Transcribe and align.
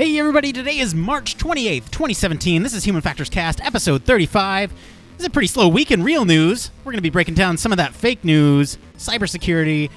Hey 0.00 0.18
everybody, 0.18 0.50
today 0.50 0.78
is 0.78 0.94
March 0.94 1.36
28th, 1.36 1.90
2017. 1.90 2.62
This 2.62 2.72
is 2.72 2.84
Human 2.84 3.02
Factors 3.02 3.28
Cast, 3.28 3.62
episode 3.62 4.02
35. 4.04 4.70
This 4.70 4.78
is 5.18 5.26
a 5.26 5.30
pretty 5.30 5.46
slow 5.46 5.68
week 5.68 5.90
in 5.90 6.02
real 6.02 6.24
news. 6.24 6.70
We're 6.78 6.92
going 6.92 7.00
to 7.00 7.02
be 7.02 7.10
breaking 7.10 7.34
down 7.34 7.58
some 7.58 7.70
of 7.70 7.76
that 7.76 7.92
fake 7.92 8.24
news, 8.24 8.78
cybersecurity, 8.96 9.90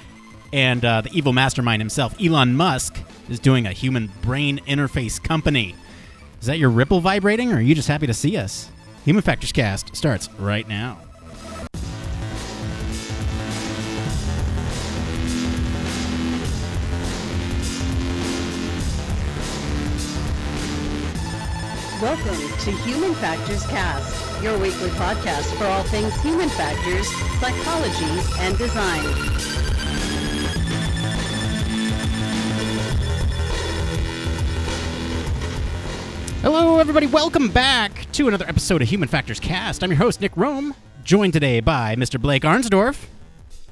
and 0.52 0.84
uh, 0.84 1.00
the 1.00 1.10
evil 1.14 1.32
mastermind 1.32 1.82
himself, 1.82 2.18
Elon 2.22 2.54
Musk, 2.54 3.00
is 3.30 3.40
doing 3.40 3.66
a 3.66 3.72
human 3.72 4.12
brain 4.22 4.60
interface 4.68 5.24
company. 5.24 5.74
Is 6.42 6.48
that 6.48 6.60
your 6.60 6.70
ripple 6.70 7.00
vibrating, 7.00 7.54
or 7.54 7.56
are 7.56 7.62
you 7.62 7.74
just 7.74 7.88
happy 7.88 8.08
to 8.08 8.14
see 8.14 8.36
us? 8.36 8.70
Human 9.06 9.22
Factors 9.22 9.54
Cast 9.54 9.96
starts 9.96 10.30
right 10.38 10.68
now. 10.68 11.00
To 22.64 22.72
Human 22.72 23.14
Factors 23.16 23.66
Cast, 23.66 24.42
your 24.42 24.58
weekly 24.58 24.88
podcast 24.92 25.54
for 25.58 25.66
all 25.66 25.84
things 25.84 26.16
human 26.22 26.48
factors, 26.48 27.06
psychology, 27.42 28.06
and 28.40 28.58
design. 28.58 29.04
Hello, 36.42 36.80
everybody. 36.80 37.08
Welcome 37.08 37.50
back 37.50 38.10
to 38.14 38.30
another 38.30 38.46
episode 38.48 38.82
of 38.82 38.88
Human 38.88 39.10
Factors 39.10 39.42
Cast. 39.42 39.84
I'm 39.84 39.90
your 39.90 39.98
host, 39.98 40.22
Nick 40.22 40.36
Roome, 40.36 40.74
joined 41.04 41.34
today 41.34 41.60
by 41.60 41.98
Mr. 41.98 42.18
Blake 42.18 42.44
Arnsdorff. 42.44 43.08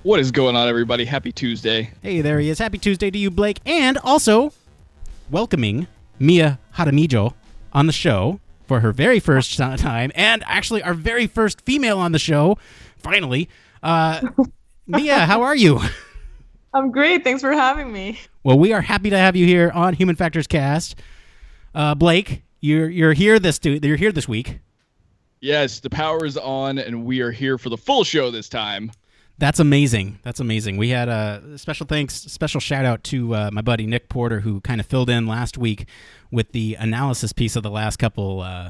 What 0.03 0.19
is 0.19 0.31
going 0.31 0.57
on, 0.57 0.67
everybody? 0.67 1.05
Happy 1.05 1.31
Tuesday. 1.31 1.91
Hey, 2.01 2.19
there 2.19 2.41
he 2.41 2.49
is. 2.49 2.59
Happy 2.59 2.77
Tuesday 2.77 3.09
to 3.09 3.17
you, 3.17 3.31
Blake. 3.31 3.61
And 3.65 3.97
also 3.99 4.51
welcoming 5.29 5.87
Mia 6.19 6.59
Haramijo 6.75 7.35
on 7.71 7.87
the 7.87 7.93
show 7.93 8.41
for 8.71 8.79
her 8.79 8.93
very 8.93 9.19
first 9.19 9.57
time, 9.57 10.13
and 10.15 10.45
actually 10.47 10.81
our 10.81 10.93
very 10.93 11.27
first 11.27 11.59
female 11.59 11.99
on 11.99 12.13
the 12.13 12.19
show, 12.19 12.57
finally. 12.95 13.49
Uh, 13.83 14.21
Mia, 14.87 15.25
how 15.25 15.41
are 15.41 15.57
you? 15.57 15.81
I'm 16.73 16.89
great. 16.89 17.21
Thanks 17.25 17.41
for 17.41 17.51
having 17.51 17.91
me. 17.91 18.17
Well, 18.43 18.57
we 18.57 18.71
are 18.71 18.79
happy 18.79 19.09
to 19.09 19.17
have 19.17 19.35
you 19.35 19.45
here 19.45 19.71
on 19.75 19.93
Human 19.93 20.15
Factors 20.15 20.47
Cast. 20.47 20.95
Uh, 21.75 21.95
Blake, 21.95 22.43
you're 22.61 22.89
you're 22.89 23.11
here 23.11 23.39
this 23.39 23.59
you're 23.61 23.97
here 23.97 24.13
this 24.13 24.29
week. 24.29 24.59
Yes, 25.41 25.81
the 25.81 25.89
power 25.89 26.25
is 26.25 26.37
on, 26.37 26.77
and 26.77 27.03
we 27.03 27.19
are 27.19 27.31
here 27.31 27.57
for 27.57 27.67
the 27.67 27.77
full 27.77 28.05
show 28.05 28.31
this 28.31 28.47
time. 28.47 28.89
That's 29.41 29.59
amazing. 29.59 30.19
That's 30.21 30.39
amazing. 30.39 30.77
We 30.77 30.89
had 30.89 31.09
a 31.09 31.57
special 31.57 31.87
thanks, 31.87 32.13
special 32.13 32.59
shout 32.61 32.85
out 32.85 33.03
to 33.05 33.33
uh, 33.33 33.49
my 33.51 33.61
buddy 33.61 33.87
Nick 33.87 34.07
Porter, 34.07 34.41
who 34.41 34.61
kind 34.61 34.79
of 34.79 34.85
filled 34.85 35.09
in 35.09 35.25
last 35.25 35.57
week 35.57 35.87
with 36.29 36.51
the 36.51 36.75
analysis 36.75 37.33
piece 37.33 37.55
of 37.55 37.63
the 37.63 37.71
last 37.71 37.97
couple 37.97 38.41
uh, 38.41 38.69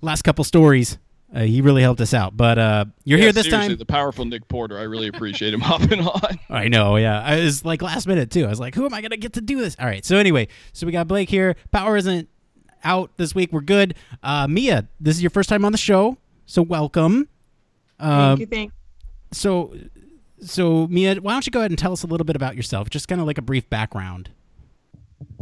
last 0.00 0.22
couple 0.22 0.44
stories. 0.44 0.96
Uh, 1.34 1.40
he 1.40 1.60
really 1.60 1.82
helped 1.82 2.00
us 2.00 2.14
out. 2.14 2.36
But 2.36 2.56
uh, 2.56 2.84
you're 3.02 3.18
yeah, 3.18 3.24
here 3.24 3.32
this 3.32 3.48
time. 3.48 3.76
The 3.76 3.84
powerful 3.84 4.24
Nick 4.24 4.46
Porter. 4.46 4.78
I 4.78 4.82
really 4.82 5.08
appreciate 5.08 5.52
him 5.52 5.60
hopping 5.60 6.06
on. 6.06 6.38
I 6.48 6.68
know. 6.68 6.94
Yeah, 6.94 7.20
I 7.20 7.40
was 7.40 7.64
like 7.64 7.82
last 7.82 8.06
minute 8.06 8.30
too. 8.30 8.46
I 8.46 8.48
was 8.48 8.60
like, 8.60 8.76
who 8.76 8.86
am 8.86 8.94
I 8.94 9.00
gonna 9.00 9.16
get 9.16 9.32
to 9.32 9.40
do 9.40 9.60
this? 9.60 9.74
All 9.80 9.86
right. 9.86 10.04
So 10.04 10.18
anyway, 10.18 10.46
so 10.72 10.86
we 10.86 10.92
got 10.92 11.08
Blake 11.08 11.28
here. 11.28 11.56
Power 11.72 11.96
isn't 11.96 12.28
out 12.84 13.10
this 13.16 13.34
week. 13.34 13.52
We're 13.52 13.60
good. 13.60 13.96
Uh, 14.22 14.46
Mia, 14.46 14.86
this 15.00 15.16
is 15.16 15.22
your 15.22 15.30
first 15.30 15.48
time 15.48 15.64
on 15.64 15.72
the 15.72 15.78
show, 15.78 16.16
so 16.46 16.62
welcome. 16.62 17.28
thank 17.98 18.38
you. 18.38 18.46
Thank 18.46 18.72
so 19.32 19.74
so 20.42 20.86
Mia, 20.88 21.16
why 21.16 21.32
don't 21.32 21.46
you 21.46 21.50
go 21.50 21.60
ahead 21.60 21.70
and 21.70 21.78
tell 21.78 21.92
us 21.92 22.02
a 22.02 22.06
little 22.06 22.24
bit 22.24 22.36
about 22.36 22.56
yourself, 22.56 22.90
just 22.90 23.08
kind 23.08 23.20
of 23.20 23.26
like 23.26 23.38
a 23.38 23.42
brief 23.42 23.68
background. 23.68 24.30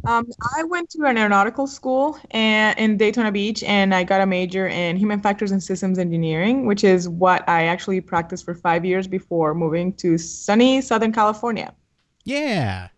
Um, 0.05 0.27
I 0.57 0.65
went 0.65 0.91
to 0.91 1.05
an 1.05 1.17
aeronautical 1.17 1.67
school 1.67 2.19
and, 2.31 2.79
in 2.79 2.97
Daytona 2.97 3.31
Beach, 3.31 3.63
and 3.63 3.95
I 3.95 4.05
got 4.05 4.21
a 4.21 4.27
major 4.27 4.67
in 4.67 4.97
human 4.97 5.21
factors 5.21 5.51
and 5.51 5.63
systems 5.63 5.99
engineering, 5.99 6.67
which 6.67 6.83
is 6.85 7.09
what 7.09 7.49
I 7.49 7.65
actually 7.65 8.01
practiced 8.01 8.45
for 8.45 8.55
five 8.55 8.85
years 8.85 9.07
before 9.07 9.55
moving 9.55 9.93
to 9.95 10.19
sunny 10.19 10.81
Southern 10.81 11.13
California. 11.13 11.75
Yeah. 12.25 12.89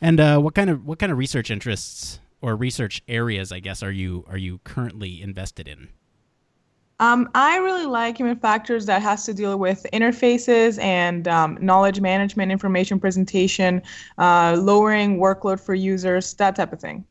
And 0.00 0.20
uh, 0.20 0.38
what 0.38 0.54
kind 0.54 0.70
of 0.70 0.86
what 0.86 0.98
kind 0.98 1.12
of 1.12 1.18
research 1.18 1.50
interests 1.50 2.20
or 2.40 2.56
research 2.56 3.02
areas, 3.06 3.52
I 3.52 3.60
guess, 3.60 3.82
are 3.82 3.92
you 3.92 4.24
are 4.28 4.38
you 4.38 4.60
currently 4.64 5.22
invested 5.22 5.68
in? 5.68 5.88
Um, 7.02 7.28
I 7.34 7.56
really 7.56 7.84
like 7.86 8.16
human 8.16 8.36
factors 8.36 8.86
that 8.86 9.02
has 9.02 9.24
to 9.24 9.34
deal 9.34 9.58
with 9.58 9.84
interfaces 9.92 10.80
and 10.80 11.26
um, 11.26 11.58
knowledge 11.60 12.00
management, 12.00 12.52
information 12.52 13.00
presentation, 13.00 13.82
uh, 14.18 14.56
lowering 14.56 15.18
workload 15.18 15.58
for 15.58 15.74
users, 15.74 16.32
that 16.34 16.54
type 16.54 16.72
of 16.72 16.80
thing. 16.80 17.04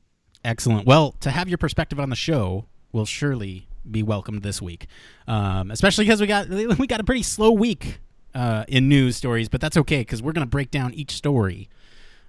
Excellent. 0.46 0.88
Well, 0.88 1.12
to 1.20 1.30
have 1.30 1.50
your 1.50 1.58
perspective 1.58 2.00
on 2.00 2.10
the 2.10 2.16
show 2.16 2.68
will 2.94 3.06
surely 3.06 3.68
be 3.90 4.02
welcomed 4.02 4.44
this 4.44 4.62
week, 4.62 4.88
um, 5.28 5.72
especially 5.72 6.06
because 6.06 6.22
we 6.22 6.28
got 6.28 6.48
we 6.80 6.88
got 6.88 7.02
a 7.02 7.04
pretty 7.04 7.24
slow 7.24 7.52
week 7.52 8.00
uh, 8.34 8.64
in 8.70 8.88
news 8.88 9.18
stories, 9.18 9.50
but 9.50 9.60
that's 9.60 9.76
okay 9.76 10.00
because 10.00 10.22
we're 10.22 10.32
going 10.32 10.48
to 10.48 10.50
break 10.50 10.72
down 10.72 10.94
each 10.94 11.12
story 11.12 11.68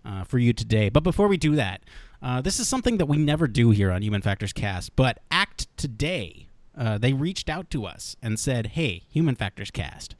uh, 0.04 0.24
for 0.24 0.40
you 0.40 0.52
today. 0.52 0.88
But 0.88 1.04
before 1.04 1.28
we 1.28 1.36
do 1.36 1.54
that, 1.54 1.82
uh, 2.20 2.40
this 2.40 2.58
is 2.58 2.66
something 2.66 2.96
that 2.96 3.06
we 3.06 3.18
never 3.18 3.46
do 3.46 3.70
here 3.70 3.92
on 3.92 4.02
Human 4.02 4.20
Factors 4.20 4.52
Cast, 4.52 4.96
but 4.96 5.20
act 5.30 5.68
today 5.76 6.48
uh, 6.76 6.98
they 6.98 7.12
reached 7.12 7.48
out 7.48 7.70
to 7.70 7.84
us 7.84 8.16
and 8.22 8.38
said, 8.38 8.68
"Hey, 8.68 9.02
Human 9.10 9.34
Factors 9.34 9.70
Cast, 9.70 10.14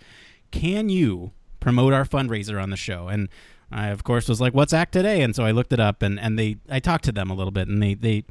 can 0.50 0.88
you 0.88 1.32
promote 1.60 1.92
our 1.92 2.04
fundraiser 2.04 2.62
on 2.62 2.70
the 2.70 2.76
show?" 2.76 3.08
And 3.08 3.28
I, 3.70 3.88
of 3.88 4.04
course, 4.04 4.28
was 4.28 4.40
like, 4.40 4.54
"What's 4.54 4.72
Act 4.72 4.92
Today?" 4.92 5.22
And 5.22 5.34
so 5.34 5.44
I 5.44 5.50
looked 5.50 5.72
it 5.72 5.80
up, 5.80 6.02
and 6.02 6.20
and 6.20 6.38
they 6.38 6.56
I 6.68 6.80
talked 6.80 7.04
to 7.04 7.12
them 7.12 7.30
a 7.30 7.34
little 7.34 7.52
bit, 7.52 7.68
and 7.68 7.82
they 7.82 7.94
they 7.94 8.24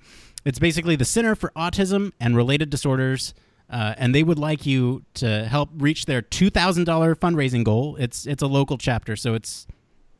it's 0.45 0.59
basically 0.59 0.95
the 0.95 1.05
Center 1.05 1.35
for 1.35 1.51
Autism 1.55 2.11
and 2.19 2.35
Related 2.35 2.69
Disorders. 2.69 3.33
Uh, 3.69 3.95
and 3.97 4.13
they 4.13 4.21
would 4.21 4.37
like 4.37 4.65
you 4.65 5.01
to 5.13 5.45
help 5.45 5.69
reach 5.77 6.05
their 6.05 6.21
two 6.21 6.49
thousand 6.49 6.83
dollar 6.83 7.15
fundraising 7.15 7.63
goal. 7.63 7.95
It's 7.95 8.27
it's 8.27 8.43
a 8.43 8.47
local 8.47 8.77
chapter, 8.77 9.15
so 9.15 9.33
it's 9.33 9.65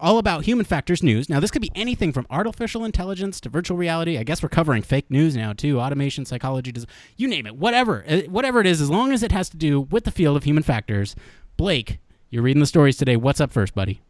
all 0.02 0.18
about 0.18 0.44
human 0.44 0.66
factors 0.66 1.02
news. 1.02 1.30
Now, 1.30 1.40
this 1.40 1.50
could 1.50 1.62
be 1.62 1.70
anything 1.74 2.12
from 2.12 2.26
artificial 2.28 2.84
intelligence 2.84 3.40
to 3.40 3.48
virtual 3.48 3.78
reality. 3.78 4.18
I 4.18 4.24
guess 4.24 4.42
we're 4.42 4.48
covering 4.48 4.82
fake 4.82 5.10
news 5.10 5.36
now 5.36 5.52
too, 5.52 5.80
automation, 5.80 6.26
psychology, 6.26 6.74
you 7.16 7.28
name 7.28 7.46
it, 7.46 7.56
whatever, 7.56 8.04
uh, 8.08 8.22
whatever 8.22 8.60
it 8.60 8.66
is, 8.66 8.80
as 8.80 8.90
long 8.90 9.12
as 9.12 9.22
it 9.22 9.32
has 9.32 9.48
to 9.50 9.56
do 9.56 9.80
with 9.80 10.04
the 10.04 10.10
field 10.10 10.36
of 10.36 10.44
human 10.44 10.64
factors. 10.64 11.14
Blake, 11.56 11.98
you're 12.28 12.42
reading 12.42 12.60
the 12.60 12.66
stories 12.66 12.96
today. 12.96 13.16
What's 13.16 13.40
up 13.40 13.52
first, 13.52 13.74
buddy? 13.74 14.00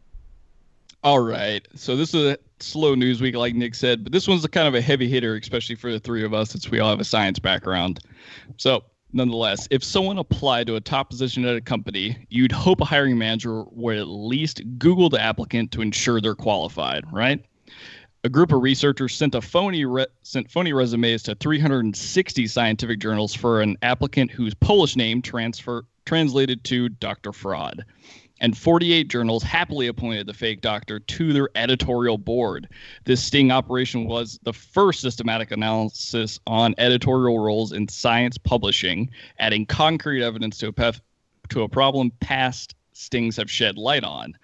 All 1.03 1.19
right. 1.19 1.67
So 1.75 1.95
this 1.95 2.13
is 2.13 2.31
a 2.31 2.37
slow 2.59 2.95
news 2.95 3.21
week, 3.21 3.35
like 3.35 3.53
Nick 3.53 3.75
said, 3.75 4.03
but 4.03 4.13
this 4.13 4.27
one's 4.27 4.45
a 4.45 4.49
kind 4.49 4.67
of 4.67 4.73
a 4.75 4.81
heavy 4.81 5.09
hitter, 5.09 5.35
especially 5.35 5.75
for 5.75 5.91
the 5.91 5.99
three 5.99 6.23
of 6.23 6.33
us, 6.33 6.49
since 6.49 6.71
we 6.71 6.79
all 6.79 6.89
have 6.89 7.01
a 7.01 7.05
science 7.05 7.39
background. 7.39 7.99
So 8.57 8.83
nonetheless, 9.13 9.67
if 9.71 9.83
someone 9.83 10.17
applied 10.17 10.67
to 10.67 10.75
a 10.75 10.81
top 10.81 11.09
position 11.09 11.45
at 11.45 11.55
a 11.55 11.61
company, 11.61 12.25
you'd 12.29 12.51
hope 12.51 12.81
a 12.81 12.85
hiring 12.85 13.17
manager 13.17 13.63
would 13.71 13.97
at 13.97 14.07
least 14.07 14.61
Google 14.77 15.09
the 15.09 15.21
applicant 15.21 15.71
to 15.71 15.81
ensure 15.81 16.19
they're 16.19 16.35
qualified, 16.35 17.05
right? 17.11 17.43
A 18.25 18.29
group 18.29 18.51
of 18.51 18.61
researchers 18.61 19.13
sent 19.13 19.35
a 19.35 19.41
phony 19.41 19.85
re- 19.85 20.07
sent 20.21 20.49
phony 20.49 20.71
resumes 20.71 21.23
to 21.23 21.35
360 21.35 22.47
scientific 22.47 22.99
journals 22.99 23.33
for 23.33 23.61
an 23.61 23.77
applicant 23.81 24.31
whose 24.31 24.53
Polish 24.53 24.95
name 24.95 25.21
transfer 25.21 25.85
translated 26.05 26.63
to 26.65 26.89
Dr. 26.89 27.33
Fraud. 27.33 27.83
And 28.39 28.57
48 28.57 29.07
journals 29.07 29.43
happily 29.43 29.87
appointed 29.87 30.27
the 30.27 30.33
fake 30.33 30.61
doctor 30.61 30.99
to 30.99 31.33
their 31.33 31.49
editorial 31.55 32.17
board. 32.17 32.67
This 33.05 33.23
sting 33.23 33.51
operation 33.51 34.05
was 34.05 34.39
the 34.43 34.53
first 34.53 35.01
systematic 35.01 35.51
analysis 35.51 36.39
on 36.47 36.75
editorial 36.77 37.39
roles 37.39 37.71
in 37.71 37.87
science 37.87 38.37
publishing, 38.37 39.09
adding 39.39 39.65
concrete 39.65 40.23
evidence 40.23 40.57
to 40.59 40.67
a, 40.67 40.73
pef- 40.73 41.01
to 41.49 41.63
a 41.63 41.69
problem 41.69 42.11
past 42.19 42.75
stings 42.93 43.37
have 43.37 43.49
shed 43.49 43.77
light 43.77 44.03
on 44.03 44.35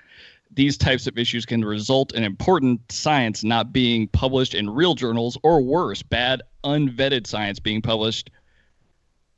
these 0.52 0.78
types 0.78 1.08
of 1.08 1.18
issues 1.18 1.46
can 1.46 1.64
result 1.64 2.14
in 2.14 2.24
important 2.24 2.92
science 2.92 3.44
not 3.44 3.72
being 3.72 4.08
published 4.08 4.56
in 4.56 4.70
real 4.70 4.96
journals, 4.96 5.38
or 5.44 5.62
worse, 5.62 6.02
bad, 6.02 6.42
unvetted 6.64 7.28
science 7.28 7.60
being 7.60 7.82
published. 7.82 8.32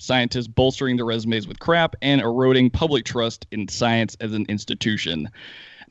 Scientists 0.02 0.48
bolstering 0.48 0.96
their 0.96 1.06
resumes 1.06 1.48
with 1.48 1.60
crap 1.60 1.96
and 2.02 2.22
eroding 2.22 2.70
public 2.70 3.06
trust 3.06 3.46
in 3.52 3.68
science 3.68 4.18
as 4.20 4.34
an 4.34 4.46
institution. 4.50 5.30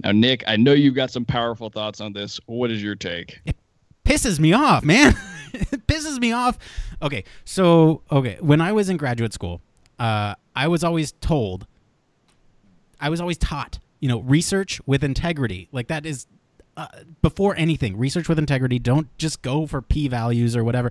Now, 0.03 0.13
Nick, 0.13 0.43
I 0.47 0.57
know 0.57 0.73
you've 0.73 0.95
got 0.95 1.11
some 1.11 1.25
powerful 1.25 1.71
thoughts 1.71 2.01
on 2.01 2.13
this. 2.13 2.41
What 2.47 2.71
is 2.71 2.83
your 2.83 2.95
take? 2.95 3.41
It 3.45 3.57
pisses 4.05 4.39
me 4.39 4.53
off, 4.53 4.83
man. 4.83 5.15
it 5.53 5.87
pisses 5.87 6.19
me 6.19 6.33
off. 6.33 6.59
Okay, 7.03 7.25
so 7.45 8.03
okay, 8.11 8.39
when 8.41 8.61
I 8.61 8.73
was 8.73 8.89
in 8.89 8.97
graduate 8.97 9.33
school, 9.33 9.61
uh, 9.99 10.35
I 10.57 10.69
was 10.69 10.83
always 10.83 11.13
told, 11.21 11.67
I 13.01 13.11
was 13.11 13.21
always 13.21 13.39
taught 13.39 13.79
you 14.01 14.09
know, 14.09 14.21
research 14.21 14.81
with 14.87 15.05
integrity. 15.05 15.69
Like 15.71 15.89
that 15.89 16.05
is 16.05 16.27
uh, 16.77 16.89
before 17.23 17.55
anything, 17.57 17.97
research 17.97 18.29
with 18.29 18.39
integrity. 18.39 18.79
Don't 18.79 19.17
just 19.19 19.43
go 19.43 19.67
for 19.67 19.83
p 19.83 20.09
values 20.09 20.57
or 20.57 20.65
whatever. 20.65 20.91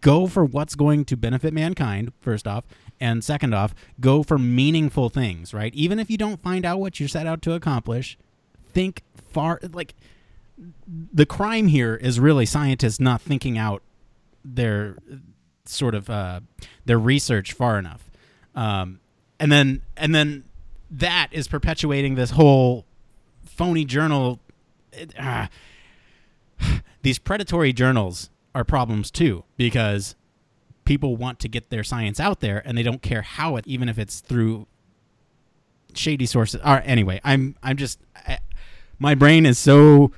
Go 0.00 0.26
for 0.26 0.44
what's 0.44 0.74
going 0.74 1.04
to 1.06 1.16
benefit 1.16 1.52
mankind, 1.52 2.12
first 2.20 2.46
off. 2.46 2.64
And 3.00 3.22
second 3.22 3.54
off, 3.54 3.74
go 4.00 4.22
for 4.22 4.38
meaningful 4.38 5.08
things, 5.08 5.54
right? 5.54 5.74
Even 5.74 5.98
if 5.98 6.10
you 6.10 6.16
don't 6.16 6.42
find 6.42 6.64
out 6.64 6.80
what 6.80 6.98
you're 6.98 7.08
set 7.08 7.26
out 7.26 7.42
to 7.42 7.52
accomplish, 7.52 8.18
think 8.72 9.02
far. 9.32 9.60
Like, 9.72 9.94
the 11.12 11.26
crime 11.26 11.68
here 11.68 11.94
is 11.94 12.18
really 12.18 12.46
scientists 12.46 12.98
not 12.98 13.20
thinking 13.20 13.56
out 13.56 13.82
their 14.44 14.96
sort 15.64 15.94
of 15.94 16.10
uh, 16.10 16.40
their 16.84 16.98
research 16.98 17.52
far 17.52 17.78
enough. 17.78 18.10
Um, 18.54 19.00
and 19.38 19.52
then, 19.52 19.82
and 19.96 20.14
then 20.14 20.44
that 20.90 21.28
is 21.30 21.46
perpetuating 21.46 22.14
this 22.14 22.30
whole 22.30 22.84
phony 23.44 23.84
journal. 23.84 24.40
Uh, 25.18 25.46
these 27.02 27.18
predatory 27.18 27.72
journals 27.72 28.30
are 28.54 28.64
problems 28.64 29.10
too 29.10 29.44
because 29.56 30.14
people 30.84 31.16
want 31.16 31.38
to 31.40 31.48
get 31.48 31.70
their 31.70 31.84
science 31.84 32.18
out 32.18 32.40
there 32.40 32.62
and 32.64 32.76
they 32.76 32.82
don't 32.82 33.02
care 33.02 33.22
how 33.22 33.56
it, 33.56 33.66
even 33.66 33.88
if 33.88 33.98
it's 33.98 34.20
through 34.20 34.66
shady 35.94 36.26
sources. 36.26 36.60
Or 36.64 36.80
anyway, 36.84 37.20
I'm 37.24 37.56
I'm 37.62 37.76
just 37.76 38.00
I, 38.16 38.38
my 38.98 39.14
brain 39.14 39.46
is 39.46 39.58
so 39.58 40.12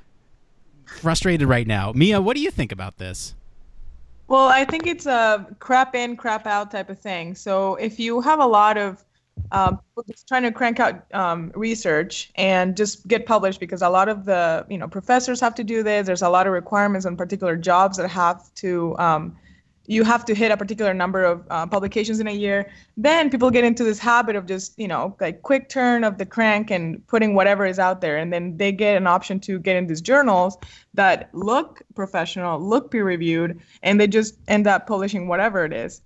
frustrated 0.86 1.48
right 1.48 1.66
now. 1.66 1.92
Mia, 1.94 2.20
what 2.20 2.36
do 2.36 2.42
you 2.42 2.50
think 2.50 2.72
about 2.72 2.98
this? 2.98 3.34
Well, 4.28 4.46
I 4.46 4.64
think 4.64 4.86
it's 4.86 5.06
a 5.06 5.44
crap 5.58 5.96
in, 5.96 6.16
crap 6.16 6.46
out 6.46 6.70
type 6.70 6.88
of 6.88 7.00
thing. 7.00 7.34
So 7.34 7.74
if 7.76 7.98
you 7.98 8.20
have 8.20 8.38
a 8.38 8.46
lot 8.46 8.78
of 8.78 9.04
um, 9.52 9.80
just 10.08 10.28
trying 10.28 10.42
to 10.42 10.52
crank 10.52 10.80
out 10.80 11.12
um, 11.14 11.52
research 11.54 12.30
and 12.36 12.76
just 12.76 13.06
get 13.08 13.26
published 13.26 13.60
because 13.60 13.82
a 13.82 13.88
lot 13.88 14.08
of 14.08 14.24
the 14.24 14.64
you 14.68 14.78
know 14.78 14.88
professors 14.88 15.40
have 15.40 15.54
to 15.56 15.64
do 15.64 15.82
this. 15.82 16.06
There's 16.06 16.22
a 16.22 16.28
lot 16.28 16.46
of 16.46 16.52
requirements 16.52 17.06
on 17.06 17.16
particular 17.16 17.56
jobs 17.56 17.96
that 17.96 18.08
have 18.08 18.52
to 18.56 18.96
um, 18.98 19.36
you 19.86 20.04
have 20.04 20.24
to 20.26 20.34
hit 20.34 20.52
a 20.52 20.56
particular 20.56 20.94
number 20.94 21.24
of 21.24 21.44
uh, 21.50 21.66
publications 21.66 22.20
in 22.20 22.28
a 22.28 22.32
year. 22.32 22.70
Then 22.96 23.28
people 23.28 23.50
get 23.50 23.64
into 23.64 23.82
this 23.82 23.98
habit 23.98 24.36
of 24.36 24.46
just 24.46 24.78
you 24.78 24.88
know 24.88 25.16
like 25.20 25.42
quick 25.42 25.68
turn 25.68 26.04
of 26.04 26.18
the 26.18 26.26
crank 26.26 26.70
and 26.70 27.04
putting 27.08 27.34
whatever 27.34 27.66
is 27.66 27.78
out 27.78 28.00
there, 28.00 28.16
and 28.16 28.32
then 28.32 28.56
they 28.56 28.72
get 28.72 28.96
an 28.96 29.06
option 29.06 29.40
to 29.40 29.58
get 29.58 29.76
in 29.76 29.86
these 29.86 30.00
journals 30.00 30.56
that 30.94 31.28
look 31.32 31.82
professional, 31.94 32.60
look 32.60 32.90
peer 32.90 33.04
reviewed, 33.04 33.60
and 33.82 34.00
they 34.00 34.06
just 34.06 34.36
end 34.48 34.66
up 34.66 34.86
publishing 34.86 35.28
whatever 35.28 35.64
it 35.64 35.72
is 35.72 36.02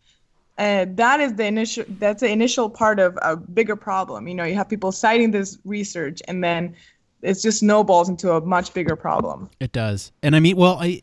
and 0.57 0.97
that 0.97 1.21
is 1.21 1.35
the 1.35 1.45
initial 1.47 1.85
that's 1.99 2.21
the 2.21 2.31
initial 2.31 2.71
part 2.71 3.01
of 3.01 3.19
a 3.23 3.37
bigger 3.37 3.77
problem. 3.77 4.29
You 4.29 4.35
know 4.35 4.45
you 4.45 4.55
have 4.55 4.69
people 4.69 4.93
citing 4.93 5.31
this 5.31 5.59
research 5.65 6.23
and 6.29 6.43
then 6.43 6.75
it 7.23 7.35
just 7.41 7.61
snowballs 7.61 8.09
into 8.09 8.33
a 8.33 8.41
much 8.41 8.75
bigger 8.75 8.97
problem. 8.97 9.51
It 9.61 9.73
does. 9.73 10.13
And 10.23 10.37
i 10.37 10.41
mean 10.41 10.57
well 10.57 10.79
i 10.81 11.03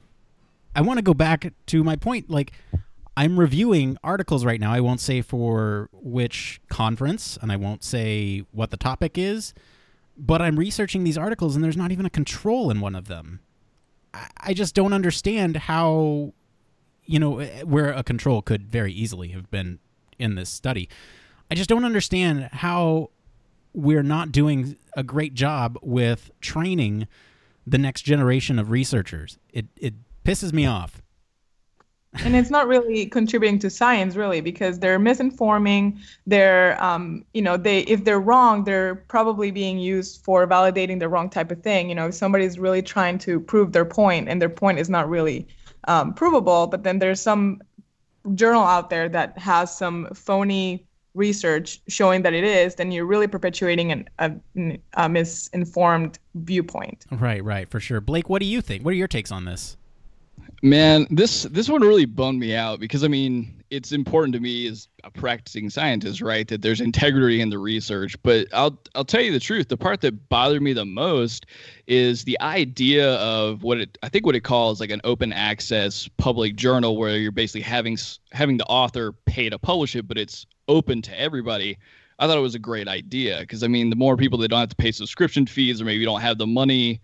i 0.75 0.81
want 0.81 0.98
to 0.98 1.03
go 1.03 1.13
back 1.13 1.51
to 1.68 1.83
my 1.83 1.95
point 1.95 2.30
like 2.30 2.53
i'm 3.18 3.39
reviewing 3.39 3.98
articles 4.03 4.45
right 4.45 4.59
now. 4.59 4.71
I 4.71 4.80
won't 4.80 5.01
say 5.01 5.21
for 5.21 5.89
which 5.94 6.62
conference 6.69 7.38
and 7.42 7.51
i 7.51 7.57
won't 7.57 7.83
say 7.83 8.45
what 8.51 8.71
the 8.71 8.77
topic 8.77 9.18
is 9.18 9.54
but 10.18 10.42
i'm 10.42 10.57
researching 10.57 11.04
these 11.04 11.18
articles 11.18 11.56
and 11.56 11.63
there's 11.63 11.77
not 11.77 11.92
even 11.92 12.06
a 12.06 12.09
control 12.09 12.69
in 12.71 12.80
one 12.80 12.95
of 12.95 13.07
them. 13.07 13.42
I, 14.13 14.27
I 14.38 14.54
just 14.54 14.75
don't 14.75 14.94
understand 14.94 15.57
how 15.57 16.33
you 17.12 17.19
know, 17.19 17.40
eh, 17.40 17.63
where 17.63 17.92
a 17.92 18.04
control 18.04 18.42
could 18.42 18.72
very 18.72 18.94
easily 18.94 19.30
have 19.30 19.52
been 19.52 19.80
in 20.18 20.36
this 20.36 20.50
study. 20.50 20.88
I 21.52 21.56
just 21.56 21.69
don't 21.69 21.84
understand 21.84 22.50
how 22.54 23.10
we're 23.74 24.04
not 24.04 24.31
doing 24.31 24.78
a 24.96 25.04
great 25.04 25.34
job 25.34 25.78
with 25.81 26.31
training 26.40 27.08
the 27.68 27.78
next 27.78 28.04
generation 28.04 28.58
of 28.58 28.72
researchers. 28.72 29.38
It 29.52 29.66
it 29.75 29.94
pisses 30.24 30.54
me 30.54 30.66
off. 30.66 31.02
and 32.25 32.36
it's 32.36 32.50
not 32.50 32.68
really 32.68 33.06
contributing 33.06 33.57
to 33.57 33.69
science 33.69 34.18
really 34.18 34.42
because 34.42 34.80
they're 34.80 35.00
misinforming 35.00 35.98
they're 36.28 36.81
um, 36.84 37.24
you 37.34 37.42
know 37.42 37.56
they 37.56 37.80
if 37.84 38.04
they're 38.04 38.19
wrong 38.19 38.66
they're 38.66 38.96
probably 39.07 39.50
being 39.50 39.80
used 39.80 40.22
for 40.22 40.46
validating 40.46 41.00
the 41.00 41.07
wrong 41.07 41.30
type 41.30 41.52
of 41.52 41.64
thing 41.64 41.88
you 41.88 41.96
know 41.96 42.07
if 42.07 42.14
somebody's 42.14 42.60
really 42.60 42.81
trying 42.81 43.18
to 43.18 43.40
prove 43.40 43.72
their 43.72 43.86
point 43.86 44.28
and 44.28 44.42
their 44.42 44.50
point 44.50 44.78
is 44.78 44.90
not 44.90 45.07
really 45.07 45.48
um, 45.88 46.13
provable, 46.13 46.68
but 46.68 46.83
then 46.83 47.00
there's 47.00 47.22
some 47.22 47.62
journal 48.36 48.63
out 48.63 48.89
there 48.89 49.10
that 49.10 49.38
has 49.38 49.75
some 49.75 50.07
phony 50.13 50.86
research 51.13 51.81
showing 51.88 52.22
that 52.22 52.33
it 52.33 52.44
is, 52.44 52.75
then 52.75 52.92
you're 52.92 53.06
really 53.06 53.28
perpetuating 53.28 53.92
an, 53.92 54.10
a, 54.19 54.31
a 54.94 55.10
misinformed 55.10 56.19
viewpoint. 56.36 57.06
Right, 57.12 57.44
right, 57.44 57.69
for 57.69 57.80
sure. 57.80 58.00
Blake, 58.00 58.30
what 58.30 58.39
do 58.39 58.45
you 58.45 58.62
think? 58.62 58.86
What 58.86 58.92
are 58.92 58.98
your 58.98 59.07
takes 59.07 59.31
on 59.31 59.45
this? 59.45 59.78
Man, 60.63 61.08
this 61.10 61.44
this 61.44 61.69
one 61.69 61.81
really 61.81 62.06
bummed 62.06 62.40
me 62.40 62.56
out 62.56 62.80
because 62.80 63.04
I 63.04 63.08
mean, 63.08 63.63
it's 63.72 63.92
important 63.92 64.36
to 64.36 64.40
me 64.40 64.68
as 64.68 64.88
a 65.04 65.10
practicing 65.10 65.72
scientist, 65.72 66.22
right, 66.22 66.48
that 66.50 66.62
there's 66.62 66.81
integrity 66.81 67.42
in 67.42 67.50
the 67.50 67.58
research. 67.58 68.16
But 68.22 68.48
I'll 68.54 68.80
I'll 68.94 69.06
tell 69.06 69.22
you 69.22 69.31
the 69.31 69.40
truth. 69.40 69.69
The 69.69 69.78
part 69.78 70.02
that 70.02 70.30
bothered 70.30 70.62
me 70.62 70.74
the 70.74 70.86
most 70.86 71.48
is 71.88 72.25
the 72.25 72.40
idea 72.42 73.16
of 73.16 73.63
what 73.63 73.80
it 73.80 73.98
I 74.04 74.10
think 74.10 74.24
what 74.24 74.36
it 74.36 74.42
calls 74.42 74.80
like 74.80 74.92
an 74.92 75.02
open 75.04 75.34
access 75.34 76.08
public 76.18 76.56
journal 76.58 76.96
where 76.96 77.18
you're 77.18 77.31
basically 77.31 77.62
having 77.62 77.98
having 78.31 78.57
the 78.57 78.66
author 78.66 79.14
pay 79.25 79.50
to 79.50 79.57
publish 79.57 79.96
it, 79.96 80.07
but 80.07 80.19
it's 80.19 80.46
open 80.68 81.02
to 81.04 81.19
everybody. 81.19 81.80
I 82.19 82.28
thought 82.28 82.38
it 82.38 82.42
was 82.42 82.54
a 82.54 82.59
great 82.59 82.88
idea 82.88 83.40
because 83.40 83.64
I 83.64 83.68
mean, 83.68 83.90
the 83.90 83.95
more 83.95 84.16
people 84.16 84.38
that 84.40 84.50
don't 84.50 84.59
have 84.59 84.69
to 84.69 84.76
pay 84.76 84.92
subscription 84.92 85.47
fees 85.47 85.81
or 85.81 85.85
maybe 85.85 86.06
don't 86.06 86.21
have 86.21 86.38
the 86.38 86.45
money 86.45 87.02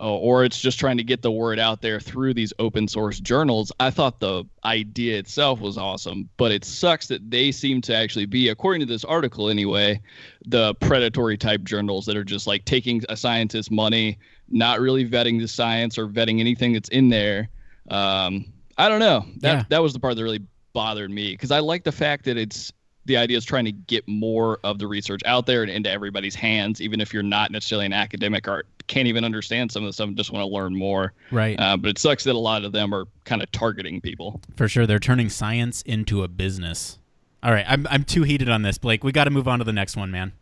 or 0.00 0.44
it's 0.44 0.60
just 0.60 0.78
trying 0.78 0.96
to 0.96 1.04
get 1.04 1.22
the 1.22 1.30
word 1.30 1.58
out 1.58 1.80
there 1.80 2.00
through 2.00 2.34
these 2.34 2.52
open 2.58 2.88
source 2.88 3.20
journals. 3.20 3.70
I 3.78 3.90
thought 3.90 4.20
the 4.20 4.44
idea 4.64 5.18
itself 5.18 5.60
was 5.60 5.78
awesome, 5.78 6.28
but 6.36 6.50
it 6.50 6.64
sucks 6.64 7.06
that 7.08 7.30
they 7.30 7.52
seem 7.52 7.80
to 7.82 7.94
actually 7.94 8.26
be, 8.26 8.48
according 8.48 8.80
to 8.80 8.86
this 8.86 9.04
article 9.04 9.48
anyway, 9.48 10.00
the 10.46 10.74
predatory 10.76 11.38
type 11.38 11.62
journals 11.62 12.06
that 12.06 12.16
are 12.16 12.24
just 12.24 12.46
like 12.46 12.64
taking 12.64 13.02
a 13.08 13.16
scientist's 13.16 13.70
money, 13.70 14.18
not 14.48 14.80
really 14.80 15.08
vetting 15.08 15.40
the 15.40 15.48
science 15.48 15.96
or 15.96 16.08
vetting 16.08 16.40
anything 16.40 16.72
that's 16.72 16.88
in 16.88 17.08
there. 17.08 17.48
Um, 17.88 18.46
I 18.76 18.88
don't 18.88 19.00
know. 19.00 19.24
That 19.38 19.52
yeah. 19.52 19.64
that 19.68 19.82
was 19.82 19.92
the 19.92 20.00
part 20.00 20.16
that 20.16 20.22
really 20.22 20.42
bothered 20.72 21.10
me 21.10 21.32
because 21.32 21.52
I 21.52 21.60
like 21.60 21.84
the 21.84 21.92
fact 21.92 22.24
that 22.24 22.36
it's 22.36 22.72
the 23.06 23.16
idea 23.16 23.36
is 23.36 23.44
trying 23.44 23.64
to 23.66 23.72
get 23.72 24.06
more 24.08 24.58
of 24.64 24.78
the 24.78 24.86
research 24.86 25.20
out 25.26 25.46
there 25.46 25.62
and 25.62 25.70
into 25.70 25.90
everybody's 25.90 26.34
hands, 26.34 26.80
even 26.80 27.00
if 27.00 27.12
you're 27.12 27.22
not 27.22 27.50
necessarily 27.50 27.86
an 27.86 27.92
academic 27.92 28.48
or 28.48 28.64
can't 28.86 29.08
even 29.08 29.24
understand 29.24 29.72
some 29.72 29.82
of 29.82 29.88
the 29.88 29.92
stuff 29.92 30.08
and 30.08 30.16
just 30.16 30.32
want 30.32 30.42
to 30.42 30.54
learn 30.54 30.74
more. 30.76 31.12
Right. 31.30 31.58
Uh, 31.58 31.76
but 31.76 31.90
it 31.90 31.98
sucks 31.98 32.24
that 32.24 32.34
a 32.34 32.38
lot 32.38 32.64
of 32.64 32.72
them 32.72 32.94
are 32.94 33.06
kind 33.24 33.42
of 33.42 33.50
targeting 33.52 34.00
people. 34.00 34.40
For 34.56 34.68
sure. 34.68 34.86
They're 34.86 34.98
turning 34.98 35.28
science 35.28 35.82
into 35.82 36.22
a 36.22 36.28
business. 36.28 36.98
All 37.42 37.52
right. 37.52 37.64
I'm, 37.68 37.86
I'm 37.90 38.04
too 38.04 38.22
heated 38.22 38.48
on 38.48 38.62
this, 38.62 38.78
Blake. 38.78 39.04
We 39.04 39.12
got 39.12 39.24
to 39.24 39.30
move 39.30 39.48
on 39.48 39.58
to 39.58 39.64
the 39.64 39.72
next 39.72 39.96
one, 39.96 40.10
man. 40.10 40.32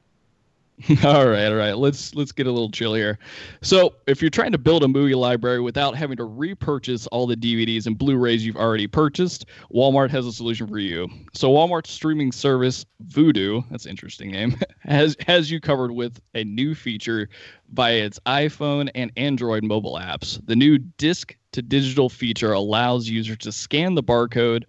all 1.05 1.29
right, 1.29 1.47
all 1.47 1.55
right. 1.55 1.76
Let's 1.76 2.14
let's 2.14 2.33
get 2.33 2.47
a 2.47 2.50
little 2.50 2.71
chill 2.71 2.95
here. 2.95 3.19
So, 3.61 3.95
if 4.07 4.23
you're 4.23 4.31
trying 4.31 4.52
to 4.52 4.59
build 4.59 4.83
a 4.83 4.88
movie 4.88 5.14
library 5.14 5.61
without 5.61 5.95
having 5.95 6.17
to 6.17 6.25
repurchase 6.25 7.07
all 7.09 7.26
the 7.26 7.37
DVDs 7.37 7.87
and 7.87 7.97
Blu-rays 7.97 8.45
you've 8.45 8.57
already 8.57 8.87
purchased, 8.87 9.47
Walmart 9.73 10.11
has 10.11 10.26
a 10.26 10.33
solution 10.33 10.67
for 10.67 10.79
you. 10.79 11.09
So, 11.35 11.50
Walmart's 11.50 11.91
streaming 11.91 12.33
service 12.33 12.87
Vudu, 13.07 13.64
that's 13.71 13.87
interesting 13.87 14.33
name, 14.33 14.57
has 14.81 15.14
has 15.26 15.50
you 15.50 15.61
covered 15.61 15.93
with 15.93 16.21
a 16.35 16.43
new 16.45 16.75
feature 16.75 17.29
via 17.73 18.05
its 18.05 18.19
iPhone 18.26 18.91
and 18.95 19.12
Android 19.17 19.62
mobile 19.64 19.99
apps. 20.00 20.45
The 20.47 20.57
new 20.57 20.79
disc 20.79 21.37
to 21.52 21.62
digital 21.62 22.09
feature 22.09 22.52
allows 22.52 23.09
users 23.09 23.38
to 23.38 23.52
scan 23.52 23.95
the 23.95 24.02
barcode 24.02 24.64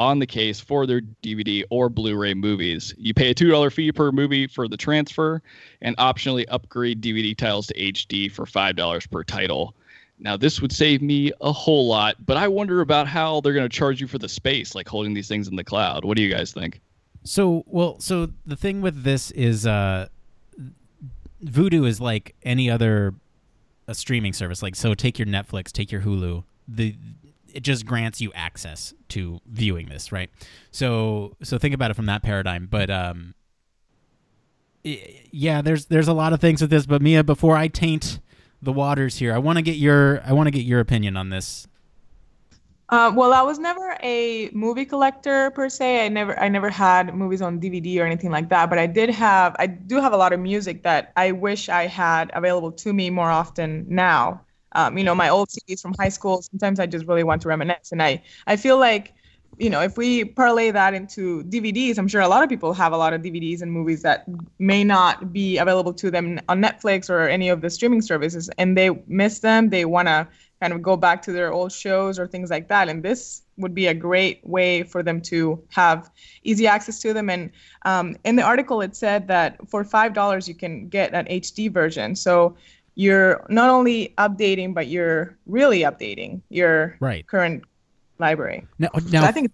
on 0.00 0.18
the 0.18 0.26
case 0.26 0.58
for 0.58 0.86
their 0.86 1.02
DVD 1.22 1.62
or 1.68 1.90
Blu 1.90 2.16
ray 2.16 2.32
movies. 2.32 2.94
You 2.96 3.12
pay 3.12 3.30
a 3.30 3.34
$2 3.34 3.70
fee 3.70 3.92
per 3.92 4.10
movie 4.10 4.46
for 4.46 4.66
the 4.66 4.76
transfer 4.76 5.42
and 5.82 5.94
optionally 5.98 6.46
upgrade 6.48 7.02
DVD 7.02 7.36
titles 7.36 7.66
to 7.66 7.74
HD 7.74 8.32
for 8.32 8.46
$5 8.46 9.10
per 9.10 9.22
title. 9.22 9.76
Now, 10.18 10.38
this 10.38 10.62
would 10.62 10.72
save 10.72 11.02
me 11.02 11.32
a 11.42 11.52
whole 11.52 11.86
lot, 11.86 12.16
but 12.24 12.38
I 12.38 12.48
wonder 12.48 12.80
about 12.80 13.08
how 13.08 13.42
they're 13.42 13.52
going 13.52 13.68
to 13.68 13.76
charge 13.76 14.00
you 14.00 14.06
for 14.06 14.18
the 14.18 14.28
space, 14.28 14.74
like 14.74 14.88
holding 14.88 15.12
these 15.12 15.28
things 15.28 15.48
in 15.48 15.56
the 15.56 15.64
cloud. 15.64 16.06
What 16.06 16.16
do 16.16 16.22
you 16.22 16.32
guys 16.32 16.52
think? 16.52 16.80
So, 17.22 17.62
well, 17.66 18.00
so 18.00 18.30
the 18.46 18.56
thing 18.56 18.80
with 18.80 19.04
this 19.04 19.30
is 19.32 19.66
uh 19.66 20.08
Vudu 21.44 21.86
is 21.86 22.00
like 22.00 22.34
any 22.42 22.70
other 22.70 23.14
a 23.86 23.94
streaming 23.94 24.32
service. 24.32 24.62
Like 24.62 24.76
so 24.76 24.94
take 24.94 25.18
your 25.18 25.26
Netflix, 25.26 25.72
take 25.72 25.92
your 25.92 26.00
Hulu. 26.00 26.44
The 26.68 26.96
it 27.54 27.62
just 27.62 27.86
grants 27.86 28.20
you 28.20 28.32
access 28.34 28.94
to 29.08 29.40
viewing 29.46 29.88
this, 29.88 30.12
right? 30.12 30.30
So 30.70 31.36
so 31.42 31.58
think 31.58 31.74
about 31.74 31.90
it 31.90 31.94
from 31.94 32.06
that 32.06 32.22
paradigm, 32.22 32.66
but 32.70 32.90
um 32.90 33.34
yeah, 34.82 35.60
there's 35.60 35.86
there's 35.86 36.08
a 36.08 36.14
lot 36.14 36.32
of 36.32 36.40
things 36.40 36.60
with 36.60 36.70
this, 36.70 36.86
but 36.86 37.02
Mia, 37.02 37.22
before 37.22 37.56
I 37.56 37.68
taint 37.68 38.20
the 38.62 38.72
waters 38.72 39.18
here, 39.18 39.34
I 39.34 39.38
want 39.38 39.56
to 39.56 39.62
get 39.62 39.76
your 39.76 40.22
I 40.24 40.32
want 40.32 40.46
to 40.46 40.50
get 40.50 40.64
your 40.64 40.80
opinion 40.80 41.16
on 41.16 41.30
this. 41.30 41.66
Uh, 42.90 43.12
well, 43.14 43.32
I 43.32 43.42
was 43.42 43.60
never 43.60 43.96
a 44.02 44.50
movie 44.52 44.84
collector 44.84 45.52
per 45.52 45.68
se. 45.68 46.06
I 46.06 46.08
never, 46.08 46.38
I 46.40 46.48
never 46.48 46.68
had 46.68 47.14
movies 47.14 47.40
on 47.40 47.60
DVD 47.60 48.00
or 48.00 48.04
anything 48.04 48.32
like 48.32 48.48
that. 48.48 48.68
But 48.68 48.80
I 48.80 48.88
did 48.88 49.10
have, 49.10 49.54
I 49.60 49.68
do 49.68 50.00
have 50.00 50.12
a 50.12 50.16
lot 50.16 50.32
of 50.32 50.40
music 50.40 50.82
that 50.82 51.12
I 51.16 51.30
wish 51.30 51.68
I 51.68 51.86
had 51.86 52.32
available 52.34 52.72
to 52.72 52.92
me 52.92 53.08
more 53.08 53.30
often 53.30 53.86
now. 53.88 54.40
Um, 54.72 54.96
you 54.98 55.04
know, 55.04 55.14
my 55.14 55.28
old 55.28 55.48
CDs 55.48 55.80
from 55.80 55.94
high 55.98 56.08
school. 56.08 56.42
Sometimes 56.42 56.80
I 56.80 56.86
just 56.86 57.06
really 57.06 57.24
want 57.24 57.42
to 57.42 57.48
reminisce, 57.48 57.92
and 57.92 58.02
I, 58.02 58.22
I 58.46 58.56
feel 58.56 58.78
like, 58.78 59.14
you 59.58 59.68
know, 59.68 59.82
if 59.82 59.96
we 59.98 60.24
parlay 60.24 60.70
that 60.70 60.94
into 60.94 61.44
DVDs, 61.44 61.98
I'm 61.98 62.08
sure 62.08 62.22
a 62.22 62.28
lot 62.28 62.42
of 62.42 62.48
people 62.48 62.72
have 62.72 62.92
a 62.92 62.96
lot 62.96 63.12
of 63.12 63.20
DVDs 63.20 63.60
and 63.60 63.70
movies 63.70 64.02
that 64.02 64.26
may 64.58 64.84
not 64.84 65.32
be 65.32 65.58
available 65.58 65.92
to 65.94 66.10
them 66.10 66.40
on 66.48 66.62
Netflix 66.62 67.10
or 67.10 67.28
any 67.28 67.48
of 67.48 67.60
the 67.60 67.68
streaming 67.68 68.00
services, 68.00 68.48
and 68.58 68.76
they 68.76 68.90
miss 69.06 69.40
them. 69.40 69.68
They 69.68 69.84
want 69.84 70.08
to 70.08 70.28
kind 70.60 70.72
of 70.72 70.82
go 70.82 70.96
back 70.96 71.22
to 71.22 71.32
their 71.32 71.52
old 71.52 71.72
shows 71.72 72.18
or 72.18 72.26
things 72.26 72.50
like 72.50 72.68
that. 72.68 72.88
And 72.88 73.02
this 73.02 73.42
would 73.56 73.74
be 73.74 73.86
a 73.86 73.94
great 73.94 74.40
way 74.46 74.82
for 74.82 75.02
them 75.02 75.20
to 75.22 75.62
have 75.70 76.10
easy 76.44 76.66
access 76.66 77.00
to 77.00 77.12
them. 77.12 77.30
And 77.30 77.50
um, 77.84 78.16
in 78.24 78.36
the 78.36 78.42
article, 78.42 78.80
it 78.82 78.94
said 78.94 79.26
that 79.28 79.58
for 79.68 79.84
five 79.84 80.12
dollars 80.12 80.48
you 80.48 80.54
can 80.54 80.88
get 80.88 81.14
an 81.14 81.26
HD 81.26 81.72
version. 81.72 82.14
So 82.14 82.56
you're 83.00 83.42
not 83.48 83.70
only 83.70 84.12
updating, 84.18 84.74
but 84.74 84.88
you're 84.88 85.34
really 85.46 85.80
updating 85.80 86.42
your 86.50 86.96
Right. 87.00 87.26
current 87.26 87.64
library. 88.18 88.66
Now, 88.78 88.90
So 88.98 89.06
now 89.10 89.24
I 89.24 89.32
think 89.32 89.50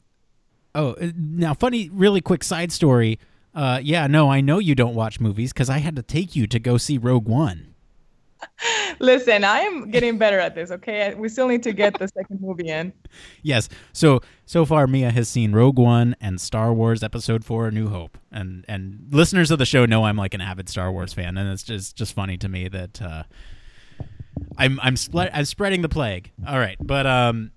Oh, 0.74 0.94
uh, 1.00 1.12
now 1.16 1.54
funny, 1.54 1.88
really 1.90 2.20
quick 2.20 2.42
side 2.44 2.70
story. 2.72 3.18
Uh, 3.54 3.80
yeah, 3.82 4.06
no, 4.08 4.28
I 4.30 4.40
know 4.42 4.58
you 4.58 4.74
don't 4.74 4.94
watch 4.94 5.20
movies 5.20 5.52
because 5.52 5.70
I 5.70 5.78
had 5.78 5.94
to 5.96 6.02
take 6.02 6.34
you 6.36 6.46
to 6.48 6.58
go 6.58 6.76
see 6.76 6.98
Rogue 6.98 7.26
One. 7.26 7.74
Listen, 9.00 9.44
I 9.44 9.60
am 9.60 9.90
getting 9.90 10.18
better 10.18 10.38
at 10.38 10.54
this. 10.54 10.70
Okay, 10.70 11.14
we 11.14 11.28
still 11.28 11.48
need 11.48 11.62
to 11.64 11.72
get 11.72 11.98
the 11.98 12.08
second 12.08 12.40
movie 12.40 12.68
in. 12.68 12.92
Yes, 13.42 13.68
so 13.92 14.20
so 14.44 14.66
far 14.66 14.86
Mia 14.86 15.10
has 15.10 15.28
seen 15.28 15.52
Rogue 15.52 15.78
One 15.78 16.16
and 16.20 16.40
Star 16.40 16.74
Wars 16.74 17.02
Episode 17.02 17.44
Four: 17.44 17.68
A 17.68 17.70
New 17.70 17.88
Hope, 17.88 18.18
and 18.30 18.64
and 18.68 19.06
listeners 19.10 19.50
of 19.50 19.58
the 19.58 19.64
show 19.64 19.86
know 19.86 20.04
I'm 20.04 20.16
like 20.16 20.34
an 20.34 20.40
avid 20.40 20.68
Star 20.68 20.90
Wars 20.90 21.12
fan, 21.12 21.38
and 21.38 21.50
it's 21.50 21.62
just 21.62 21.96
just 21.96 22.12
funny 22.12 22.36
to 22.38 22.48
me 22.48 22.68
that 22.68 23.00
uh, 23.00 23.22
I'm 24.58 24.80
I'm 24.82 24.96
I'm 25.14 25.44
spreading 25.44 25.82
the 25.82 25.88
plague. 25.88 26.32
All 26.46 26.58
right, 26.58 26.76
but 26.80 27.06
um, 27.06 27.52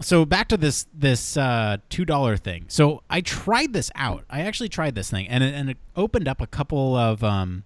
so 0.00 0.24
back 0.24 0.48
to 0.48 0.56
this 0.56 0.86
this 0.92 1.36
uh, 1.36 1.76
two 1.90 2.04
dollar 2.04 2.36
thing. 2.36 2.64
So 2.68 3.02
I 3.08 3.20
tried 3.20 3.72
this 3.72 3.90
out. 3.94 4.24
I 4.28 4.40
actually 4.40 4.70
tried 4.70 4.94
this 4.94 5.10
thing, 5.10 5.28
and 5.28 5.44
it, 5.44 5.54
and 5.54 5.70
it 5.70 5.76
opened 5.94 6.26
up 6.26 6.40
a 6.40 6.46
couple 6.46 6.96
of 6.96 7.22
um 7.22 7.64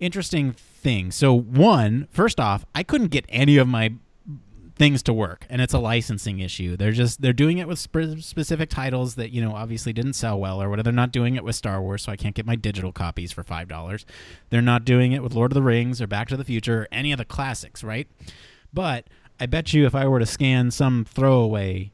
interesting 0.00 0.54
things. 0.84 1.16
So 1.16 1.34
one, 1.34 2.06
first 2.10 2.38
off, 2.38 2.64
I 2.74 2.84
couldn't 2.84 3.08
get 3.08 3.24
any 3.28 3.56
of 3.56 3.66
my 3.66 3.94
things 4.76 5.04
to 5.04 5.12
work 5.12 5.46
and 5.48 5.62
it's 5.62 5.72
a 5.72 5.78
licensing 5.78 6.40
issue. 6.40 6.76
They're 6.76 6.92
just 6.92 7.22
they're 7.22 7.32
doing 7.32 7.58
it 7.58 7.68
with 7.68 7.78
sp- 7.78 8.18
specific 8.18 8.70
titles 8.70 9.14
that 9.14 9.30
you 9.30 9.40
know 9.40 9.52
obviously 9.52 9.92
didn't 9.92 10.14
sell 10.14 10.38
well 10.38 10.60
or 10.60 10.68
whatever. 10.68 10.84
They're 10.84 10.92
not 10.92 11.12
doing 11.12 11.36
it 11.36 11.44
with 11.44 11.54
star 11.56 11.80
wars 11.80 12.02
so 12.02 12.12
i 12.12 12.16
can't 12.16 12.34
get 12.34 12.44
my 12.44 12.56
digital 12.56 12.92
copies 12.92 13.32
for 13.32 13.42
five 13.44 13.68
dollars. 13.68 14.04
They're 14.50 14.62
not 14.62 14.84
doing 14.84 15.12
it 15.12 15.22
with 15.22 15.34
lord 15.34 15.52
of 15.52 15.54
the 15.54 15.62
rings 15.62 16.00
or 16.02 16.06
back 16.06 16.28
to 16.28 16.36
the 16.36 16.44
future 16.44 16.82
or 16.82 16.88
any 16.90 17.12
of 17.12 17.18
the 17.18 17.24
classics 17.24 17.82
right? 17.84 18.08
But 18.72 19.06
i 19.40 19.46
bet 19.46 19.72
you 19.72 19.86
if 19.86 19.94
i 19.94 20.06
were 20.06 20.20
to 20.20 20.26
scan 20.26 20.70
some 20.70 21.04
throwaway 21.04 21.92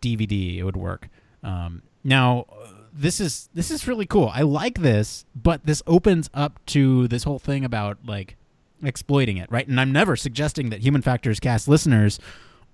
dvd 0.00 0.58
it 0.58 0.64
would 0.64 0.76
work. 0.76 1.08
Um, 1.42 1.82
now 2.02 2.46
this 2.92 3.20
is 3.20 3.48
this 3.54 3.70
is 3.70 3.88
really 3.88 4.06
cool 4.06 4.30
i 4.34 4.42
like 4.42 4.80
this 4.80 5.24
but 5.34 5.64
this 5.64 5.82
opens 5.86 6.28
up 6.34 6.60
to 6.66 7.08
this 7.08 7.24
whole 7.24 7.38
thing 7.38 7.64
about 7.64 7.98
like 8.04 8.36
exploiting 8.84 9.36
it, 9.36 9.50
right? 9.50 9.66
And 9.66 9.80
I'm 9.80 9.92
never 9.92 10.16
suggesting 10.16 10.70
that 10.70 10.80
Human 10.80 11.02
Factors 11.02 11.40
Cast 11.40 11.68
listeners 11.68 12.18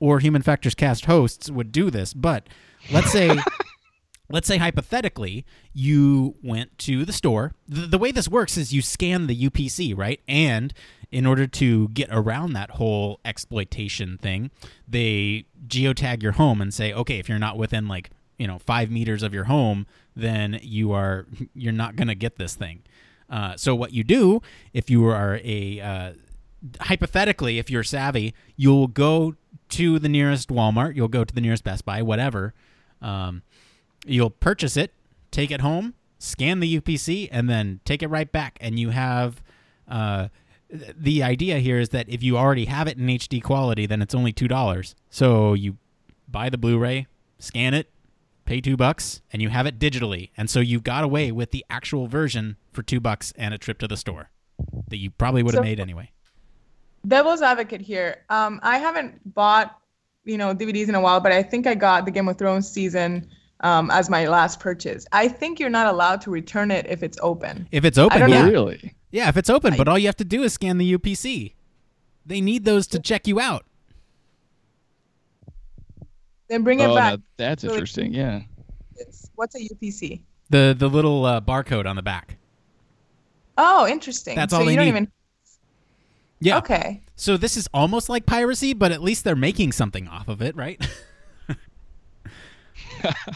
or 0.00 0.20
Human 0.20 0.42
Factors 0.42 0.74
Cast 0.74 1.06
hosts 1.06 1.50
would 1.50 1.72
do 1.72 1.90
this, 1.90 2.14
but 2.14 2.48
let's 2.90 3.10
say 3.10 3.36
let's 4.30 4.46
say 4.46 4.58
hypothetically 4.58 5.44
you 5.72 6.36
went 6.42 6.76
to 6.78 7.04
the 7.04 7.12
store. 7.12 7.54
The, 7.66 7.86
the 7.86 7.98
way 7.98 8.12
this 8.12 8.28
works 8.28 8.56
is 8.56 8.72
you 8.72 8.82
scan 8.82 9.26
the 9.26 9.48
UPC, 9.48 9.96
right? 9.96 10.20
And 10.28 10.72
in 11.10 11.26
order 11.26 11.46
to 11.46 11.88
get 11.88 12.08
around 12.10 12.52
that 12.52 12.72
whole 12.72 13.20
exploitation 13.24 14.18
thing, 14.18 14.50
they 14.86 15.46
geotag 15.66 16.22
your 16.22 16.32
home 16.32 16.60
and 16.60 16.72
say, 16.72 16.92
okay, 16.92 17.18
if 17.18 17.28
you're 17.28 17.38
not 17.38 17.56
within 17.58 17.88
like 17.88 18.10
you 18.38 18.46
know 18.46 18.58
five 18.58 18.90
meters 18.90 19.22
of 19.22 19.34
your 19.34 19.44
home, 19.44 19.86
then 20.18 20.58
you 20.62 20.92
are 20.92 21.26
you're 21.54 21.72
not 21.72 21.96
gonna 21.96 22.14
get 22.14 22.36
this 22.36 22.54
thing. 22.54 22.82
Uh, 23.30 23.56
so 23.56 23.74
what 23.74 23.92
you 23.92 24.04
do 24.04 24.40
if 24.72 24.88
you 24.88 25.06
are 25.06 25.40
a 25.44 25.80
uh, 25.80 26.12
hypothetically, 26.80 27.58
if 27.58 27.70
you're 27.70 27.84
savvy, 27.84 28.34
you'll 28.56 28.88
go 28.88 29.34
to 29.70 29.98
the 29.98 30.08
nearest 30.08 30.48
Walmart, 30.48 30.96
you'll 30.96 31.08
go 31.08 31.24
to 31.24 31.34
the 31.34 31.40
nearest 31.40 31.64
Best 31.64 31.84
Buy, 31.84 32.02
whatever. 32.02 32.54
Um, 33.00 33.42
you'll 34.06 34.30
purchase 34.30 34.76
it, 34.76 34.92
take 35.30 35.50
it 35.50 35.60
home, 35.60 35.94
scan 36.18 36.60
the 36.60 36.80
UPC, 36.80 37.28
and 37.30 37.48
then 37.48 37.80
take 37.84 38.02
it 38.02 38.08
right 38.08 38.30
back. 38.30 38.58
And 38.60 38.78
you 38.78 38.90
have 38.90 39.42
uh, 39.86 40.28
th- 40.70 40.94
the 40.98 41.22
idea 41.22 41.58
here 41.58 41.78
is 41.78 41.90
that 41.90 42.08
if 42.08 42.22
you 42.22 42.36
already 42.36 42.64
have 42.64 42.88
it 42.88 42.98
in 42.98 43.06
HD 43.06 43.42
quality, 43.42 43.86
then 43.86 44.02
it's 44.02 44.14
only 44.14 44.32
two 44.32 44.48
dollars. 44.48 44.94
So 45.10 45.54
you 45.54 45.76
buy 46.26 46.48
the 46.48 46.58
Blu-ray, 46.58 47.06
scan 47.38 47.74
it, 47.74 47.90
pay 48.48 48.60
two 48.62 48.76
bucks, 48.78 49.20
and 49.30 49.42
you 49.42 49.50
have 49.50 49.66
it 49.66 49.78
digitally. 49.78 50.30
And 50.36 50.48
so 50.48 50.60
you 50.60 50.80
got 50.80 51.04
away 51.04 51.30
with 51.30 51.50
the 51.50 51.64
actual 51.68 52.06
version 52.08 52.56
for 52.72 52.82
two 52.82 52.98
bucks 52.98 53.32
and 53.36 53.52
a 53.52 53.58
trip 53.58 53.78
to 53.80 53.86
the 53.86 53.96
store 53.96 54.30
that 54.88 54.96
you 54.96 55.10
probably 55.10 55.42
would 55.42 55.54
have 55.54 55.60
So- 55.60 55.64
made 55.64 55.78
anyway. 55.78 56.10
devil's 57.06 57.42
advocate 57.42 57.80
here. 57.80 58.24
Um, 58.30 58.58
I 58.62 58.78
haven't 58.78 59.32
bought, 59.34 59.78
you 60.24 60.36
know, 60.38 60.54
DVDs 60.54 60.88
in 60.88 60.94
a 60.94 61.00
while, 61.00 61.20
but 61.20 61.30
I 61.32 61.42
think 61.42 61.66
I 61.66 61.74
got 61.74 62.04
the 62.06 62.10
Game 62.10 62.28
of 62.28 62.36
Thrones 62.38 62.68
season 62.68 63.28
um, 63.60 63.90
as 63.90 64.08
my 64.10 64.26
last 64.26 64.60
purchase. 64.60 65.06
I 65.12 65.28
think 65.28 65.60
you're 65.60 65.70
not 65.70 65.86
allowed 65.92 66.20
to 66.22 66.30
return 66.30 66.70
it 66.70 66.86
if 66.88 67.02
it's 67.02 67.18
open. 67.22 67.68
If 67.70 67.84
it's 67.84 67.98
open, 67.98 68.28
yeah. 68.28 68.46
Really? 68.48 68.94
Yeah, 69.10 69.28
if 69.28 69.36
it's 69.36 69.50
open, 69.50 69.74
I- 69.74 69.76
but 69.76 69.88
all 69.88 69.98
you 69.98 70.06
have 70.06 70.16
to 70.16 70.24
do 70.24 70.42
is 70.42 70.52
scan 70.54 70.78
the 70.78 70.94
UPC. 70.96 71.54
They 72.26 72.40
need 72.40 72.64
those 72.64 72.86
to 72.88 72.98
check 72.98 73.26
you 73.26 73.40
out. 73.40 73.64
Then 76.48 76.62
bring 76.62 76.80
it 76.80 76.86
oh, 76.86 76.94
back. 76.94 77.18
now 77.18 77.22
that's 77.36 77.64
Really- 77.64 77.76
interesting. 77.76 78.12
Yeah. 78.14 78.42
What's 79.36 79.54
a 79.54 79.60
UPC? 79.60 80.22
The 80.50 80.74
the 80.76 80.88
little 80.88 81.24
uh, 81.24 81.40
barcode 81.40 81.86
on 81.86 81.96
the 81.96 82.02
back. 82.02 82.36
Oh, 83.56 83.86
interesting. 83.86 84.34
That's 84.36 84.52
so 84.52 84.60
all 84.60 84.64
they 84.64 84.72
you 84.72 84.76
don't 84.76 84.84
need. 84.86 84.90
even. 84.90 85.12
Yeah. 86.40 86.58
Okay. 86.58 87.02
So 87.16 87.36
this 87.36 87.56
is 87.56 87.68
almost 87.74 88.08
like 88.08 88.26
piracy, 88.26 88.72
but 88.72 88.92
at 88.92 89.02
least 89.02 89.24
they're 89.24 89.36
making 89.36 89.72
something 89.72 90.08
off 90.08 90.28
of 90.28 90.40
it, 90.40 90.56
right? 90.56 90.80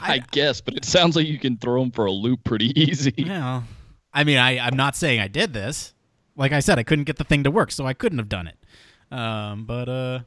I, 0.01 0.19
guess, 0.31 0.61
but 0.61 0.75
it 0.75 0.85
sounds 0.85 1.17
like 1.17 1.27
you 1.27 1.39
can 1.39 1.57
throw 1.57 1.81
them 1.81 1.91
for 1.91 2.07
a 2.07 2.13
loop 2.13 2.45
pretty 2.45 2.79
easy. 2.81 3.15
well, 3.27 3.65
I 4.13 4.25
mean, 4.25 4.39
I 4.39 4.59
I'm 4.59 4.77
not 4.77 4.97
saying 4.97 5.21
I 5.21 5.29
did 5.29 5.53
this. 5.53 5.95
Like 6.37 6.53
I 6.53 6.61
said, 6.61 6.79
I 6.79 6.83
couldn't 6.83 7.05
get 7.05 7.17
the 7.17 7.25
thing 7.25 7.45
to 7.45 7.51
work, 7.51 7.71
so 7.71 7.87
I 7.87 7.93
couldn't 7.93 8.19
have 8.19 8.29
done 8.29 8.47
it. 8.49 8.57
Um, 9.15 9.65
but 9.65 9.89
uh, 9.89 10.21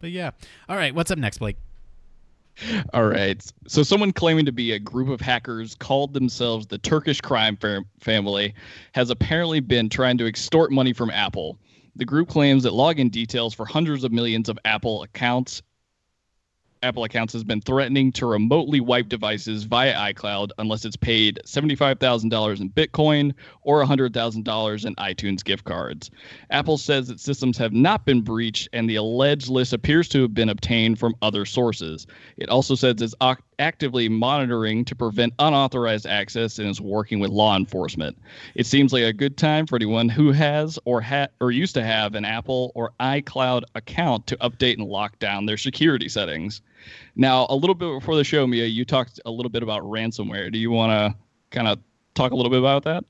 but 0.00 0.10
yeah. 0.10 0.30
All 0.68 0.76
right, 0.76 0.94
what's 0.94 1.10
up 1.10 1.18
next, 1.18 1.38
Blake? 1.38 1.56
All 2.92 3.06
right. 3.06 3.44
So, 3.66 3.82
someone 3.82 4.12
claiming 4.12 4.44
to 4.46 4.52
be 4.52 4.72
a 4.72 4.78
group 4.78 5.08
of 5.08 5.20
hackers 5.20 5.74
called 5.74 6.14
themselves 6.14 6.66
the 6.66 6.78
Turkish 6.78 7.20
crime 7.20 7.56
fam- 7.56 7.86
family 8.00 8.54
has 8.92 9.10
apparently 9.10 9.60
been 9.60 9.88
trying 9.88 10.18
to 10.18 10.26
extort 10.26 10.72
money 10.72 10.92
from 10.92 11.10
Apple. 11.10 11.58
The 11.96 12.04
group 12.04 12.28
claims 12.28 12.62
that 12.62 12.72
login 12.72 13.10
details 13.10 13.52
for 13.54 13.66
hundreds 13.66 14.04
of 14.04 14.12
millions 14.12 14.48
of 14.48 14.58
Apple 14.64 15.02
accounts 15.02 15.62
Apple 16.82 17.04
accounts 17.04 17.34
has 17.34 17.44
been 17.44 17.60
threatening 17.60 18.10
to 18.12 18.26
remotely 18.26 18.80
wipe 18.80 19.08
devices 19.08 19.64
via 19.64 19.94
iCloud 19.94 20.50
unless 20.56 20.86
it's 20.86 20.96
paid 20.96 21.38
$75,000 21.44 22.60
in 22.60 22.70
Bitcoin 22.70 23.34
or 23.62 23.84
$100,000 23.84 24.86
in 24.86 24.94
iTunes 24.96 25.44
gift 25.44 25.64
cards. 25.64 26.10
Apple 26.50 26.78
says 26.78 27.08
that 27.08 27.20
systems 27.20 27.58
have 27.58 27.74
not 27.74 28.06
been 28.06 28.22
breached 28.22 28.68
and 28.72 28.88
the 28.88 28.96
alleged 28.96 29.48
list 29.48 29.74
appears 29.74 30.08
to 30.08 30.22
have 30.22 30.32
been 30.32 30.48
obtained 30.48 30.98
from 30.98 31.14
other 31.20 31.44
sources. 31.44 32.06
It 32.38 32.48
also 32.48 32.74
says 32.74 33.02
its, 33.02 33.14
actively 33.60 34.08
monitoring 34.08 34.84
to 34.86 34.96
prevent 34.96 35.34
unauthorized 35.38 36.06
access 36.06 36.58
and 36.58 36.68
is 36.68 36.80
working 36.80 37.20
with 37.20 37.30
law 37.30 37.56
enforcement. 37.56 38.18
It 38.54 38.66
seems 38.66 38.92
like 38.92 39.04
a 39.04 39.12
good 39.12 39.36
time 39.36 39.66
for 39.66 39.76
anyone 39.76 40.08
who 40.08 40.32
has 40.32 40.78
or 40.84 41.00
ha- 41.00 41.28
or 41.40 41.52
used 41.52 41.74
to 41.74 41.84
have 41.84 42.14
an 42.14 42.24
Apple 42.24 42.72
or 42.74 42.92
iCloud 42.98 43.62
account 43.74 44.26
to 44.28 44.36
update 44.38 44.78
and 44.78 44.88
lock 44.88 45.18
down 45.18 45.46
their 45.46 45.58
security 45.58 46.08
settings. 46.08 46.62
Now, 47.14 47.46
a 47.50 47.54
little 47.54 47.74
bit 47.74 47.92
before 48.00 48.16
the 48.16 48.24
show, 48.24 48.46
Mia, 48.46 48.64
you 48.64 48.84
talked 48.84 49.20
a 49.26 49.30
little 49.30 49.50
bit 49.50 49.62
about 49.62 49.82
ransomware. 49.82 50.50
Do 50.50 50.58
you 50.58 50.70
want 50.70 50.90
to 50.90 51.18
kind 51.50 51.68
of 51.68 51.78
talk 52.14 52.32
a 52.32 52.36
little 52.36 52.50
bit 52.50 52.60
about 52.60 52.84
that? 52.84 53.04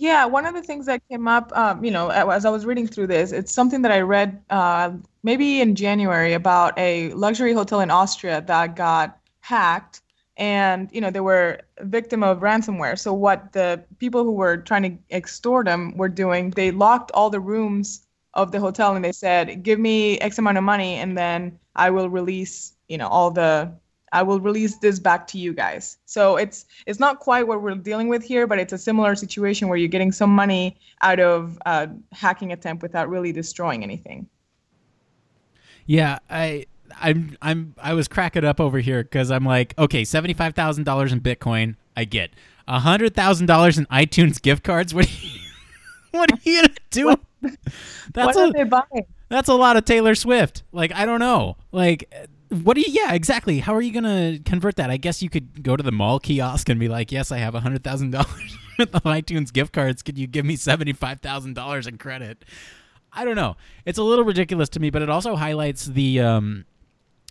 Yeah, 0.00 0.26
one 0.26 0.46
of 0.46 0.54
the 0.54 0.62
things 0.62 0.86
that 0.86 1.02
came 1.10 1.26
up, 1.26 1.50
um, 1.58 1.84
you 1.84 1.90
know, 1.90 2.08
as 2.10 2.44
I 2.44 2.50
was 2.50 2.64
reading 2.64 2.86
through 2.86 3.08
this, 3.08 3.32
it's 3.32 3.52
something 3.52 3.82
that 3.82 3.90
I 3.90 4.00
read 4.00 4.40
uh, 4.48 4.92
maybe 5.24 5.60
in 5.60 5.74
January 5.74 6.34
about 6.34 6.78
a 6.78 7.12
luxury 7.14 7.52
hotel 7.52 7.80
in 7.80 7.90
Austria 7.90 8.40
that 8.46 8.76
got 8.76 9.17
hacked, 9.48 10.02
and 10.36 10.88
you 10.92 11.00
know 11.00 11.10
they 11.10 11.24
were 11.30 11.60
victim 11.80 12.22
of 12.22 12.40
ransomware. 12.40 12.98
So 12.98 13.12
what 13.12 13.52
the 13.52 13.82
people 13.98 14.22
who 14.24 14.32
were 14.32 14.56
trying 14.56 14.84
to 14.88 14.92
extort 15.10 15.66
them 15.66 15.96
were 15.96 16.08
doing, 16.08 16.50
they 16.50 16.70
locked 16.70 17.10
all 17.12 17.30
the 17.30 17.40
rooms 17.40 18.06
of 18.34 18.52
the 18.52 18.60
hotel 18.60 18.94
and 18.94 19.04
they 19.04 19.12
said, 19.12 19.62
"Give 19.62 19.78
me 19.78 20.18
X 20.18 20.38
amount 20.38 20.58
of 20.58 20.64
money, 20.64 20.94
and 20.96 21.16
then 21.16 21.58
I 21.74 21.90
will 21.90 22.10
release, 22.10 22.74
you 22.88 22.98
know, 22.98 23.08
all 23.08 23.30
the 23.30 23.72
I 24.12 24.22
will 24.22 24.40
release 24.40 24.76
this 24.76 24.98
back 24.98 25.26
to 25.28 25.38
you 25.38 25.52
guys. 25.52 25.98
So 26.06 26.36
it's 26.36 26.66
it's 26.86 27.00
not 27.00 27.20
quite 27.20 27.46
what 27.46 27.62
we're 27.62 27.74
dealing 27.74 28.08
with 28.08 28.22
here, 28.22 28.46
but 28.46 28.58
it's 28.58 28.72
a 28.72 28.78
similar 28.78 29.14
situation 29.14 29.68
where 29.68 29.78
you're 29.78 29.88
getting 29.96 30.12
some 30.12 30.30
money 30.30 30.76
out 31.02 31.20
of 31.20 31.58
a 31.66 31.90
hacking 32.12 32.52
attempt 32.52 32.82
without 32.82 33.08
really 33.08 33.32
destroying 33.32 33.82
anything. 33.82 34.28
Yeah, 35.86 36.18
I 36.28 36.66
I'm 36.96 37.36
I'm 37.42 37.74
I 37.78 37.94
was 37.94 38.08
cracking 38.08 38.44
up 38.44 38.60
over 38.60 38.78
here 38.78 39.02
because 39.02 39.30
I'm 39.30 39.44
like, 39.44 39.74
okay, 39.78 40.04
seventy 40.04 40.34
five 40.34 40.54
thousand 40.54 40.84
dollars 40.84 41.12
in 41.12 41.20
Bitcoin, 41.20 41.76
I 41.96 42.04
get 42.04 42.30
a 42.66 42.78
hundred 42.78 43.14
thousand 43.14 43.46
dollars 43.46 43.78
in 43.78 43.86
iTunes 43.86 44.40
gift 44.40 44.64
cards. 44.64 44.94
What 44.94 45.06
are 45.06 45.10
you, 45.10 45.40
what 46.12 46.32
are 46.32 46.38
you 46.42 46.56
gonna 46.56 46.74
do? 46.90 47.06
What, 47.06 47.20
that's 48.12 48.36
what 48.36 48.36
a, 48.36 48.40
are 48.40 48.52
they 48.52 48.64
buying? 48.64 49.06
That's 49.28 49.48
a 49.48 49.54
lot 49.54 49.76
of 49.76 49.84
Taylor 49.84 50.14
Swift. 50.14 50.62
Like 50.72 50.92
I 50.94 51.06
don't 51.06 51.20
know, 51.20 51.56
like 51.72 52.12
what 52.50 52.74
do 52.74 52.80
you 52.80 52.86
yeah 52.90 53.12
exactly 53.12 53.58
how 53.58 53.74
are 53.74 53.82
you 53.82 53.92
gonna 53.92 54.38
convert 54.44 54.76
that 54.76 54.90
i 54.90 54.96
guess 54.96 55.22
you 55.22 55.28
could 55.28 55.62
go 55.62 55.76
to 55.76 55.82
the 55.82 55.92
mall 55.92 56.18
kiosk 56.18 56.68
and 56.68 56.80
be 56.80 56.88
like 56.88 57.12
yes 57.12 57.30
i 57.30 57.38
have 57.38 57.54
a 57.54 57.60
hundred 57.60 57.84
thousand 57.84 58.10
dollars 58.10 58.56
the 58.78 58.86
itunes 58.86 59.52
gift 59.52 59.72
cards 59.72 60.02
could 60.02 60.16
you 60.16 60.26
give 60.26 60.46
me 60.46 60.56
seventy 60.56 60.92
five 60.92 61.20
thousand 61.20 61.54
dollars 61.54 61.86
in 61.86 61.98
credit 61.98 62.44
i 63.12 63.24
don't 63.24 63.36
know 63.36 63.54
it's 63.84 63.98
a 63.98 64.02
little 64.02 64.24
ridiculous 64.24 64.68
to 64.68 64.80
me 64.80 64.88
but 64.88 65.02
it 65.02 65.10
also 65.10 65.36
highlights 65.36 65.86
the 65.86 66.20
um 66.20 66.64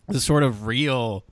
the 0.08 0.20
sort 0.20 0.44
of 0.44 0.66
real 0.66 1.24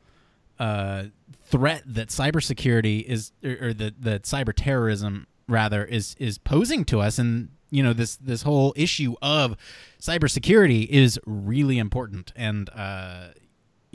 uh 0.59 1.03
threat 1.43 1.83
that 1.85 2.09
cybersecurity 2.09 3.03
is 3.03 3.31
or, 3.43 3.67
or 3.67 3.73
that 3.73 4.01
that 4.01 4.23
cyber 4.23 4.53
terrorism 4.55 5.27
rather 5.47 5.83
is 5.83 6.15
is 6.19 6.37
posing 6.37 6.85
to 6.85 6.99
us 7.01 7.19
and 7.19 7.49
you 7.71 7.83
know 7.83 7.93
this 7.93 8.15
this 8.17 8.43
whole 8.43 8.73
issue 8.75 9.15
of 9.21 9.55
cybersecurity 9.99 10.87
is 10.87 11.19
really 11.25 11.77
important 11.77 12.31
and 12.35 12.69
uh 12.75 13.27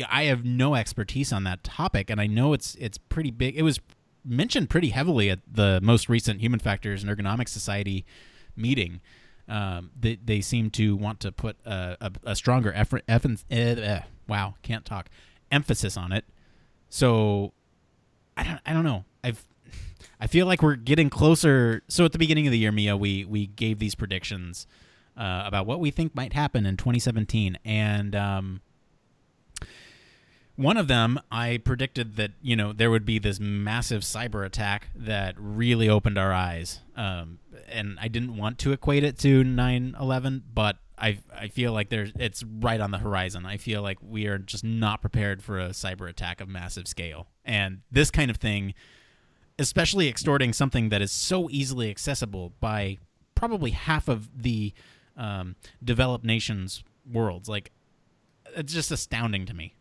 yeah, 0.01 0.07
I 0.11 0.25
have 0.25 0.47
no 0.47 0.77
expertise 0.77 1.31
on 1.31 1.45
that 1.45 1.63
topic, 1.63 2.09
and 2.09 2.23
I 2.23 2.27
know 2.27 2.55
it's 2.55 2.75
it's 2.77 2.97
pretty 2.97 3.31
big. 3.31 3.55
It 3.55 3.63
was 3.63 3.81
mentioned 4.25 4.71
pretty 4.71 4.89
heavily 4.89 5.29
at 5.29 5.41
the 5.47 5.79
most 5.83 6.09
recent 6.09 6.41
Human 6.41 6.59
Factors 6.59 7.05
and 7.05 7.15
Ergonomics 7.15 7.51
Society 7.51 8.07
meeting. 8.57 9.03
Um, 9.47 9.91
they 9.99 10.15
they 10.17 10.41
seem 10.41 10.71
to 10.71 10.97
want 10.97 11.21
to 11.21 11.31
put 11.31 11.59
a, 11.67 11.99
a, 12.01 12.13
a 12.25 12.35
stronger 12.35 12.73
effort. 12.75 13.03
Effort 13.09 13.45
uh, 13.53 14.01
wow, 14.31 14.55
can't 14.63 14.85
talk. 14.85 15.11
Emphasis 15.53 15.97
on 15.97 16.13
it. 16.13 16.25
So 16.89 17.53
I 18.37 18.45
don't 18.45 18.61
I 18.65 18.73
don't 18.73 18.85
know. 18.85 19.05
I've 19.23 19.45
I 20.21 20.27
feel 20.27 20.47
like 20.47 20.63
we're 20.63 20.77
getting 20.77 21.11
closer. 21.11 21.83
So 21.89 22.05
at 22.05 22.13
the 22.13 22.19
beginning 22.19 22.47
of 22.47 22.53
the 22.53 22.59
year, 22.59 22.73
Mia, 22.73 22.97
we 22.97 23.25
we 23.25 23.47
gave 23.47 23.79
these 23.79 23.95
predictions 23.95 24.67
uh, 25.17 25.43
about 25.45 25.67
what 25.67 25.81
we 25.81 25.91
think 25.91 26.15
might 26.15 26.33
happen 26.33 26.65
in 26.65 26.77
2017, 26.77 27.59
and 27.65 28.15
um, 28.15 28.61
one 30.61 30.77
of 30.77 30.89
them, 30.89 31.19
I 31.31 31.59
predicted 31.65 32.17
that 32.17 32.33
you 32.43 32.55
know 32.55 32.73
there 32.73 32.91
would 32.91 33.07
be 33.07 33.19
this 33.19 33.41
massive 33.41 34.03
cyber 34.03 34.45
attack 34.45 34.89
that 34.95 35.35
really 35.39 35.89
opened 35.89 36.19
our 36.19 36.33
eyes, 36.33 36.81
um, 36.97 37.39
and 37.69 37.99
I 38.01 38.09
didn't 38.09 38.37
want 38.37 38.59
to 38.59 38.73
equate 38.73 39.03
it 39.03 39.19
to 39.21 39.43
9/11, 39.43 40.43
but 40.55 40.77
I 41.01 41.19
I 41.35 41.49
feel 41.49 41.73
like 41.73 41.89
there's 41.89 42.13
it's 42.19 42.45
right 42.45 42.81
on 42.81 42.91
the 42.91 42.99
horizon. 42.99 43.47
I 43.47 43.57
feel 43.57 43.83
like 43.83 43.99
we 44.03 44.27
are 44.27 44.39
just 44.39 44.65
not 44.65 45.01
prepared 45.01 45.43
for 45.43 45.59
a 45.59 45.71
cyber 45.71 46.09
attack 46.09 46.41
of 46.41 46.49
massive 46.49 46.87
scale, 46.87 47.29
and 47.45 47.81
this 47.91 48.11
kind 48.11 48.31
of 48.31 48.37
thing, 48.37 48.75
especially 49.59 50.09
extorting 50.09 50.53
something 50.53 50.91
that 50.91 51.03
is 51.03 51.11
so 51.11 51.49
easily 51.51 51.91
accessible 51.91 52.53
by 52.61 52.99
probably 53.35 53.71
half 53.71 54.09
of 54.09 54.29
the 54.43 54.73
um, 55.17 55.57
developed 55.83 56.25
nations' 56.25 56.85
worlds, 57.11 57.49
like 57.49 57.73
it's 58.57 58.73
just 58.73 58.91
astounding 58.91 59.47
to 59.47 59.55
me. 59.55 59.75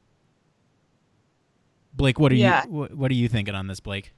Blake, 1.94 2.20
what 2.20 2.32
are 2.32 2.36
yeah. 2.36 2.64
you 2.66 2.72
what, 2.72 2.94
what 2.96 3.12
are 3.12 3.16
you 3.16 3.28
thinking 3.28 3.56
on 3.56 3.68
this, 3.68 3.80
Blake? 3.80 4.14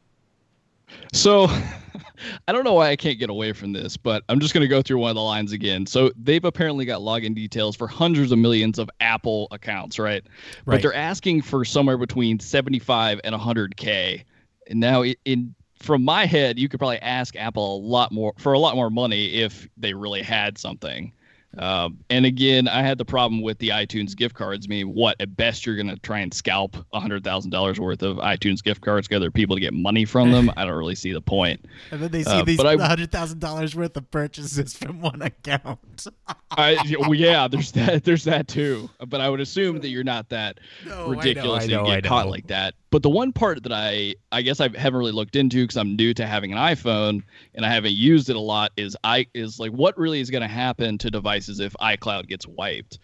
So, 1.14 1.48
I 2.48 2.52
don't 2.52 2.64
know 2.64 2.74
why 2.74 2.90
I 2.90 2.96
can't 2.96 3.18
get 3.20 3.30
away 3.30 3.52
from 3.54 3.74
this, 3.74 3.98
but 3.98 4.24
I'm 4.30 4.40
just 4.40 4.54
going 4.54 4.62
to 4.62 4.68
go 4.68 4.82
through 4.82 5.00
one 5.00 5.10
of 5.10 5.16
the 5.16 5.22
lines 5.22 5.52
again. 5.52 5.86
So, 5.86 6.12
they've 6.22 6.44
apparently 6.44 6.86
got 6.86 7.02
login 7.02 7.36
details 7.36 7.76
for 7.76 7.88
hundreds 7.88 8.32
of 8.32 8.40
millions 8.40 8.80
of 8.80 8.90
Apple 9.00 9.48
accounts, 9.52 10.00
right? 10.00 10.24
right. 10.24 10.64
But 10.66 10.82
they're 10.82 10.94
asking 10.94 11.42
for 11.42 11.66
somewhere 11.66 11.98
between 11.98 12.40
75 12.40 13.20
and 13.24 13.36
100k. 13.36 14.24
And 14.68 14.80
now 14.80 15.04
in 15.26 15.54
from 15.82 16.04
my 16.04 16.26
head, 16.26 16.60
you 16.60 16.70
could 16.70 16.80
probably 16.80 17.00
ask 17.00 17.36
Apple 17.36 17.78
a 17.78 17.80
lot 17.80 18.12
more 18.12 18.34
for 18.38 18.54
a 18.54 18.60
lot 18.60 18.76
more 18.76 18.90
money 18.90 19.34
if 19.34 19.68
they 19.78 19.94
really 19.94 20.22
had 20.22 20.58
something. 20.58 21.12
Um, 21.58 21.98
and 22.10 22.26
again, 22.26 22.68
I 22.68 22.82
had 22.82 22.98
the 22.98 23.06
problem 23.06 23.42
with 23.42 23.58
the 23.60 23.70
iTunes 23.70 24.16
gift 24.16 24.36
cards. 24.36 24.66
I 24.66 24.70
mean, 24.70 24.94
what 24.94 25.20
at 25.20 25.36
best 25.36 25.66
you're 25.66 25.76
going 25.76 25.90
to 25.90 25.98
try 25.98 26.20
and 26.20 26.34
scalp 26.34 26.78
hundred 26.94 27.24
thousand 27.24 27.52
dollars 27.52 27.80
worth 27.80 28.04
of 28.04 28.18
iTunes 28.18 28.64
gift 28.64 28.82
cards 28.82 29.08
to 29.10 29.16
other 29.16 29.32
people 29.32 29.56
to 29.56 29.60
get 29.60 29.74
money 29.74 30.06
from 30.06 30.32
them. 30.32 30.52
I 30.58 30.64
don't 30.66 30.78
really 30.78 30.96
see 30.96 31.12
the 31.12 31.22
point. 31.22 31.66
And 31.92 32.02
then 32.02 32.12
they 32.12 32.24
see 32.24 32.32
uh, 32.32 32.44
these 32.44 32.62
hundred 32.62 33.12
thousand 33.12 33.40
dollars 33.40 33.76
worth 33.76 33.98
of 33.98 34.10
purchases 34.12 34.76
from 34.76 35.02
one 35.02 35.22
account. 35.22 36.08
I, 36.52 36.78
well, 37.00 37.14
yeah, 37.14 37.48
there's 37.48 37.72
that. 37.74 38.04
There's 38.04 38.24
that 38.26 38.48
too. 38.48 38.90
But 39.06 39.20
I 39.20 39.30
would 39.30 39.42
assume 39.42 39.80
that 39.82 39.90
you're 39.90 40.04
not 40.04 40.30
that 40.30 40.60
no, 40.86 41.10
ridiculous 41.10 41.68
and 41.68 41.86
get 41.86 42.06
caught 42.06 42.30
like 42.30 42.48
that. 42.48 42.76
But 42.92 43.04
the 43.04 43.10
one 43.10 43.32
part 43.32 43.64
that 43.64 43.72
I, 43.72 44.16
I 44.34 44.42
guess 44.42 44.60
I 44.60 44.66
haven't 44.78 45.00
really 45.00 45.14
looked 45.14 45.38
into 45.38 45.64
because 45.64 45.78
I'm 45.78 45.96
new 45.96 46.14
to 46.14 46.28
having 46.28 46.52
an 46.52 46.58
iPhone 46.58 47.24
and 47.56 47.66
I 47.66 47.70
haven't 47.70 47.94
used 47.94 48.30
it 48.30 48.36
a 48.36 48.40
lot 48.40 48.74
is 48.76 48.98
I 49.04 49.28
is 49.34 49.60
like 49.60 49.72
what 49.72 49.98
really 49.98 50.20
is 50.20 50.30
going 50.30 50.42
to 50.42 50.48
happen 50.48 50.98
to 51.00 51.10
devices 51.10 51.62
if 51.62 51.74
iCloud 51.82 52.28
gets 52.28 52.46
wiped 52.46 53.00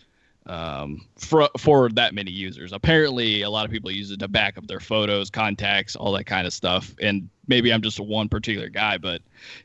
um, 0.47 1.05
for 1.17 1.49
for 1.57 1.89
that 1.89 2.13
many 2.13 2.31
users. 2.31 2.73
Apparently, 2.73 3.41
a 3.41 3.49
lot 3.49 3.65
of 3.65 3.71
people 3.71 3.91
use 3.91 4.11
it 4.11 4.19
to 4.19 4.27
back 4.27 4.57
up 4.57 4.67
their 4.67 4.79
photos, 4.79 5.29
contacts, 5.29 5.95
all 5.95 6.11
that 6.13 6.25
kind 6.25 6.47
of 6.47 6.53
stuff. 6.53 6.93
And 7.01 7.29
maybe 7.47 7.71
I'm 7.71 7.81
just 7.81 7.99
a 7.99 8.03
one 8.03 8.29
particular 8.29 8.69
guy, 8.69 8.97
but 8.97 9.21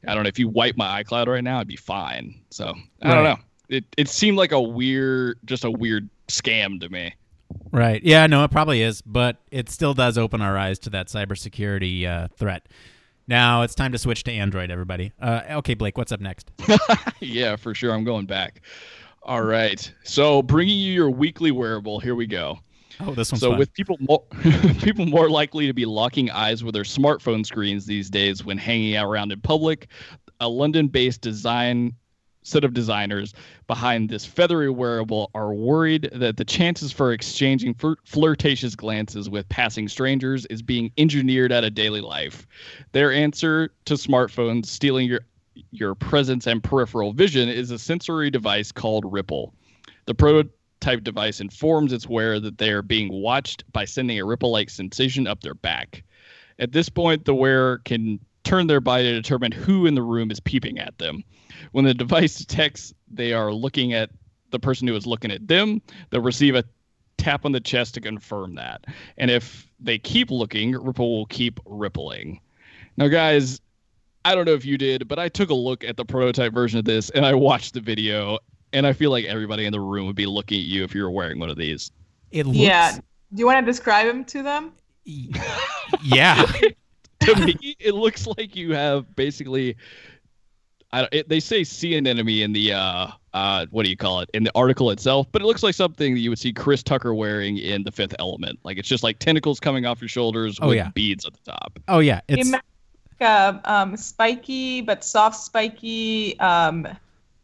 I 0.07 0.15
don't 0.15 0.25
know 0.25 0.29
if 0.29 0.39
you 0.39 0.49
wipe 0.49 0.77
my 0.77 1.03
iCloud 1.03 1.29
right 1.29 1.45
now, 1.45 1.61
I'd 1.61 1.69
be 1.69 1.77
fine. 1.77 2.41
So 2.51 2.67
I 3.03 3.09
right. 3.09 3.15
don't 3.15 3.25
know. 3.25 3.39
It 3.69 3.85
it 3.97 4.09
seemed 4.09 4.37
like 4.37 4.53
a 4.53 4.61
weird, 4.61 5.39
just 5.45 5.65
a 5.65 5.71
weird 5.71 6.09
scam 6.29 6.81
to 6.81 6.89
me. 6.89 7.15
Right. 7.71 8.03
Yeah, 8.03 8.27
no, 8.27 8.45
it 8.45 8.51
probably 8.51 8.83
is, 8.83 9.03
but 9.03 9.39
it 9.51 9.71
still 9.71 9.95
does 9.95 10.19
open 10.19 10.43
our 10.43 10.59
eyes 10.59 10.79
to 10.81 10.91
that 10.91 11.09
cybersecurity 11.09 12.07
uh, 12.07 12.29
threat. 12.37 12.69
Now 13.29 13.63
it's 13.63 13.75
time 13.75 13.93
to 13.93 13.99
switch 13.99 14.25
to 14.25 14.33
Android, 14.33 14.71
everybody. 14.71 15.13
Uh, 15.21 15.43
okay, 15.51 15.75
Blake, 15.75 15.97
what's 15.97 16.13
up 16.13 16.21
next? 16.21 16.51
yeah, 17.21 17.57
for 17.57 17.75
sure. 17.75 17.93
I'm 17.93 18.05
going 18.05 18.27
back. 18.27 18.63
All 19.23 19.43
right. 19.43 19.93
So, 20.03 20.43
bringing 20.43 20.79
you 20.79 20.93
your 20.93 21.11
weekly 21.11 21.53
wearable. 21.53 22.01
Here 22.01 22.15
we 22.15 22.27
go. 22.27 22.59
Oh, 23.01 23.15
this 23.15 23.33
one's 23.33 23.41
so 23.41 23.51
fun. 23.51 23.59
with 23.59 23.73
people 23.73 23.97
more 24.01 24.23
people 24.83 25.07
more 25.07 25.31
likely 25.31 25.67
to 25.67 25.73
be 25.73 25.87
locking 25.87 26.31
eyes 26.31 26.63
with 26.63 26.75
their 26.75 26.83
smartphone 26.83 27.45
screens 27.47 27.87
these 27.87 28.11
days 28.11 28.45
when 28.45 28.59
hanging 28.59 28.97
out 28.97 29.07
around 29.07 29.33
in 29.33 29.41
public, 29.41 29.89
a 30.41 30.49
London-based 30.49 31.21
design 31.21 31.95
set 32.43 32.65
of 32.65 32.75
designers 32.75 33.35
behind 33.67 34.09
this 34.09 34.25
feathery 34.25 34.71
wearable 34.71 35.31
are 35.35 35.55
worried 35.55 36.11
that 36.13 36.37
the 36.37 36.45
chances 36.45 36.93
for 36.93 37.13
exchanging 37.13 37.75
flirtatious 38.05 38.75
glances 38.75 39.29
with 39.31 39.49
passing 39.49 39.89
strangers 39.89 40.47
is 40.47 40.63
being 40.63 40.91
engineered 40.99 41.53
out 41.53 41.65
of 41.65 41.75
daily 41.75 42.01
life. 42.01 42.47
Their 42.93 43.13
answer 43.13 43.73
to 43.85 43.95
smartphones 43.95 44.67
stealing 44.67 45.09
your 45.09 45.21
your 45.71 45.95
presence 45.95 46.47
and 46.47 46.65
peripheral 46.65 47.13
vision 47.13 47.49
is 47.49 47.71
a 47.71 47.79
sensory 47.79 48.31
device 48.31 48.73
called 48.73 49.05
Ripple. 49.11 49.53
The 50.07 50.15
prototype 50.15 51.05
device 51.05 51.41
informs 51.41 51.93
its 51.93 52.09
wearer 52.09 52.41
that 52.41 52.57
they 52.59 52.71
are 52.71 52.83
being 52.83 53.13
watched 53.13 53.71
by 53.73 53.85
sending 53.85 54.19
a 54.19 54.25
ripple-like 54.25 54.71
sensation 54.71 55.27
up 55.27 55.43
their 55.43 55.55
back. 55.55 56.05
At 56.59 56.73
this 56.73 56.89
point, 56.89 57.27
the 57.27 57.35
wearer 57.35 57.83
can 57.85 58.19
turn 58.45 58.67
their 58.67 58.81
body 58.81 59.05
to 59.05 59.13
determine 59.13 59.53
who 59.53 59.87
in 59.87 59.95
the 59.95 60.03
room 60.03 60.31
is 60.31 60.41
peeping 60.41 60.79
at 60.79 60.99
them. 60.99 61.25
When 61.73 61.85
the 61.85 61.95
device 61.95 62.37
detects 62.37 62.93
they 63.11 63.33
are 63.33 63.53
looking 63.53 63.93
at 63.93 64.11
the 64.51 64.59
person 64.59 64.89
who 64.89 64.95
is 64.97 65.07
looking 65.07 65.31
at 65.31 65.47
them, 65.49 65.81
they'll 66.11 66.21
receive 66.21 66.55
a 66.55 66.65
tap 67.17 67.45
on 67.45 67.53
the 67.53 67.61
chest 67.61 67.95
to 67.95 68.01
confirm 68.01 68.57
that. 68.57 68.85
And 69.17 69.31
if 69.31 69.71
they 69.81 69.99
keep 69.99 70.31
looking, 70.31 70.73
Ripple 70.73 71.19
will 71.19 71.27
keep 71.27 71.61
rippling. 71.65 72.41
Now, 72.97 73.09
guys, 73.09 73.61
I 74.25 74.35
don't 74.35 74.45
know 74.45 74.53
if 74.53 74.65
you 74.65 74.79
did, 74.79 75.09
but 75.09 75.19
I 75.19 75.29
took 75.29 75.51
a 75.51 75.55
look 75.55 75.85
at 75.85 75.97
the 75.97 76.05
prototype 76.05 76.53
version 76.53 76.79
of 76.79 76.85
this 76.85 77.11
and 77.11 77.25
I 77.25 77.35
watched 77.35 77.75
the 77.75 77.81
video, 77.81 78.39
and 78.73 78.87
I 78.87 78.93
feel 78.93 79.11
like 79.11 79.25
everybody 79.25 79.67
in 79.67 79.73
the 79.73 79.81
room 79.81 80.07
would 80.07 80.17
be 80.17 80.27
looking 80.27 80.61
at 80.61 80.67
you 80.67 80.85
if 80.85 80.95
you 80.95 81.03
were 81.03 81.11
wearing 81.11 81.39
one 81.39 81.51
of 81.51 81.57
these. 81.57 81.91
It 82.31 82.47
looks, 82.47 82.59
Yeah. 82.59 82.97
Do 82.97 83.41
you 83.41 83.47
want 83.47 83.65
to 83.65 83.71
describe 83.71 84.07
them 84.07 84.25
to 84.27 84.43
them? 84.43 84.73
yeah. 86.03 86.51
to 87.35 87.47
me, 87.47 87.77
it 87.79 87.95
looks 87.95 88.27
like 88.27 88.57
you 88.57 88.75
have 88.75 89.15
basically. 89.17 89.77
I 90.95 91.09
it, 91.11 91.29
they 91.29 91.41
say 91.41 91.65
sea 91.65 91.97
anemone 91.97 92.43
in 92.43 92.53
the 92.53 92.75
uh, 92.75 93.07
uh, 93.33 93.67
what 93.71 93.85
do 93.85 93.91
you 93.91 93.97
call 93.97 94.21
it 94.21 94.29
in 94.35 94.45
the 94.45 94.53
article 94.55 94.91
itself, 94.91 95.27
but 95.33 95.41
it 95.41 95.47
looks 95.47 95.63
like 95.63 95.75
something 95.75 96.13
that 96.13 96.21
you 96.21 96.29
would 96.29 96.39
see 96.39 96.53
Chris 96.53 96.83
Tucker 96.83 97.15
wearing 97.15 97.57
in 97.57 97.83
The 97.83 97.91
Fifth 97.91 98.15
Element. 98.19 98.59
Like 98.63 98.77
it's 98.77 98.89
just 98.89 99.03
like 99.03 99.19
tentacles 99.19 99.59
coming 99.59 99.87
off 99.87 100.03
your 100.03 100.09
shoulders 100.09 100.59
Oh, 100.61 100.69
with 100.69 100.77
yeah. 100.77 100.91
beads 100.91 101.25
at 101.25 101.33
the 101.33 101.51
top. 101.51 101.79
Oh 101.89 102.01
yeah. 102.01 102.21
It's 102.29 102.47
Imagine 102.49 102.61
like 103.21 103.29
a 103.29 103.61
um, 103.65 103.97
spiky 103.97 104.83
but 104.83 105.03
soft 105.03 105.37
spiky 105.37 106.39
um, 106.41 106.87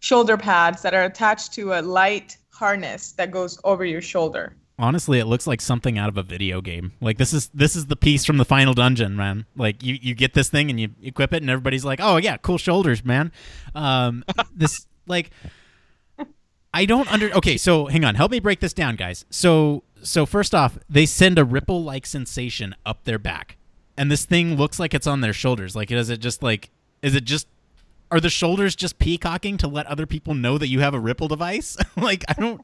shoulder 0.00 0.36
pads 0.36 0.82
that 0.82 0.92
are 0.92 1.04
attached 1.04 1.54
to 1.54 1.72
a 1.72 1.80
light 1.80 2.36
harness 2.52 3.12
that 3.12 3.30
goes 3.30 3.58
over 3.64 3.84
your 3.84 4.02
shoulder. 4.02 4.54
Honestly 4.78 5.18
it 5.18 5.26
looks 5.26 5.46
like 5.46 5.60
something 5.60 5.98
out 5.98 6.08
of 6.08 6.16
a 6.16 6.22
video 6.22 6.60
game. 6.60 6.92
Like 7.00 7.18
this 7.18 7.32
is 7.32 7.48
this 7.52 7.74
is 7.76 7.86
the 7.86 7.96
piece 7.96 8.24
from 8.24 8.36
the 8.36 8.44
final 8.44 8.74
dungeon, 8.74 9.16
man. 9.16 9.46
Like 9.56 9.82
you 9.82 9.98
you 10.00 10.14
get 10.14 10.34
this 10.34 10.48
thing 10.48 10.70
and 10.70 10.78
you 10.78 10.90
equip 11.02 11.32
it 11.32 11.42
and 11.42 11.50
everybody's 11.50 11.84
like, 11.84 12.00
"Oh 12.02 12.16
yeah, 12.16 12.36
cool 12.36 12.58
shoulders, 12.58 13.04
man." 13.04 13.32
Um 13.74 14.24
this 14.54 14.86
like 15.06 15.30
I 16.72 16.84
don't 16.84 17.10
under 17.12 17.30
Okay, 17.34 17.56
so 17.56 17.86
hang 17.86 18.04
on. 18.04 18.14
Help 18.14 18.30
me 18.30 18.40
break 18.40 18.60
this 18.60 18.72
down, 18.72 18.96
guys. 18.96 19.24
So 19.30 19.82
so 20.02 20.26
first 20.26 20.54
off, 20.54 20.78
they 20.88 21.06
send 21.06 21.38
a 21.38 21.44
ripple 21.44 21.82
like 21.82 22.06
sensation 22.06 22.74
up 22.86 23.04
their 23.04 23.18
back. 23.18 23.56
And 23.96 24.12
this 24.12 24.24
thing 24.24 24.56
looks 24.56 24.78
like 24.78 24.94
it's 24.94 25.06
on 25.06 25.20
their 25.22 25.32
shoulders. 25.32 25.74
Like 25.74 25.90
is 25.90 26.08
it 26.08 26.20
just 26.20 26.42
like 26.42 26.70
is 27.02 27.14
it 27.14 27.24
just 27.24 27.48
are 28.10 28.20
the 28.20 28.30
shoulders 28.30 28.74
just 28.74 28.98
peacocking 28.98 29.58
to 29.58 29.68
let 29.68 29.86
other 29.86 30.06
people 30.06 30.34
know 30.34 30.56
that 30.56 30.68
you 30.68 30.80
have 30.80 30.94
a 30.94 31.00
ripple 31.00 31.28
device? 31.28 31.76
like 31.96 32.24
I 32.28 32.34
don't 32.34 32.60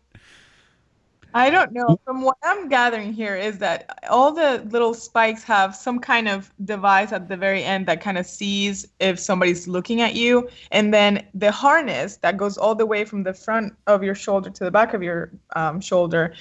I 1.36 1.50
don't 1.50 1.72
know. 1.72 1.98
From 2.04 2.22
what 2.22 2.36
I'm 2.44 2.68
gathering 2.68 3.12
here 3.12 3.34
is 3.34 3.58
that 3.58 3.98
all 4.08 4.32
the 4.32 4.64
little 4.70 4.94
spikes 4.94 5.42
have 5.42 5.74
some 5.74 5.98
kind 5.98 6.28
of 6.28 6.52
device 6.64 7.10
at 7.10 7.28
the 7.28 7.36
very 7.36 7.64
end 7.64 7.86
that 7.86 8.00
kind 8.00 8.16
of 8.16 8.24
sees 8.24 8.86
if 9.00 9.18
somebody's 9.18 9.66
looking 9.66 10.00
at 10.00 10.14
you. 10.14 10.48
And 10.70 10.94
then 10.94 11.26
the 11.34 11.50
harness 11.50 12.18
that 12.18 12.36
goes 12.36 12.56
all 12.56 12.76
the 12.76 12.86
way 12.86 13.04
from 13.04 13.24
the 13.24 13.34
front 13.34 13.74
of 13.88 14.04
your 14.04 14.14
shoulder 14.14 14.48
to 14.48 14.64
the 14.64 14.70
back 14.70 14.94
of 14.94 15.02
your 15.02 15.32
um, 15.56 15.80
shoulder 15.80 16.34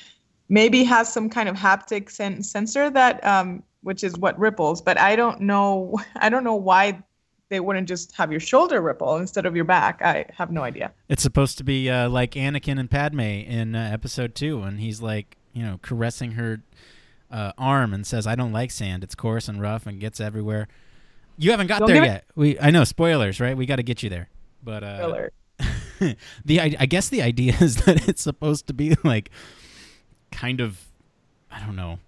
maybe 0.48 0.84
has 0.84 1.12
some 1.12 1.28
kind 1.28 1.50
of 1.50 1.56
haptic 1.56 2.12
sen- 2.12 2.44
sensor 2.44 2.92
that, 2.92 3.26
um, 3.26 3.64
which 3.82 4.04
is 4.04 4.16
what 4.18 4.38
ripples. 4.38 4.80
But 4.80 5.00
I 5.00 5.16
don't 5.16 5.42
know. 5.42 6.00
I 6.18 6.30
don't 6.30 6.44
know 6.44 6.56
why 6.56 7.02
they 7.54 7.60
wouldn't 7.60 7.88
just 7.88 8.12
have 8.16 8.32
your 8.32 8.40
shoulder 8.40 8.82
ripple 8.82 9.18
instead 9.18 9.46
of 9.46 9.56
your 9.56 9.66
back. 9.66 10.02
I 10.02 10.26
have 10.38 10.52
no 10.52 10.64
idea. 10.64 10.92
It's 11.08 11.22
supposed 11.22 11.58
to 11.60 11.64
be 11.64 11.90
uh, 11.90 12.10
like 12.10 12.32
Anakin 12.32 12.80
and 12.80 12.90
Padme 12.90 13.20
in 13.20 13.76
uh, 13.76 13.90
episode 13.94 14.34
two, 14.36 14.62
and 14.64 14.80
he's 14.80 15.02
like, 15.02 15.38
you 15.54 15.62
know, 15.64 15.80
caressing 15.84 16.32
her 16.32 16.62
uh, 17.32 17.52
arm 17.58 17.94
and 17.94 18.06
says, 18.08 18.26
"I 18.28 18.36
don't 18.36 18.52
like 18.52 18.72
sand. 18.72 19.04
It's 19.04 19.16
coarse 19.16 19.48
and 19.48 19.62
rough 19.62 19.86
and 19.86 20.00
gets 20.00 20.20
everywhere." 20.20 20.68
You 21.38 21.52
haven't 21.52 21.68
got 21.68 21.80
Don't 21.80 21.88
there 21.90 21.98
give 21.98 22.04
it- 22.04 22.08
yet. 22.08 22.26
We, 22.36 22.60
I 22.60 22.70
know, 22.72 22.84
spoilers, 22.84 23.40
right? 23.40 23.56
We 23.58 23.66
got 23.66 23.78
to 23.78 23.84
get 23.84 24.04
you 24.04 24.10
there. 24.10 24.30
But 24.64 24.84
uh, 24.84 25.28
the 26.46 26.60
I, 26.62 26.76
I 26.80 26.86
guess 26.86 27.10
the 27.10 27.22
idea 27.22 27.56
is 27.62 27.78
that 27.86 28.08
it's 28.08 28.22
supposed 28.22 28.68
to 28.68 28.74
be 28.74 28.96
like 29.04 29.30
kind 30.32 30.60
of 30.62 30.80
I 31.52 31.60
don't 31.60 31.76
know 31.76 32.00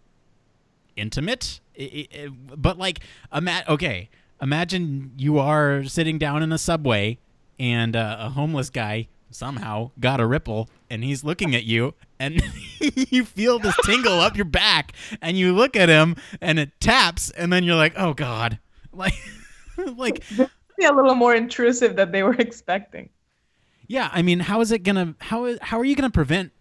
intimate, 0.95 1.59
I- 1.79 2.07
I- 2.13 2.17
I- 2.23 2.27
but 2.29 2.77
like 2.77 2.99
ima- 3.33 3.63
okay, 3.67 4.09
imagine 4.41 5.11
you 5.17 5.39
are 5.39 5.83
sitting 5.83 6.17
down 6.17 6.43
in 6.43 6.51
a 6.51 6.57
subway 6.57 7.17
and 7.59 7.95
uh, 7.95 8.17
a 8.19 8.29
homeless 8.29 8.69
guy 8.69 9.07
somehow 9.29 9.91
got 9.99 10.19
a 10.19 10.25
ripple 10.25 10.69
and 10.89 11.03
he's 11.03 11.23
looking 11.23 11.55
at 11.55 11.63
you 11.63 11.93
and 12.19 12.41
you 12.79 13.25
feel 13.25 13.59
this 13.59 13.75
tingle 13.83 14.19
up 14.19 14.35
your 14.37 14.45
back 14.45 14.93
and 15.21 15.37
you 15.37 15.53
look 15.53 15.75
at 15.75 15.89
him 15.89 16.15
and 16.39 16.57
it 16.59 16.71
taps 16.79 17.31
and 17.31 17.51
then 17.51 17.63
you're 17.63 17.75
like 17.75 17.93
oh 17.97 18.13
god 18.13 18.59
like 18.93 19.13
like 19.97 20.23
Be 20.77 20.85
a 20.85 20.93
little 20.93 21.15
more 21.15 21.35
intrusive 21.35 21.95
than 21.95 22.11
they 22.11 22.23
were 22.23 22.35
expecting. 22.35 23.09
yeah, 23.87 24.09
I 24.11 24.21
mean, 24.21 24.39
how 24.39 24.61
is 24.61 24.71
it 24.71 24.83
gonna 24.83 25.15
how 25.19 25.45
is 25.45 25.57
how 25.61 25.79
are 25.79 25.85
you 25.85 25.95
gonna 25.95 26.09
prevent 26.09 26.51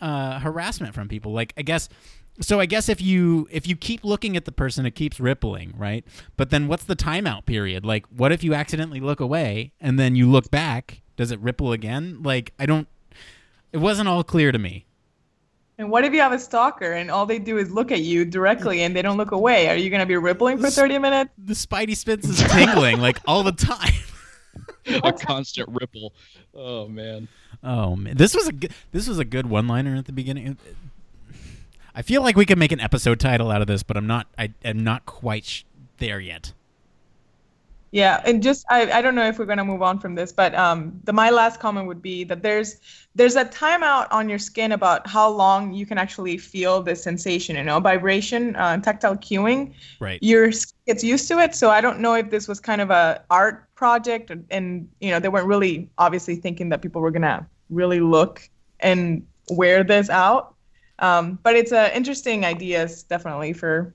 uh, 0.00 0.38
harassment 0.38 0.94
from 0.94 1.08
people? 1.08 1.32
Like, 1.32 1.52
I 1.56 1.62
guess 1.62 1.88
so. 2.40 2.60
I 2.60 2.66
guess 2.66 2.88
if 2.88 3.00
you 3.00 3.48
if 3.50 3.66
you 3.66 3.76
keep 3.76 4.04
looking 4.04 4.36
at 4.36 4.44
the 4.44 4.52
person, 4.52 4.86
it 4.86 4.92
keeps 4.92 5.20
rippling, 5.20 5.74
right? 5.76 6.04
But 6.36 6.50
then, 6.50 6.68
what's 6.68 6.84
the 6.84 6.96
timeout 6.96 7.46
period? 7.46 7.84
Like, 7.84 8.06
what 8.06 8.32
if 8.32 8.42
you 8.42 8.54
accidentally 8.54 9.00
look 9.00 9.20
away 9.20 9.72
and 9.80 9.98
then 9.98 10.16
you 10.16 10.30
look 10.30 10.50
back? 10.50 11.02
Does 11.16 11.30
it 11.30 11.40
ripple 11.40 11.72
again? 11.72 12.22
Like, 12.22 12.52
I 12.58 12.66
don't. 12.66 12.88
It 13.72 13.78
wasn't 13.78 14.08
all 14.08 14.24
clear 14.24 14.52
to 14.52 14.58
me. 14.58 14.86
And 15.78 15.90
what 15.90 16.04
if 16.04 16.12
you 16.12 16.20
have 16.20 16.32
a 16.32 16.38
stalker 16.38 16.92
and 16.92 17.10
all 17.10 17.24
they 17.24 17.38
do 17.38 17.56
is 17.56 17.70
look 17.70 17.92
at 17.92 18.00
you 18.00 18.24
directly 18.24 18.82
and 18.82 18.96
they 18.96 19.02
don't 19.02 19.16
look 19.16 19.30
away? 19.30 19.68
Are 19.68 19.76
you 19.76 19.90
going 19.90 20.00
to 20.00 20.06
be 20.06 20.16
rippling 20.16 20.58
for 20.58 20.70
30 20.70 20.98
minutes? 20.98 21.30
The 21.38 21.54
Spidey 21.54 21.96
spins 21.96 22.28
is 22.28 22.42
tingling 22.50 23.00
like 23.00 23.20
all 23.26 23.44
the 23.44 23.52
time. 23.52 23.92
a 25.04 25.12
constant 25.12 25.68
ripple. 25.68 26.14
Oh 26.54 26.88
man. 26.88 27.28
Oh 27.62 27.96
man, 27.96 28.16
this 28.16 28.34
was 28.34 28.48
a 28.48 28.52
good, 28.52 28.72
this 28.92 29.08
was 29.08 29.18
a 29.18 29.24
good 29.24 29.46
one 29.46 29.68
liner 29.68 29.96
at 29.96 30.06
the 30.06 30.12
beginning. 30.12 30.58
I 31.98 32.02
feel 32.02 32.22
like 32.22 32.36
we 32.36 32.46
could 32.46 32.58
make 32.58 32.70
an 32.70 32.78
episode 32.78 33.18
title 33.18 33.50
out 33.50 33.60
of 33.60 33.66
this, 33.66 33.82
but 33.82 33.96
I'm 33.96 34.06
not. 34.06 34.28
I 34.38 34.52
am 34.64 34.84
not 34.84 35.04
quite 35.04 35.44
sh- 35.44 35.64
there 35.96 36.20
yet. 36.20 36.52
Yeah, 37.90 38.22
and 38.24 38.40
just 38.40 38.64
I, 38.70 38.88
I 38.92 39.02
don't 39.02 39.16
know 39.16 39.26
if 39.26 39.36
we're 39.36 39.46
gonna 39.46 39.64
move 39.64 39.82
on 39.82 39.98
from 39.98 40.14
this, 40.14 40.30
but 40.30 40.54
um 40.54 41.00
the 41.02 41.12
my 41.12 41.30
last 41.30 41.58
comment 41.58 41.88
would 41.88 42.00
be 42.00 42.22
that 42.22 42.40
there's 42.40 42.76
there's 43.16 43.34
a 43.34 43.44
timeout 43.46 44.06
on 44.12 44.28
your 44.28 44.38
skin 44.38 44.70
about 44.70 45.08
how 45.08 45.28
long 45.28 45.72
you 45.72 45.86
can 45.86 45.98
actually 45.98 46.38
feel 46.38 46.80
the 46.80 46.94
sensation, 46.94 47.56
you 47.56 47.64
know, 47.64 47.80
vibration, 47.80 48.54
uh, 48.54 48.76
tactile 48.76 49.16
cueing. 49.16 49.74
Right. 49.98 50.22
Your 50.22 50.52
skin 50.52 50.76
gets 50.86 51.02
used 51.02 51.26
to 51.26 51.40
it, 51.40 51.56
so 51.56 51.68
I 51.68 51.80
don't 51.80 51.98
know 51.98 52.14
if 52.14 52.30
this 52.30 52.46
was 52.46 52.60
kind 52.60 52.80
of 52.80 52.90
a 52.90 53.24
art 53.28 53.74
project, 53.74 54.30
and, 54.30 54.46
and 54.52 54.88
you 55.00 55.10
know 55.10 55.18
they 55.18 55.30
weren't 55.30 55.48
really 55.48 55.90
obviously 55.98 56.36
thinking 56.36 56.68
that 56.68 56.80
people 56.80 57.00
were 57.00 57.10
gonna 57.10 57.44
really 57.70 57.98
look 57.98 58.48
and 58.78 59.26
wear 59.50 59.82
this 59.82 60.08
out. 60.10 60.54
Um, 61.00 61.38
but 61.42 61.54
it's 61.56 61.72
an 61.72 61.90
interesting 61.92 62.44
ideas 62.44 63.02
definitely 63.04 63.52
for 63.52 63.94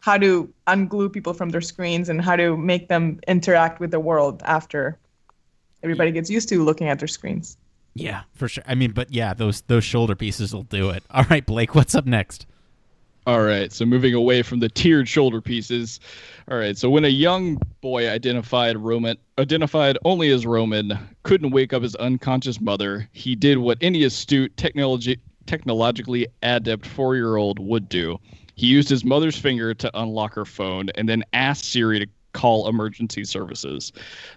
how 0.00 0.16
to 0.16 0.52
unglue 0.66 1.12
people 1.12 1.34
from 1.34 1.50
their 1.50 1.60
screens 1.60 2.08
and 2.08 2.20
how 2.20 2.36
to 2.36 2.56
make 2.56 2.88
them 2.88 3.20
interact 3.28 3.80
with 3.80 3.90
the 3.90 4.00
world 4.00 4.42
after 4.44 4.98
everybody 5.82 6.10
gets 6.10 6.30
used 6.30 6.48
to 6.48 6.64
looking 6.64 6.88
at 6.88 6.98
their 6.98 7.08
screens. 7.08 7.56
Yeah, 7.94 8.22
for 8.32 8.48
sure. 8.48 8.64
I 8.66 8.74
mean, 8.74 8.92
but 8.92 9.12
yeah, 9.12 9.34
those 9.34 9.62
those 9.62 9.84
shoulder 9.84 10.14
pieces 10.14 10.54
will 10.54 10.62
do 10.62 10.90
it. 10.90 11.02
All 11.10 11.24
right, 11.28 11.44
Blake, 11.44 11.74
what's 11.74 11.94
up 11.94 12.06
next? 12.06 12.46
All 13.26 13.42
right, 13.42 13.70
so 13.70 13.84
moving 13.84 14.14
away 14.14 14.40
from 14.42 14.60
the 14.60 14.68
tiered 14.68 15.06
shoulder 15.06 15.42
pieces. 15.42 16.00
All 16.50 16.56
right, 16.56 16.76
so 16.76 16.88
when 16.88 17.04
a 17.04 17.08
young 17.08 17.60
boy 17.82 18.08
identified 18.08 18.78
Roman, 18.78 19.18
identified 19.38 19.98
only 20.06 20.30
as 20.30 20.46
Roman, 20.46 20.98
couldn't 21.22 21.50
wake 21.50 21.74
up 21.74 21.82
his 21.82 21.94
unconscious 21.96 22.60
mother, 22.60 23.08
he 23.12 23.36
did 23.36 23.58
what 23.58 23.76
any 23.82 24.04
astute 24.04 24.56
technology, 24.56 25.20
technologically 25.46 26.26
adept 26.42 26.86
four-year-old 26.86 27.58
would 27.58 27.88
do. 27.88 28.18
He 28.54 28.66
used 28.66 28.88
his 28.88 29.04
mother's 29.04 29.38
finger 29.38 29.72
to 29.74 29.90
unlock 29.98 30.34
her 30.34 30.44
phone 30.44 30.90
and 30.94 31.08
then 31.08 31.24
asked 31.32 31.64
Siri 31.64 32.00
to 32.00 32.06
call 32.32 32.68
emergency 32.68 33.24
services. 33.24 33.92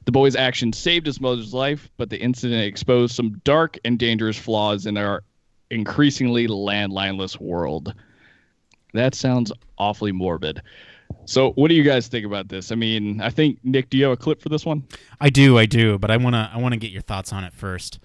The 0.06 0.12
boy's 0.12 0.36
action 0.36 0.74
saved 0.74 1.06
his 1.06 1.22
mother's 1.22 1.54
life, 1.54 1.89
but 1.98 2.10
the 2.10 2.20
incident 2.20 2.63
exposed 2.63 3.16
some 3.16 3.42
dark 3.44 3.78
and 3.86 4.00
dangerous 4.00 4.38
flaws 4.38 4.86
in 4.86 4.98
our 4.98 5.24
increasingly 5.70 6.48
landlineless 6.48 7.39
world. 7.39 7.94
That 8.94 9.16
sounds 9.16 9.52
awfully 9.78 10.12
morbid. 10.12 10.62
So, 11.26 11.52
what 11.52 11.68
do 11.70 11.76
you 11.76 11.84
guys 11.84 12.08
think 12.08 12.26
about 12.26 12.50
this? 12.50 12.72
I 12.72 12.76
mean, 12.76 13.22
I 13.22 13.30
think 13.30 13.60
Nick, 13.63 13.89
do 13.89 13.98
you 13.98 14.06
have 14.06 14.13
a 14.13 14.18
clip 14.18 14.42
for 14.42 14.50
this 14.50 14.66
one? 14.66 14.84
I 15.22 15.30
do, 15.30 15.58
I 15.58 15.66
do, 15.66 15.98
but 15.98 16.12
I 16.12 16.18
wanna 16.18 16.50
I 16.54 16.58
wanna 16.58 16.78
get 16.78 16.92
your 16.92 17.02
thoughts 17.02 17.32
on 17.32 17.44
it 17.44 17.54
first. 17.54 18.00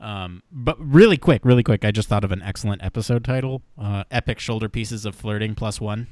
Um, 0.00 0.42
but 0.50 0.76
really 0.78 1.16
quick, 1.16 1.44
really 1.44 1.62
quick, 1.62 1.84
I 1.84 1.90
just 1.90 2.08
thought 2.08 2.24
of 2.24 2.32
an 2.32 2.42
excellent 2.42 2.82
episode 2.82 3.24
title: 3.24 3.62
uh, 3.78 4.04
"Epic 4.10 4.38
Shoulder 4.38 4.68
Pieces 4.68 5.06
of 5.06 5.14
Flirting 5.14 5.54
Plus 5.54 5.80
One." 5.80 6.08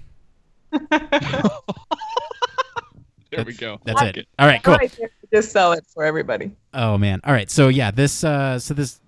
There 3.32 3.44
we 3.46 3.54
go. 3.54 3.80
That's 3.84 4.00
Like 4.00 4.16
it. 4.18 4.28
All 4.38 4.46
right, 4.46 4.62
cool. 4.62 4.74
Right 4.74 4.94
Just 5.32 5.52
sell 5.52 5.72
it 5.72 5.84
for 5.92 6.04
everybody. 6.04 6.52
Oh 6.74 6.98
man. 6.98 7.20
All 7.24 7.32
right. 7.32 7.50
So 7.50 7.68
yeah, 7.68 7.90
this 7.90 8.22
uh 8.24 8.58
so 8.58 8.74
this 8.74 9.00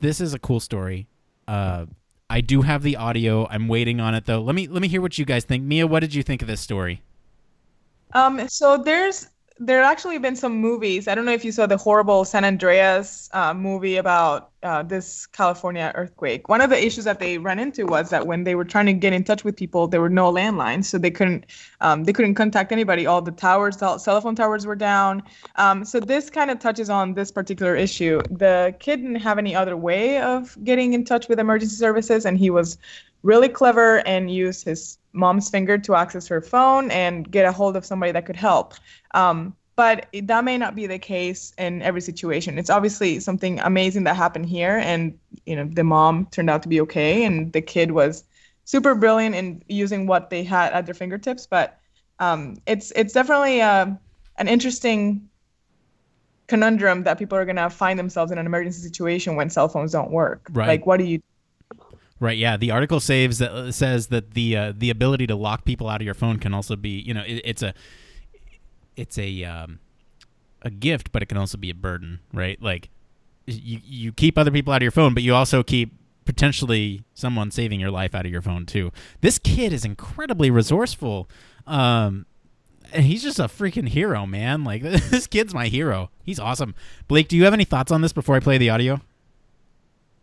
this 0.00 0.20
is 0.20 0.34
a 0.34 0.38
cool 0.38 0.60
story. 0.60 1.08
Uh 1.48 1.86
I 2.28 2.40
do 2.42 2.62
have 2.62 2.82
the 2.82 2.96
audio. 2.96 3.46
I'm 3.48 3.68
waiting 3.68 4.00
on 4.00 4.14
it 4.14 4.26
though. 4.26 4.42
Let 4.42 4.54
me 4.54 4.68
let 4.68 4.82
me 4.82 4.88
hear 4.88 5.00
what 5.00 5.16
you 5.16 5.24
guys 5.24 5.44
think. 5.44 5.64
Mia, 5.64 5.86
what 5.86 6.00
did 6.00 6.14
you 6.14 6.22
think 6.22 6.42
of 6.42 6.48
this 6.48 6.60
story? 6.60 7.02
Um, 8.12 8.48
so 8.48 8.76
there's 8.76 9.28
there 9.58 9.82
have 9.82 9.90
actually 9.90 10.18
been 10.18 10.36
some 10.36 10.58
movies. 10.58 11.08
I 11.08 11.14
don't 11.14 11.24
know 11.24 11.32
if 11.32 11.44
you 11.44 11.52
saw 11.52 11.66
the 11.66 11.78
horrible 11.78 12.24
San 12.24 12.44
Andreas 12.44 13.30
uh, 13.32 13.54
movie 13.54 13.96
about 13.96 14.50
uh, 14.62 14.82
this 14.82 15.26
California 15.26 15.92
earthquake. 15.94 16.48
One 16.48 16.60
of 16.60 16.68
the 16.68 16.84
issues 16.84 17.04
that 17.04 17.20
they 17.20 17.38
ran 17.38 17.58
into 17.58 17.86
was 17.86 18.10
that 18.10 18.26
when 18.26 18.44
they 18.44 18.54
were 18.54 18.64
trying 18.64 18.86
to 18.86 18.92
get 18.92 19.14
in 19.14 19.24
touch 19.24 19.44
with 19.44 19.56
people, 19.56 19.86
there 19.88 20.00
were 20.00 20.10
no 20.10 20.30
landlines, 20.30 20.84
so 20.84 20.98
they 20.98 21.10
couldn't 21.10 21.46
um, 21.80 22.04
they 22.04 22.12
couldn't 22.12 22.34
contact 22.34 22.70
anybody. 22.70 23.06
All 23.06 23.22
the 23.22 23.32
towers, 23.32 23.78
cell 23.78 24.20
phone 24.20 24.34
towers 24.34 24.66
were 24.66 24.76
down. 24.76 25.22
Um, 25.56 25.84
so 25.84 26.00
this 26.00 26.28
kind 26.28 26.50
of 26.50 26.58
touches 26.58 26.90
on 26.90 27.14
this 27.14 27.30
particular 27.30 27.74
issue. 27.74 28.20
The 28.30 28.74
kid 28.78 28.96
didn't 28.96 29.16
have 29.16 29.38
any 29.38 29.54
other 29.54 29.76
way 29.76 30.20
of 30.20 30.56
getting 30.64 30.92
in 30.92 31.04
touch 31.04 31.28
with 31.28 31.38
emergency 31.40 31.76
services, 31.76 32.26
and 32.26 32.36
he 32.36 32.50
was 32.50 32.76
really 33.22 33.48
clever 33.48 34.06
and 34.06 34.30
used 34.30 34.64
his 34.64 34.98
mom's 35.16 35.48
finger 35.48 35.78
to 35.78 35.94
access 35.94 36.26
her 36.28 36.40
phone 36.40 36.90
and 36.90 37.30
get 37.30 37.46
a 37.46 37.52
hold 37.52 37.76
of 37.76 37.84
somebody 37.84 38.12
that 38.12 38.26
could 38.26 38.36
help. 38.36 38.74
Um, 39.14 39.56
but 39.76 40.06
that 40.22 40.44
may 40.44 40.56
not 40.56 40.74
be 40.74 40.86
the 40.86 40.98
case 40.98 41.52
in 41.58 41.82
every 41.82 42.00
situation. 42.00 42.58
It's 42.58 42.70
obviously 42.70 43.20
something 43.20 43.60
amazing 43.60 44.04
that 44.04 44.16
happened 44.16 44.46
here, 44.46 44.78
and 44.78 45.18
you 45.44 45.54
know 45.54 45.68
the 45.70 45.84
mom 45.84 46.26
turned 46.30 46.48
out 46.48 46.62
to 46.62 46.68
be 46.68 46.80
okay, 46.80 47.24
and 47.24 47.52
the 47.52 47.60
kid 47.60 47.92
was 47.92 48.24
super 48.64 48.94
brilliant 48.94 49.34
in 49.34 49.62
using 49.68 50.06
what 50.06 50.30
they 50.30 50.42
had 50.42 50.72
at 50.72 50.86
their 50.86 50.94
fingertips. 50.94 51.46
But 51.46 51.78
um, 52.20 52.56
it's 52.66 52.90
it's 52.96 53.12
definitely 53.12 53.60
uh, 53.60 53.86
an 54.38 54.48
interesting 54.48 55.28
conundrum 56.46 57.02
that 57.02 57.18
people 57.18 57.36
are 57.36 57.44
gonna 57.44 57.68
find 57.68 57.98
themselves 57.98 58.32
in 58.32 58.38
an 58.38 58.46
emergency 58.46 58.80
situation 58.80 59.36
when 59.36 59.50
cell 59.50 59.68
phones 59.68 59.92
don't 59.92 60.10
work. 60.10 60.48
Right. 60.52 60.68
Like, 60.68 60.86
what 60.86 60.96
do 60.96 61.04
you 61.04 61.20
Right. 62.18 62.38
Yeah. 62.38 62.56
The 62.56 62.70
article 62.70 63.00
saves 63.00 63.38
that 63.38 63.52
uh, 63.52 63.72
says 63.72 64.06
that 64.08 64.32
the 64.32 64.56
uh, 64.56 64.72
the 64.76 64.90
ability 64.90 65.26
to 65.26 65.36
lock 65.36 65.64
people 65.64 65.88
out 65.88 66.00
of 66.00 66.04
your 66.04 66.14
phone 66.14 66.38
can 66.38 66.54
also 66.54 66.74
be 66.76 66.90
you 66.90 67.12
know 67.12 67.22
it, 67.26 67.42
it's 67.44 67.62
a 67.62 67.74
it's 68.96 69.18
a 69.18 69.44
um, 69.44 69.80
a 70.62 70.70
gift, 70.70 71.12
but 71.12 71.22
it 71.22 71.26
can 71.26 71.36
also 71.36 71.58
be 71.58 71.70
a 71.70 71.74
burden. 71.74 72.20
Right. 72.32 72.60
Like 72.60 72.88
you 73.46 73.80
you 73.84 74.12
keep 74.12 74.38
other 74.38 74.50
people 74.50 74.72
out 74.72 74.78
of 74.78 74.82
your 74.82 74.90
phone, 74.92 75.12
but 75.12 75.22
you 75.22 75.34
also 75.34 75.62
keep 75.62 75.92
potentially 76.24 77.04
someone 77.14 77.50
saving 77.50 77.80
your 77.80 77.90
life 77.90 78.14
out 78.14 78.26
of 78.26 78.32
your 78.32 78.42
phone 78.42 78.66
too. 78.66 78.92
This 79.20 79.38
kid 79.38 79.72
is 79.72 79.84
incredibly 79.84 80.50
resourceful. 80.50 81.28
Um, 81.66 82.26
and 82.92 83.04
he's 83.04 83.22
just 83.22 83.38
a 83.38 83.44
freaking 83.44 83.88
hero, 83.88 84.26
man. 84.26 84.64
Like 84.64 84.82
this 84.82 85.26
kid's 85.26 85.54
my 85.54 85.68
hero. 85.68 86.10
He's 86.22 86.38
awesome. 86.38 86.74
Blake, 87.08 87.28
do 87.28 87.36
you 87.36 87.44
have 87.44 87.54
any 87.54 87.64
thoughts 87.64 87.92
on 87.92 88.02
this 88.02 88.12
before 88.12 88.36
I 88.36 88.40
play 88.40 88.58
the 88.58 88.70
audio? 88.70 89.00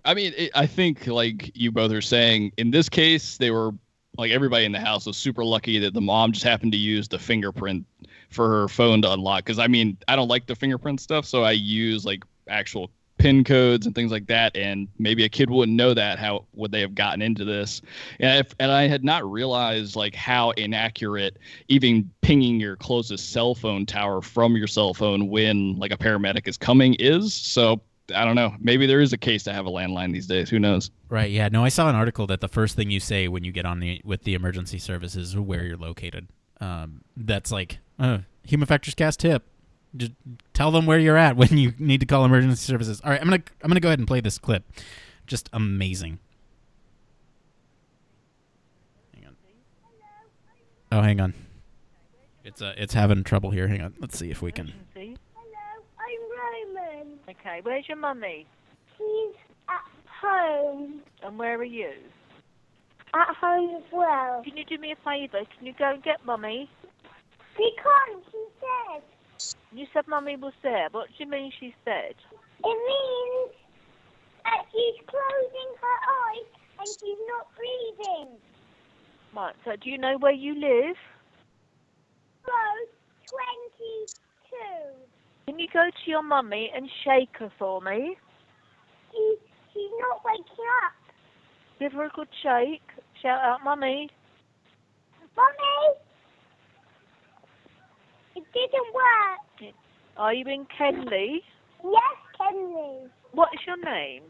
I 0.06 0.13
mean, 0.13 0.34
it, 0.36 0.52
I 0.54 0.66
think 0.66 1.08
like 1.08 1.52
you 1.56 1.72
both 1.72 1.92
are 1.92 2.02
saying, 2.02 2.52
in 2.58 2.72
this 2.72 2.89
case, 2.89 3.38
they 3.38 3.52
were 3.52 3.72
like 4.18 4.32
everybody 4.32 4.66
in 4.66 4.72
the 4.72 4.80
house 4.80 5.06
was 5.06 5.18
super 5.18 5.44
lucky 5.44 5.80
that 5.80 5.94
the 5.94 6.02
mom 6.02 6.32
just 6.32 6.44
happened 6.44 6.72
to 6.74 6.78
use 6.78 7.08
the 7.08 7.20
fingerprint 7.20 7.86
for 8.30 8.48
her 8.50 8.68
phone 8.68 9.02
to 9.02 9.12
unlock. 9.12 9.46
Because 9.46 9.60
I 9.60 9.68
mean, 9.68 9.98
I 10.08 10.16
don't 10.16 10.28
like 10.28 10.46
the 10.46 10.56
fingerprint 10.56 11.02
stuff, 11.02 11.26
so 11.26 11.44
I 11.44 11.52
use 11.52 12.06
like 12.06 12.24
actual 12.48 12.92
pin 13.18 13.44
codes 13.44 13.86
and 13.86 13.96
things 13.96 14.12
like 14.12 14.28
that. 14.28 14.56
And 14.58 14.88
maybe 15.00 15.24
a 15.24 15.30
kid 15.30 15.50
wouldn't 15.50 15.78
know 15.78 15.94
that. 15.94 16.20
How 16.20 16.46
would 16.54 16.72
they 16.72 16.82
have 16.82 16.94
gotten 16.94 17.22
into 17.22 17.46
this? 17.46 17.82
And 18.20 18.46
if, 18.46 18.54
and 18.60 18.72
I 18.72 18.88
had 18.88 19.04
not 19.04 19.30
realized 19.30 19.96
like 19.96 20.13
how 20.13 20.52
inaccurate 20.52 21.38
even 21.70 22.10
pinging 22.22 22.60
your 22.60 22.76
closest 22.76 23.32
cell 23.32 23.56
phone 23.56 23.86
tower 23.86 24.22
from 24.22 24.58
your 24.58 24.68
cell 24.68 24.94
phone 24.94 25.30
when 25.30 25.78
like 25.78 25.94
a 25.94 25.98
paramedic 25.98 26.48
is 26.48 26.58
coming 26.58 26.96
is. 26.96 27.34
So 27.34 27.82
I 28.13 28.26
don't 28.26 28.36
know. 28.36 28.54
Maybe 28.60 28.86
there 28.86 29.00
is 29.00 29.13
a 29.13 29.18
case 29.18 29.44
to 29.44 29.54
have 29.54 29.66
a 29.66 29.70
landline 29.70 30.12
these 30.12 30.28
days. 30.28 30.50
Who 30.50 30.60
knows? 30.60 30.92
Right. 31.10 31.32
Yeah. 31.32 31.48
No, 31.50 31.63
I 31.63 31.70
saw 31.70 31.89
an 31.89 31.96
article 31.96 32.28
that 32.28 32.42
the 32.42 32.50
first 32.50 32.76
thing 32.76 32.92
you 32.92 33.00
say 33.00 33.28
when 33.28 33.44
you 33.44 33.52
get 33.52 33.66
on 33.66 33.80
the 33.80 34.02
with 34.04 34.24
the 34.24 34.34
emergency 34.34 34.78
service 34.78 35.16
is 35.16 35.38
where 35.38 35.63
you're 35.63 35.78
located. 35.78 36.28
Um, 36.60 37.02
that's 37.16 37.52
like 37.52 37.80
uh, 38.00 38.20
human 38.44 38.66
factors 38.68 38.94
cast 38.94 39.20
tip. 39.20 39.44
Just 39.96 40.12
tell 40.54 40.72
them 40.72 40.86
where 40.86 41.00
you're 41.00 41.18
at 41.18 41.38
when 41.38 41.58
you 41.58 41.74
need 41.80 42.00
to 42.02 42.06
call 42.06 42.26
emergency 42.26 42.58
services. 42.66 43.00
All 43.04 43.12
right, 43.12 43.22
I'm 43.22 43.30
gonna 43.30 43.44
I'm 43.62 43.70
gonna 43.70 43.80
go 43.80 43.89
ahead 43.89 44.00
and 44.00 44.08
play 44.08 44.20
this 44.20 44.38
clip. 44.38 44.66
Just 45.26 45.50
amazing. 45.54 46.20
Hang 49.13 49.26
on. 49.28 49.36
Oh, 50.92 51.02
hang 51.02 51.22
on. 51.22 51.34
It's 52.44 52.62
uh, 52.62 52.74
it's 52.78 52.94
having 52.94 53.24
trouble 53.24 53.52
here. 53.52 53.70
Hang 53.70 53.82
on. 53.82 53.94
Let's 54.00 54.18
see 54.18 54.30
if 54.30 54.42
we 54.42 54.52
can. 54.52 54.74
Emergency. 54.96 55.18
Hello, 55.34 55.86
I'm 56.00 56.76
Roman. 56.76 57.20
Okay, 57.43 57.60
where's 57.63 57.84
your 57.89 57.97
mummy? 57.97 58.47
She's 58.97 59.36
at 59.67 59.84
home. 60.08 61.01
And 61.21 61.38
where 61.38 61.60
are 61.60 61.63
you? 61.65 61.91
At 63.13 63.36
home 63.36 63.75
as 63.75 63.84
well. 63.91 64.41
Can 64.45 64.56
you 64.56 64.63
do 64.63 64.77
me 64.77 64.93
a 64.93 64.95
favour? 65.03 65.43
Can 65.58 65.67
you 65.67 65.73
go 65.77 65.91
and 65.91 66.01
get 66.01 66.25
mummy? 66.25 66.69
She 67.58 67.69
can't, 67.84 68.23
she 68.32 68.45
said. 68.62 69.56
You 69.73 69.86
said 69.93 70.08
mummy 70.08 70.38
was 70.38 70.53
there. 70.63 70.88
What 70.91 71.10
do 71.10 71.13
you 71.17 71.29
mean 71.29 71.51
she 71.60 71.75
said? 71.84 72.15
It 72.63 72.77
means 72.88 73.51
that 74.45 74.63
she's 74.71 75.06
closing 75.06 75.75
her 75.82 75.97
eyes 76.32 76.47
and 76.79 76.88
she's 76.88 77.19
not 77.27 77.47
breathing. 77.58 78.38
Right, 79.36 79.56
so 79.65 79.75
do 79.75 79.89
you 79.89 79.97
know 79.97 80.17
where 80.17 80.32
you 80.32 80.53
live? 80.56 80.95
Road 82.47 82.88
22. 83.27 85.12
Can 85.45 85.60
you 85.60 85.67
go 85.73 85.84
to 85.89 86.10
your 86.10 86.23
mummy 86.23 86.71
and 86.75 86.89
shake 87.03 87.38
her 87.39 87.51
for 87.60 87.82
me? 87.82 88.15
She, 89.12 89.36
she's 89.73 89.91
not 89.99 90.21
waking 90.25 90.65
up. 90.86 90.93
Give 91.79 91.91
her 91.93 92.06
a 92.06 92.10
good 92.10 92.29
shake. 92.41 92.82
Shout 93.21 93.39
out 93.41 93.60
mummy. 93.63 94.10
Mommy! 95.36 95.97
It 98.36 98.43
didn't 98.53 98.93
work. 98.93 99.73
Are 100.17 100.34
you 100.34 100.45
in 100.45 100.65
Kenley? 100.79 101.41
Yes, 101.84 102.17
Kenley. 102.39 103.10
What 103.32 103.49
is 103.53 103.60
your 103.65 103.77
name? 103.84 104.23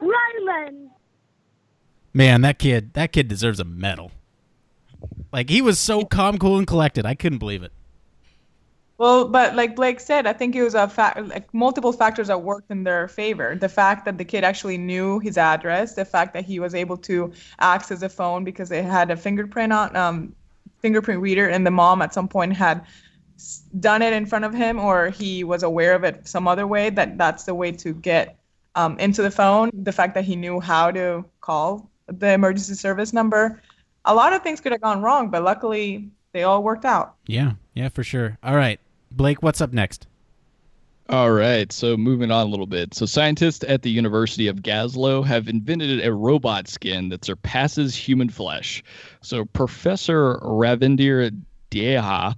Roman. 0.00 0.90
Man, 2.12 2.40
that 2.42 2.58
kid 2.58 2.94
that 2.94 3.12
kid 3.12 3.28
deserves 3.28 3.60
a 3.60 3.64
medal. 3.64 4.12
Like 5.32 5.50
he 5.50 5.62
was 5.62 5.78
so 5.78 6.04
calm, 6.04 6.38
cool, 6.38 6.58
and 6.58 6.66
collected. 6.66 7.06
I 7.06 7.14
couldn't 7.14 7.38
believe 7.38 7.62
it. 7.62 7.72
Well, 8.98 9.28
but 9.28 9.54
like 9.54 9.76
Blake 9.76 10.00
said, 10.00 10.26
I 10.26 10.32
think 10.32 10.56
it 10.56 10.62
was 10.62 10.74
a 10.74 10.88
fact, 10.88 11.24
like 11.28 11.52
multiple 11.54 11.92
factors 11.92 12.26
that 12.26 12.42
worked 12.42 12.72
in 12.72 12.82
their 12.82 13.06
favor. 13.06 13.54
The 13.54 13.68
fact 13.68 14.04
that 14.06 14.18
the 14.18 14.24
kid 14.24 14.42
actually 14.42 14.76
knew 14.76 15.20
his 15.20 15.38
address, 15.38 15.94
the 15.94 16.04
fact 16.04 16.34
that 16.34 16.44
he 16.44 16.58
was 16.58 16.74
able 16.74 16.96
to 16.98 17.32
access 17.60 18.00
the 18.00 18.08
phone 18.08 18.42
because 18.42 18.72
it 18.72 18.84
had 18.84 19.12
a 19.12 19.16
fingerprint 19.16 19.72
on, 19.72 19.94
um, 19.94 20.34
fingerprint 20.80 21.20
reader, 21.20 21.48
and 21.48 21.64
the 21.64 21.70
mom 21.70 22.02
at 22.02 22.12
some 22.12 22.26
point 22.26 22.52
had 22.52 22.84
done 23.78 24.02
it 24.02 24.12
in 24.12 24.26
front 24.26 24.44
of 24.44 24.52
him, 24.52 24.80
or 24.80 25.10
he 25.10 25.44
was 25.44 25.62
aware 25.62 25.94
of 25.94 26.02
it 26.02 26.26
some 26.26 26.48
other 26.48 26.66
way. 26.66 26.90
That 26.90 27.16
that's 27.16 27.44
the 27.44 27.54
way 27.54 27.70
to 27.70 27.94
get 27.94 28.36
um, 28.74 28.98
into 28.98 29.22
the 29.22 29.30
phone. 29.30 29.70
The 29.72 29.92
fact 29.92 30.14
that 30.14 30.24
he 30.24 30.34
knew 30.34 30.58
how 30.58 30.90
to 30.90 31.24
call 31.40 31.88
the 32.08 32.32
emergency 32.32 32.74
service 32.74 33.12
number. 33.12 33.62
A 34.06 34.14
lot 34.14 34.32
of 34.32 34.42
things 34.42 34.60
could 34.60 34.72
have 34.72 34.80
gone 34.80 35.02
wrong, 35.02 35.30
but 35.30 35.44
luckily 35.44 36.10
they 36.32 36.42
all 36.42 36.64
worked 36.64 36.84
out. 36.84 37.14
Yeah, 37.26 37.52
yeah, 37.74 37.90
for 37.90 38.02
sure. 38.02 38.38
All 38.42 38.56
right, 38.56 38.80
Blake, 39.10 39.42
what's 39.42 39.60
up 39.60 39.72
next? 39.72 40.06
All 41.10 41.30
right, 41.30 41.72
so 41.72 41.96
moving 41.96 42.30
on 42.30 42.46
a 42.46 42.50
little 42.50 42.66
bit. 42.66 42.92
So, 42.92 43.06
scientists 43.06 43.64
at 43.66 43.80
the 43.80 43.90
University 43.90 44.46
of 44.46 44.62
Glasgow 44.62 45.22
have 45.22 45.48
invented 45.48 46.04
a 46.04 46.12
robot 46.12 46.68
skin 46.68 47.08
that 47.08 47.24
surpasses 47.24 47.96
human 47.96 48.28
flesh. 48.28 48.84
So, 49.22 49.46
Professor 49.46 50.38
Ravinder 50.42 51.30
Dahiya 51.70 52.34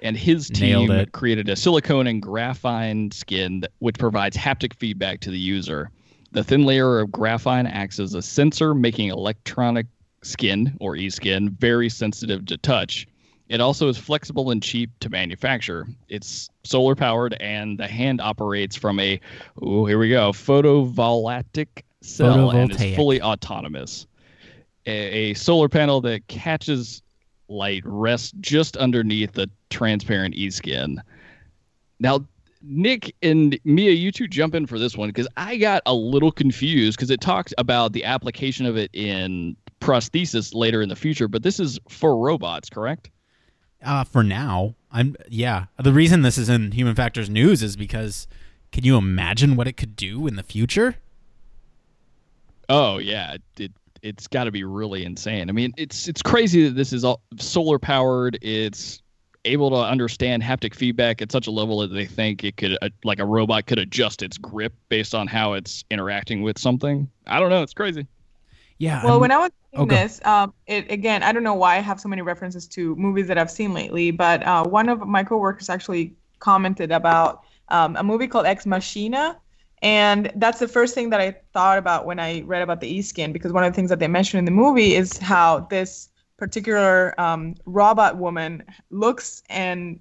and 0.00 0.16
his 0.16 0.48
team 0.50 1.06
created 1.12 1.48
a 1.48 1.56
silicone 1.56 2.06
and 2.06 2.22
graphene 2.22 3.14
skin 3.14 3.60
that, 3.60 3.72
which 3.78 3.98
provides 3.98 4.36
haptic 4.36 4.74
feedback 4.74 5.20
to 5.20 5.30
the 5.30 5.38
user. 5.38 5.90
The 6.32 6.44
thin 6.44 6.64
layer 6.64 7.00
of 7.00 7.10
graphene 7.10 7.70
acts 7.70 7.98
as 7.98 8.12
a 8.12 8.20
sensor, 8.20 8.74
making 8.74 9.08
electronic 9.08 9.86
skin 10.22 10.76
or 10.80 10.96
e-skin 10.96 11.50
very 11.50 11.88
sensitive 11.88 12.44
to 12.46 12.58
touch. 12.58 13.06
It 13.52 13.60
also 13.60 13.88
is 13.88 13.98
flexible 13.98 14.50
and 14.50 14.62
cheap 14.62 14.90
to 15.00 15.10
manufacture. 15.10 15.86
It's 16.08 16.48
solar 16.64 16.94
powered 16.94 17.34
and 17.34 17.78
the 17.78 17.86
hand 17.86 18.18
operates 18.22 18.76
from 18.76 18.98
a 18.98 19.20
oh 19.60 19.84
here 19.84 19.98
we 19.98 20.08
go 20.08 20.32
photovoltaic 20.32 21.82
cell 22.00 22.48
and 22.50 22.70
is 22.72 22.96
fully 22.96 23.20
autonomous. 23.20 24.06
A, 24.86 24.90
a 24.90 25.34
solar 25.34 25.68
panel 25.68 26.00
that 26.00 26.26
catches 26.28 27.02
light 27.48 27.82
rests 27.84 28.32
just 28.40 28.78
underneath 28.78 29.32
the 29.32 29.50
transparent 29.68 30.34
e-skin. 30.34 31.02
Now, 32.00 32.24
Nick 32.62 33.14
and 33.20 33.58
Mia, 33.64 33.90
you 33.90 34.10
two 34.10 34.28
jump 34.28 34.54
in 34.54 34.66
for 34.66 34.78
this 34.78 34.96
one 34.96 35.10
because 35.10 35.28
I 35.36 35.58
got 35.58 35.82
a 35.84 35.92
little 35.92 36.32
confused 36.32 36.96
because 36.96 37.10
it 37.10 37.20
talks 37.20 37.52
about 37.58 37.92
the 37.92 38.04
application 38.04 38.64
of 38.64 38.78
it 38.78 38.88
in 38.94 39.56
prosthesis 39.78 40.54
later 40.54 40.80
in 40.80 40.88
the 40.88 40.96
future, 40.96 41.28
but 41.28 41.42
this 41.42 41.60
is 41.60 41.78
for 41.90 42.16
robots, 42.16 42.70
correct? 42.70 43.10
Uh, 43.84 44.04
for 44.04 44.22
now, 44.22 44.74
I'm 44.90 45.16
yeah. 45.28 45.66
The 45.78 45.92
reason 45.92 46.22
this 46.22 46.38
is 46.38 46.48
in 46.48 46.72
Human 46.72 46.94
Factors 46.94 47.28
News 47.28 47.62
is 47.62 47.76
because 47.76 48.26
can 48.70 48.84
you 48.84 48.96
imagine 48.96 49.56
what 49.56 49.66
it 49.68 49.76
could 49.76 49.96
do 49.96 50.26
in 50.26 50.36
the 50.36 50.42
future? 50.42 50.96
Oh 52.68 52.98
yeah, 52.98 53.34
it, 53.34 53.42
it 53.58 53.72
it's 54.02 54.26
got 54.26 54.44
to 54.44 54.50
be 54.50 54.64
really 54.64 55.04
insane. 55.04 55.48
I 55.48 55.52
mean, 55.52 55.72
it's 55.76 56.08
it's 56.08 56.22
crazy 56.22 56.64
that 56.64 56.74
this 56.74 56.92
is 56.92 57.04
all 57.04 57.20
solar 57.38 57.78
powered. 57.78 58.38
It's 58.42 59.02
able 59.44 59.70
to 59.70 59.76
understand 59.76 60.42
haptic 60.42 60.74
feedback 60.74 61.20
at 61.20 61.32
such 61.32 61.48
a 61.48 61.50
level 61.50 61.80
that 61.80 61.88
they 61.88 62.06
think 62.06 62.44
it 62.44 62.56
could, 62.56 62.78
uh, 62.80 62.88
like 63.02 63.18
a 63.18 63.24
robot 63.24 63.66
could 63.66 63.78
adjust 63.80 64.22
its 64.22 64.38
grip 64.38 64.72
based 64.88 65.16
on 65.16 65.26
how 65.26 65.54
it's 65.54 65.84
interacting 65.90 66.42
with 66.42 66.56
something. 66.58 67.10
I 67.26 67.40
don't 67.40 67.50
know. 67.50 67.60
It's 67.62 67.74
crazy. 67.74 68.06
Yeah. 68.78 69.02
Well, 69.02 69.14
I'm- 69.14 69.20
when 69.20 69.32
I 69.32 69.38
was 69.38 69.50
Seeing 69.74 69.88
this, 69.88 70.20
um, 70.24 70.52
it 70.66 70.90
again, 70.90 71.22
I 71.22 71.32
don't 71.32 71.42
know 71.42 71.54
why 71.54 71.76
I 71.76 71.80
have 71.80 71.98
so 71.98 72.08
many 72.08 72.20
references 72.22 72.68
to 72.68 72.94
movies 72.96 73.26
that 73.28 73.38
I've 73.38 73.50
seen 73.50 73.72
lately, 73.72 74.10
but 74.10 74.42
uh, 74.46 74.64
one 74.64 74.88
of 74.88 75.00
my 75.06 75.24
coworkers 75.24 75.70
actually 75.70 76.14
commented 76.40 76.92
about 76.92 77.44
um, 77.68 77.96
a 77.96 78.02
movie 78.02 78.26
called 78.26 78.44
Ex 78.44 78.66
Machina, 78.66 79.38
and 79.80 80.30
that's 80.36 80.58
the 80.58 80.68
first 80.68 80.94
thing 80.94 81.10
that 81.10 81.20
I 81.20 81.36
thought 81.54 81.78
about 81.78 82.04
when 82.04 82.18
I 82.20 82.42
read 82.42 82.62
about 82.62 82.80
the 82.80 82.88
E-skin, 82.88 83.32
because 83.32 83.52
one 83.52 83.64
of 83.64 83.72
the 83.72 83.76
things 83.76 83.88
that 83.88 83.98
they 83.98 84.08
mentioned 84.08 84.40
in 84.40 84.44
the 84.44 84.50
movie 84.50 84.94
is 84.94 85.16
how 85.18 85.60
this 85.70 86.10
particular 86.36 87.18
um, 87.20 87.54
robot 87.64 88.16
woman 88.18 88.64
looks 88.90 89.42
and 89.48 89.98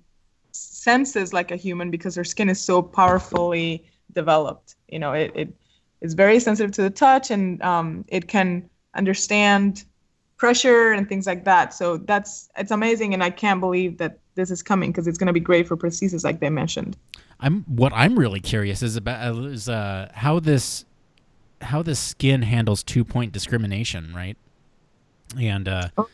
senses 0.52 1.34
like 1.34 1.52
a 1.52 1.56
human 1.56 1.92
because 1.92 2.16
her 2.16 2.24
skin 2.24 2.50
is 2.50 2.60
so 2.60 2.82
powerfully 2.82 3.86
developed. 4.12 4.76
You 4.90 5.00
know, 5.00 5.14
it, 5.14 5.32
it 5.34 5.54
is 6.02 6.14
very 6.14 6.40
sensitive 6.40 6.72
to 6.74 6.82
the 6.82 6.90
touch 6.90 7.32
and 7.32 7.62
um, 7.62 8.04
it 8.08 8.28
can 8.28 8.70
understand 8.96 9.86
pressure 10.38 10.92
and 10.92 11.08
things 11.08 11.28
like 11.28 11.46
that. 11.46 11.74
So 11.74 11.98
that's 11.98 12.50
it's 12.58 12.72
amazing, 12.72 13.14
and 13.14 13.24
I 13.24 13.30
can't 13.30 13.60
believe 13.60 13.98
that 13.98 14.20
this 14.36 14.50
is 14.52 14.64
coming 14.64 14.92
because 14.92 15.08
it's 15.08 15.18
going 15.18 15.28
to 15.28 15.34
be 15.34 15.40
great 15.40 15.68
for 15.68 15.78
prosthesis, 15.78 16.24
like 16.24 16.40
they 16.40 16.50
mentioned. 16.50 16.98
I'm 17.40 17.64
what 17.64 17.92
I'm 17.94 18.18
really 18.18 18.40
curious 18.40 18.82
is 18.84 18.96
about 18.96 19.36
is 19.46 19.68
uh, 19.70 20.10
how 20.14 20.40
this 20.40 20.86
how 21.62 21.84
this 21.84 22.00
skin 22.00 22.42
handles 22.42 22.84
two 22.84 23.04
point 23.04 23.32
discrimination, 23.34 24.14
right? 24.16 24.38
And 25.40 25.68
uh, 25.68 25.90
Oh. 25.98 26.10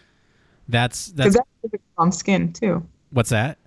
that's 0.68 1.08
that's 1.08 1.36
that's 1.36 1.84
on 1.98 2.12
skin 2.12 2.54
too. 2.54 2.86
what's 3.12 3.30
that 3.30 3.58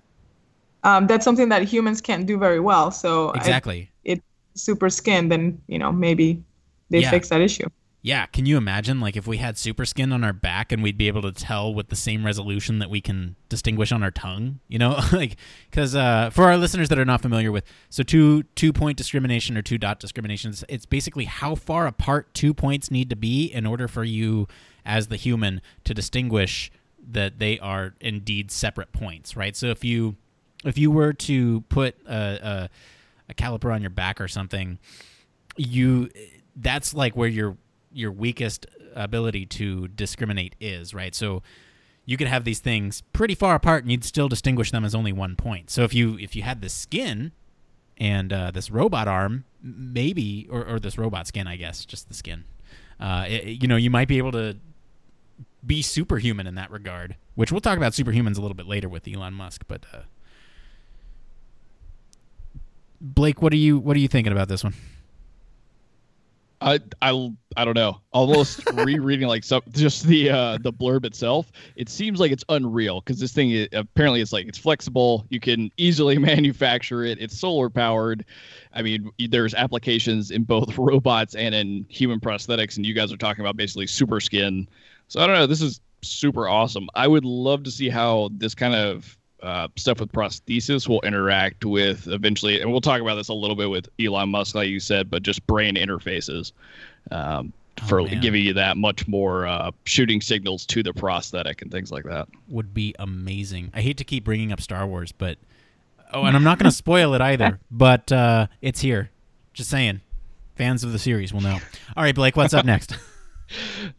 Um, 0.83 1.05
that's 1.07 1.23
something 1.25 1.49
that 1.49 1.63
humans 1.63 2.01
can't 2.01 2.25
do 2.25 2.37
very 2.37 2.59
well. 2.59 2.91
So 2.91 3.29
I- 3.29 3.37
exactly? 3.37 3.89
it's 4.03 4.21
super 4.55 4.89
skin, 4.89 5.29
then 5.29 5.61
you 5.67 5.77
know 5.79 5.91
maybe 5.91 6.43
they 6.89 6.99
Yeah. 7.01 7.09
fix 7.11 7.29
that 7.29 7.41
issue. 7.41 7.67
Yeah, 8.03 8.25
can 8.25 8.47
you 8.47 8.57
imagine 8.57 8.99
like 8.99 9.15
if 9.15 9.27
we 9.27 9.37
had 9.37 9.59
super 9.59 9.85
skin 9.85 10.11
on 10.11 10.23
our 10.23 10.33
back 10.33 10.71
and 10.71 10.81
we'd 10.81 10.97
be 10.97 11.07
able 11.07 11.21
to 11.21 11.31
tell 11.31 11.71
with 11.71 11.89
the 11.89 11.95
same 11.95 12.25
resolution 12.25 12.79
that 12.79 12.89
we 12.89 12.99
can 12.99 13.35
distinguish 13.47 13.91
on 13.91 14.01
our 14.01 14.09
tongue, 14.09 14.59
you 14.67 14.79
know, 14.79 14.99
like 15.11 15.35
because 15.69 15.95
uh, 15.95 16.31
for 16.31 16.45
our 16.45 16.57
listeners 16.57 16.89
that 16.89 16.97
are 16.97 17.05
not 17.05 17.21
familiar 17.21 17.51
with, 17.51 17.63
so 17.89 18.01
two 18.01 18.43
two 18.55 18.73
point 18.73 18.97
discrimination 18.97 19.55
or 19.55 19.61
two 19.61 19.77
dot 19.77 19.99
discrimination, 19.99 20.51
it's, 20.67 20.85
basically 20.87 21.25
how 21.25 21.53
far 21.53 21.85
apart 21.85 22.33
two 22.33 22.55
points 22.55 22.89
need 22.89 23.09
to 23.09 23.15
be 23.15 23.45
in 23.45 23.67
order 23.67 23.87
for 23.87 24.03
you 24.03 24.47
as 24.83 25.07
the 25.07 25.15
human 25.15 25.61
to 25.83 25.93
distinguish 25.93 26.71
that 27.11 27.37
they 27.37 27.59
are 27.59 27.93
indeed 28.01 28.49
separate 28.49 28.91
points, 28.91 29.37
right? 29.37 29.55
So 29.55 29.67
if 29.67 29.83
you 29.83 30.15
if 30.65 30.75
you 30.75 30.89
were 30.89 31.13
to 31.13 31.61
put 31.69 31.95
a, 32.07 32.13
a, 32.15 32.69
a 33.29 33.33
caliper 33.35 33.71
on 33.73 33.81
your 33.81 33.91
back 33.91 34.19
or 34.19 34.27
something, 34.27 34.79
you 35.55 36.09
that's 36.55 36.93
like 36.93 37.15
where 37.15 37.29
your 37.29 37.57
your 37.93 38.11
weakest 38.11 38.65
ability 38.95 39.45
to 39.45 39.87
discriminate 39.89 40.55
is, 40.59 40.93
right? 40.93 41.13
So 41.15 41.41
you 42.05 42.17
could 42.17 42.27
have 42.27 42.43
these 42.43 42.59
things 42.59 43.01
pretty 43.13 43.35
far 43.35 43.55
apart 43.55 43.83
and 43.83 43.91
you'd 43.91 44.03
still 44.03 44.27
distinguish 44.27 44.71
them 44.71 44.83
as 44.83 44.95
only 44.95 45.13
one 45.13 45.35
point. 45.35 45.69
So 45.69 45.83
if 45.83 45.93
you 45.93 46.17
if 46.19 46.35
you 46.35 46.41
had 46.43 46.61
this 46.61 46.73
skin 46.73 47.31
and 47.97 48.33
uh, 48.33 48.51
this 48.51 48.71
robot 48.71 49.07
arm, 49.07 49.45
maybe 49.61 50.47
or, 50.49 50.65
or 50.65 50.79
this 50.79 50.97
robot 50.97 51.27
skin, 51.27 51.47
I 51.47 51.55
guess, 51.55 51.85
just 51.85 52.07
the 52.07 52.13
skin. 52.15 52.45
Uh, 52.99 53.25
it- 53.27 53.61
you 53.61 53.67
know, 53.67 53.75
you 53.75 53.89
might 53.89 54.07
be 54.07 54.17
able 54.17 54.31
to 54.33 54.57
be 55.65 55.81
superhuman 55.83 56.47
in 56.47 56.55
that 56.55 56.71
regard, 56.71 57.15
which 57.35 57.51
we'll 57.51 57.61
talk 57.61 57.77
about 57.77 57.93
superhumans 57.93 58.37
a 58.37 58.41
little 58.41 58.55
bit 58.55 58.65
later 58.67 58.89
with 58.89 59.07
Elon 59.07 59.33
Musk. 59.35 59.63
But 59.67 59.85
uh, 59.93 59.99
Blake, 62.99 63.41
what 63.41 63.53
are 63.53 63.57
you 63.57 63.77
what 63.79 63.95
are 63.95 63.99
you 63.99 64.07
thinking 64.07 64.33
about 64.33 64.47
this 64.47 64.63
one? 64.63 64.73
I 66.61 66.79
I 67.01 67.31
I 67.57 67.65
don't 67.65 67.75
know. 67.75 67.99
Almost 68.13 68.69
rereading 68.73 69.27
like 69.27 69.43
some 69.43 69.63
just 69.71 70.03
the 70.05 70.29
uh 70.29 70.57
the 70.61 70.71
blurb 70.71 71.05
itself. 71.05 71.51
It 71.75 71.89
seems 71.89 72.19
like 72.19 72.31
it's 72.31 72.43
unreal 72.49 73.01
because 73.01 73.19
this 73.19 73.33
thing 73.33 73.51
is, 73.51 73.67
apparently 73.73 74.21
it's 74.21 74.31
like 74.31 74.47
it's 74.47 74.57
flexible. 74.57 75.25
You 75.29 75.39
can 75.39 75.71
easily 75.77 76.17
manufacture 76.19 77.03
it. 77.03 77.19
It's 77.19 77.37
solar 77.37 77.69
powered. 77.69 78.25
I 78.73 78.81
mean, 78.83 79.09
there's 79.29 79.53
applications 79.53 80.31
in 80.31 80.43
both 80.43 80.77
robots 80.77 81.35
and 81.35 81.55
in 81.55 81.85
human 81.89 82.19
prosthetics, 82.19 82.77
and 82.77 82.85
you 82.85 82.93
guys 82.93 83.11
are 83.11 83.17
talking 83.17 83.41
about 83.41 83.57
basically 83.57 83.87
super 83.87 84.19
skin. 84.19 84.67
So 85.07 85.21
I 85.21 85.27
don't 85.27 85.35
know. 85.35 85.47
This 85.47 85.61
is 85.61 85.81
super 86.03 86.47
awesome. 86.47 86.87
I 86.95 87.07
would 87.07 87.25
love 87.25 87.63
to 87.63 87.71
see 87.71 87.89
how 87.89 88.29
this 88.33 88.55
kind 88.55 88.75
of 88.75 89.17
uh, 89.41 89.67
stuff 89.75 89.99
with 89.99 90.11
prosthesis 90.11 90.87
will 90.87 91.01
interact 91.01 91.65
with 91.65 92.07
eventually, 92.07 92.61
and 92.61 92.71
we'll 92.71 92.81
talk 92.81 93.01
about 93.01 93.15
this 93.15 93.29
a 93.29 93.33
little 93.33 93.55
bit 93.55 93.69
with 93.69 93.89
Elon 93.99 94.29
Musk, 94.29 94.55
like 94.55 94.69
you 94.69 94.79
said, 94.79 95.09
but 95.09 95.23
just 95.23 95.45
brain 95.47 95.75
interfaces 95.75 96.51
um, 97.11 97.53
Oh, 97.83 97.87
for 97.87 98.01
man. 98.03 98.21
giving 98.21 98.43
you 98.43 98.53
that 98.53 98.77
much 98.77 99.07
more 99.07 99.47
uh, 99.47 99.71
shooting 99.85 100.21
signals 100.21 100.65
to 100.67 100.83
the 100.83 100.93
prosthetic 100.93 101.61
and 101.63 101.71
things 101.71 101.91
like 101.91 102.03
that. 102.03 102.27
would 102.47 102.73
be 102.75 102.93
amazing. 102.99 103.71
I 103.73 103.81
hate 103.81 103.97
to 103.97 104.03
keep 104.03 104.23
bringing 104.23 104.51
up 104.51 104.61
Star 104.61 104.85
Wars, 104.85 105.11
but 105.11 105.37
oh, 106.13 106.25
and 106.25 106.35
I'm 106.35 106.43
not 106.43 106.59
going 106.59 106.69
to 106.69 106.75
spoil 106.75 107.13
it 107.15 107.21
either. 107.21 107.59
But 107.71 108.11
uh, 108.11 108.47
it's 108.61 108.81
here. 108.81 109.09
Just 109.53 109.69
saying, 109.71 110.01
fans 110.55 110.83
of 110.83 110.91
the 110.91 110.99
series 110.99 111.33
will 111.33 111.41
know. 111.41 111.57
All 111.97 112.03
right, 112.03 112.13
Blake, 112.13 112.35
what's 112.35 112.53
up 112.53 112.65
next? 112.65 112.93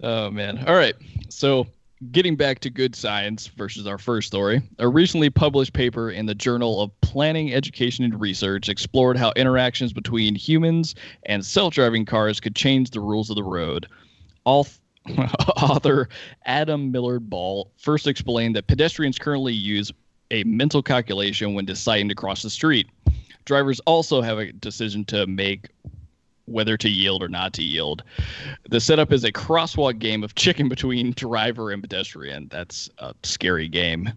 Oh 0.02 0.30
man. 0.30 0.64
All 0.66 0.74
right. 0.74 0.94
So 1.28 1.66
getting 2.10 2.36
back 2.36 2.58
to 2.60 2.70
good 2.70 2.96
science 2.96 3.46
versus 3.46 3.86
our 3.86 3.98
first 3.98 4.26
story, 4.26 4.62
a 4.78 4.88
recently 4.88 5.30
published 5.30 5.72
paper 5.72 6.10
in 6.10 6.26
the 6.26 6.34
Journal 6.34 6.80
of 6.80 7.00
Planning, 7.00 7.54
Education, 7.54 8.04
and 8.04 8.20
Research 8.20 8.68
explored 8.68 9.16
how 9.16 9.32
interactions 9.36 9.92
between 9.92 10.34
humans 10.34 10.94
and 11.24 11.44
self-driving 11.44 12.06
cars 12.06 12.40
could 12.40 12.56
change 12.56 12.90
the 12.90 13.00
rules 13.00 13.30
of 13.30 13.36
the 13.36 13.44
road. 13.44 13.86
All 14.44 14.66
author 15.56 16.08
Adam 16.46 16.90
Millard 16.90 17.28
Ball 17.28 17.70
first 17.76 18.06
explained 18.06 18.56
that 18.56 18.66
pedestrians 18.66 19.18
currently 19.18 19.52
use 19.52 19.92
a 20.30 20.44
mental 20.44 20.82
calculation 20.82 21.54
when 21.54 21.64
deciding 21.64 22.08
to 22.08 22.14
cross 22.14 22.42
the 22.42 22.50
street. 22.50 22.88
Drivers 23.44 23.80
also 23.80 24.22
have 24.22 24.38
a 24.38 24.52
decision 24.52 25.04
to 25.06 25.26
make 25.26 25.68
whether 26.46 26.76
to 26.76 26.88
yield 26.88 27.22
or 27.22 27.28
not 27.28 27.52
to 27.54 27.62
yield. 27.62 28.02
The 28.68 28.80
setup 28.80 29.12
is 29.12 29.24
a 29.24 29.32
crosswalk 29.32 29.98
game 29.98 30.22
of 30.24 30.34
chicken 30.34 30.68
between 30.68 31.12
driver 31.12 31.70
and 31.70 31.82
pedestrian. 31.82 32.48
That's 32.50 32.90
a 32.98 33.14
scary 33.22 33.68
game. 33.68 34.12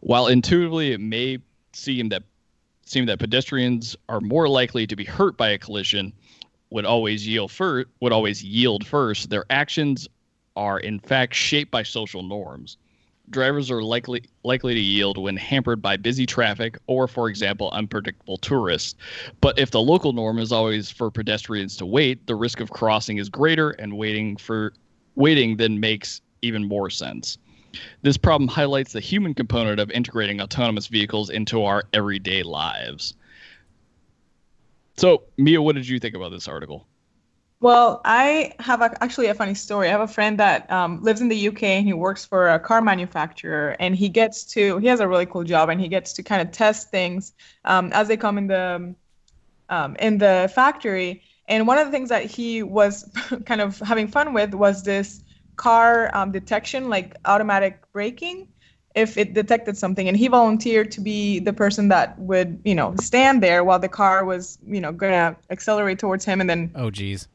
While 0.00 0.26
intuitively 0.26 0.92
it 0.92 1.00
may 1.00 1.38
seem 1.72 2.08
that 2.10 2.22
seem 2.84 3.06
that 3.06 3.18
pedestrians 3.18 3.96
are 4.08 4.20
more 4.20 4.48
likely 4.48 4.86
to 4.86 4.96
be 4.96 5.04
hurt 5.04 5.36
by 5.36 5.50
a 5.50 5.58
collision, 5.58 6.12
would 6.70 6.84
always 6.84 7.26
yield 7.26 7.50
first, 7.50 7.86
would 8.00 8.12
always 8.12 8.42
yield 8.42 8.86
first. 8.86 9.30
Their 9.30 9.44
actions 9.50 10.08
are 10.56 10.80
in 10.80 10.98
fact 10.98 11.34
shaped 11.34 11.70
by 11.70 11.82
social 11.82 12.22
norms. 12.22 12.78
Drivers 13.30 13.70
are 13.70 13.82
likely 13.82 14.24
likely 14.42 14.74
to 14.74 14.80
yield 14.80 15.18
when 15.18 15.36
hampered 15.36 15.82
by 15.82 15.96
busy 15.96 16.26
traffic 16.26 16.78
or, 16.86 17.06
for 17.06 17.28
example, 17.28 17.70
unpredictable 17.72 18.38
tourists. 18.38 18.94
But 19.40 19.58
if 19.58 19.70
the 19.70 19.82
local 19.82 20.12
norm 20.12 20.38
is 20.38 20.50
always 20.50 20.90
for 20.90 21.10
pedestrians 21.10 21.76
to 21.76 21.86
wait, 21.86 22.26
the 22.26 22.34
risk 22.34 22.60
of 22.60 22.70
crossing 22.70 23.18
is 23.18 23.28
greater, 23.28 23.70
and 23.70 23.96
waiting 23.96 24.36
for 24.36 24.72
waiting 25.14 25.56
then 25.56 25.78
makes 25.78 26.20
even 26.42 26.66
more 26.66 26.90
sense. 26.90 27.38
This 28.02 28.16
problem 28.16 28.48
highlights 28.48 28.92
the 28.92 29.00
human 29.00 29.34
component 29.34 29.78
of 29.78 29.90
integrating 29.90 30.40
autonomous 30.40 30.86
vehicles 30.86 31.28
into 31.28 31.64
our 31.64 31.84
everyday 31.92 32.42
lives. 32.42 33.14
So, 34.96 35.22
Mia, 35.36 35.62
what 35.62 35.76
did 35.76 35.86
you 35.86 36.00
think 36.00 36.16
about 36.16 36.30
this 36.32 36.48
article? 36.48 36.87
Well, 37.60 38.00
I 38.04 38.52
have 38.60 38.82
a, 38.82 39.02
actually 39.02 39.26
a 39.26 39.34
funny 39.34 39.54
story. 39.54 39.88
I 39.88 39.90
have 39.90 40.00
a 40.00 40.06
friend 40.06 40.38
that 40.38 40.70
um, 40.70 41.02
lives 41.02 41.20
in 41.20 41.28
the 41.28 41.36
UK 41.36 41.76
and 41.78 41.86
he 41.86 41.92
works 41.92 42.24
for 42.24 42.48
a 42.50 42.60
car 42.60 42.80
manufacturer, 42.80 43.74
and 43.80 43.96
he 43.96 44.08
gets 44.08 44.44
to 44.54 44.78
he 44.78 44.86
has 44.86 45.00
a 45.00 45.08
really 45.08 45.26
cool 45.26 45.42
job, 45.42 45.68
and 45.68 45.80
he 45.80 45.88
gets 45.88 46.12
to 46.14 46.22
kind 46.22 46.40
of 46.40 46.52
test 46.52 46.90
things 46.90 47.32
um, 47.64 47.92
as 47.92 48.06
they 48.06 48.16
come 48.16 48.38
in 48.38 48.46
the 48.46 48.94
um, 49.70 49.96
in 50.00 50.18
the 50.18 50.50
factory. 50.54 51.22
And 51.48 51.66
one 51.66 51.78
of 51.78 51.86
the 51.86 51.92
things 51.92 52.10
that 52.10 52.26
he 52.26 52.62
was 52.62 53.10
kind 53.46 53.60
of 53.60 53.78
having 53.80 54.08
fun 54.08 54.34
with 54.34 54.54
was 54.54 54.84
this 54.84 55.22
car 55.56 56.10
um, 56.16 56.32
detection, 56.32 56.88
like 56.90 57.16
automatic 57.24 57.80
braking, 57.92 58.48
if 58.98 59.16
it 59.16 59.34
detected 59.34 59.76
something. 59.76 60.08
And 60.08 60.16
he 60.16 60.28
volunteered 60.28 60.90
to 60.92 61.00
be 61.00 61.38
the 61.38 61.52
person 61.52 61.88
that 61.88 62.18
would, 62.18 62.60
you 62.64 62.74
know, 62.74 62.94
stand 63.00 63.42
there 63.42 63.64
while 63.64 63.78
the 63.78 63.88
car 63.88 64.24
was, 64.24 64.58
you 64.66 64.80
know, 64.80 64.92
gonna 64.92 65.36
accelerate 65.50 65.98
towards 65.98 66.24
him, 66.24 66.40
and 66.40 66.50
then 66.50 66.70
Oh, 66.74 66.90
geez. 66.90 67.28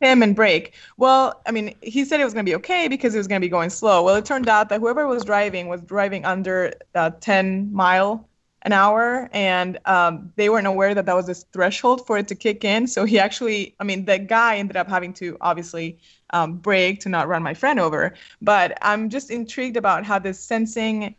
him 0.00 0.22
and 0.22 0.34
brake. 0.34 0.74
Well, 0.96 1.40
I 1.46 1.52
mean, 1.52 1.74
he 1.82 2.04
said 2.04 2.20
it 2.20 2.24
was 2.24 2.34
going 2.34 2.44
to 2.44 2.50
be 2.50 2.56
okay 2.56 2.88
because 2.88 3.14
it 3.14 3.18
was 3.18 3.28
going 3.28 3.40
to 3.40 3.44
be 3.44 3.50
going 3.50 3.70
slow. 3.70 4.02
Well, 4.02 4.16
it 4.16 4.24
turned 4.24 4.48
out 4.48 4.68
that 4.70 4.80
whoever 4.80 5.06
was 5.06 5.24
driving 5.24 5.68
was 5.68 5.80
driving 5.82 6.24
under 6.24 6.72
uh, 6.94 7.10
10 7.20 7.72
mile 7.72 8.28
an 8.64 8.72
hour, 8.72 9.28
and 9.32 9.78
um, 9.86 10.32
they 10.36 10.48
weren't 10.48 10.66
aware 10.68 10.94
that 10.94 11.06
that 11.06 11.16
was 11.16 11.26
this 11.26 11.44
threshold 11.52 12.06
for 12.06 12.16
it 12.18 12.28
to 12.28 12.34
kick 12.34 12.64
in. 12.64 12.86
So 12.86 13.04
he 13.04 13.18
actually, 13.18 13.74
I 13.80 13.84
mean, 13.84 14.04
the 14.04 14.18
guy 14.18 14.56
ended 14.58 14.76
up 14.76 14.88
having 14.88 15.12
to 15.14 15.36
obviously 15.40 15.98
um, 16.32 16.54
brake 16.54 17.00
to 17.00 17.08
not 17.08 17.28
run 17.28 17.42
my 17.42 17.54
friend 17.54 17.78
over. 17.78 18.14
But 18.40 18.78
I'm 18.82 19.08
just 19.08 19.30
intrigued 19.30 19.76
about 19.76 20.04
how 20.04 20.18
this 20.18 20.38
sensing 20.38 21.14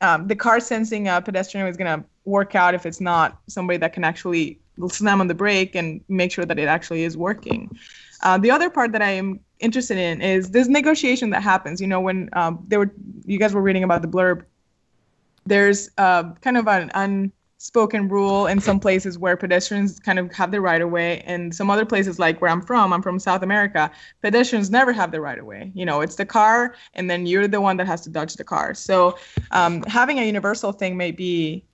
um, 0.00 0.28
the 0.28 0.36
car 0.36 0.60
sensing 0.60 1.08
a 1.08 1.20
pedestrian 1.20 1.66
is 1.66 1.76
going 1.76 2.00
to 2.00 2.06
work 2.24 2.54
out 2.54 2.74
if 2.74 2.86
it's 2.86 3.00
not 3.00 3.40
somebody 3.48 3.78
that 3.78 3.92
can 3.92 4.04
actually 4.04 4.60
slam 4.88 5.20
on 5.20 5.26
the 5.26 5.34
brake 5.34 5.74
and 5.74 6.00
make 6.08 6.30
sure 6.30 6.44
that 6.44 6.58
it 6.58 6.68
actually 6.68 7.02
is 7.02 7.16
working. 7.16 7.76
Uh, 8.22 8.38
the 8.38 8.50
other 8.50 8.70
part 8.70 8.92
that 8.92 9.02
I 9.02 9.10
am 9.10 9.40
interested 9.60 9.98
in 9.98 10.20
is 10.22 10.50
this 10.50 10.68
negotiation 10.68 11.30
that 11.30 11.42
happens. 11.42 11.80
You 11.80 11.86
know, 11.86 12.00
when 12.00 12.28
um, 12.32 12.64
they 12.68 12.76
were, 12.76 12.92
you 13.24 13.38
guys 13.38 13.54
were 13.54 13.62
reading 13.62 13.82
about 13.82 14.02
the 14.02 14.08
blurb. 14.08 14.44
There's 15.46 15.90
uh, 15.98 16.32
kind 16.42 16.56
of 16.56 16.68
an 16.68 16.90
unspoken 17.58 18.08
rule 18.08 18.46
in 18.46 18.60
some 18.60 18.78
places 18.78 19.18
where 19.18 19.36
pedestrians 19.36 19.98
kind 19.98 20.20
of 20.20 20.32
have 20.32 20.52
the 20.52 20.60
right 20.60 20.80
of 20.80 20.90
way, 20.90 21.20
and 21.22 21.52
some 21.52 21.70
other 21.70 21.84
places 21.84 22.18
like 22.18 22.40
where 22.40 22.50
I'm 22.50 22.62
from, 22.62 22.92
I'm 22.92 23.02
from 23.02 23.18
South 23.18 23.42
America, 23.42 23.90
pedestrians 24.22 24.70
never 24.70 24.92
have 24.92 25.10
the 25.10 25.20
right 25.20 25.38
of 25.38 25.44
way. 25.44 25.72
You 25.74 25.84
know, 25.84 26.00
it's 26.00 26.14
the 26.14 26.24
car, 26.24 26.76
and 26.94 27.10
then 27.10 27.26
you're 27.26 27.48
the 27.48 27.60
one 27.60 27.76
that 27.78 27.88
has 27.88 28.00
to 28.02 28.10
dodge 28.10 28.34
the 28.34 28.44
car. 28.44 28.74
So 28.74 29.18
um, 29.50 29.82
having 29.84 30.20
a 30.20 30.24
universal 30.24 30.70
thing 30.70 30.96
may 30.96 31.10
be 31.10 31.64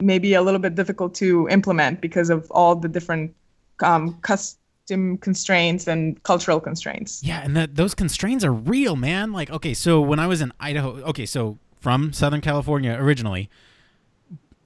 maybe 0.00 0.34
a 0.34 0.42
little 0.42 0.60
bit 0.60 0.76
difficult 0.76 1.12
to 1.16 1.48
implement 1.48 2.00
because 2.00 2.30
of 2.30 2.48
all 2.52 2.76
the 2.76 2.88
different 2.88 3.34
um, 3.82 4.14
custom 4.22 5.18
constraints 5.18 5.88
and 5.88 6.22
cultural 6.22 6.60
constraints. 6.60 7.20
Yeah, 7.24 7.42
and 7.42 7.56
those 7.56 7.94
constraints 7.94 8.44
are 8.44 8.52
real, 8.52 8.94
man. 8.94 9.32
Like, 9.32 9.50
okay, 9.50 9.74
so 9.74 10.00
when 10.00 10.20
I 10.20 10.28
was 10.28 10.40
in 10.40 10.52
Idaho, 10.60 10.98
okay, 11.10 11.26
so 11.26 11.58
from 11.80 12.12
Southern 12.12 12.40
California 12.40 12.96
originally, 12.96 13.50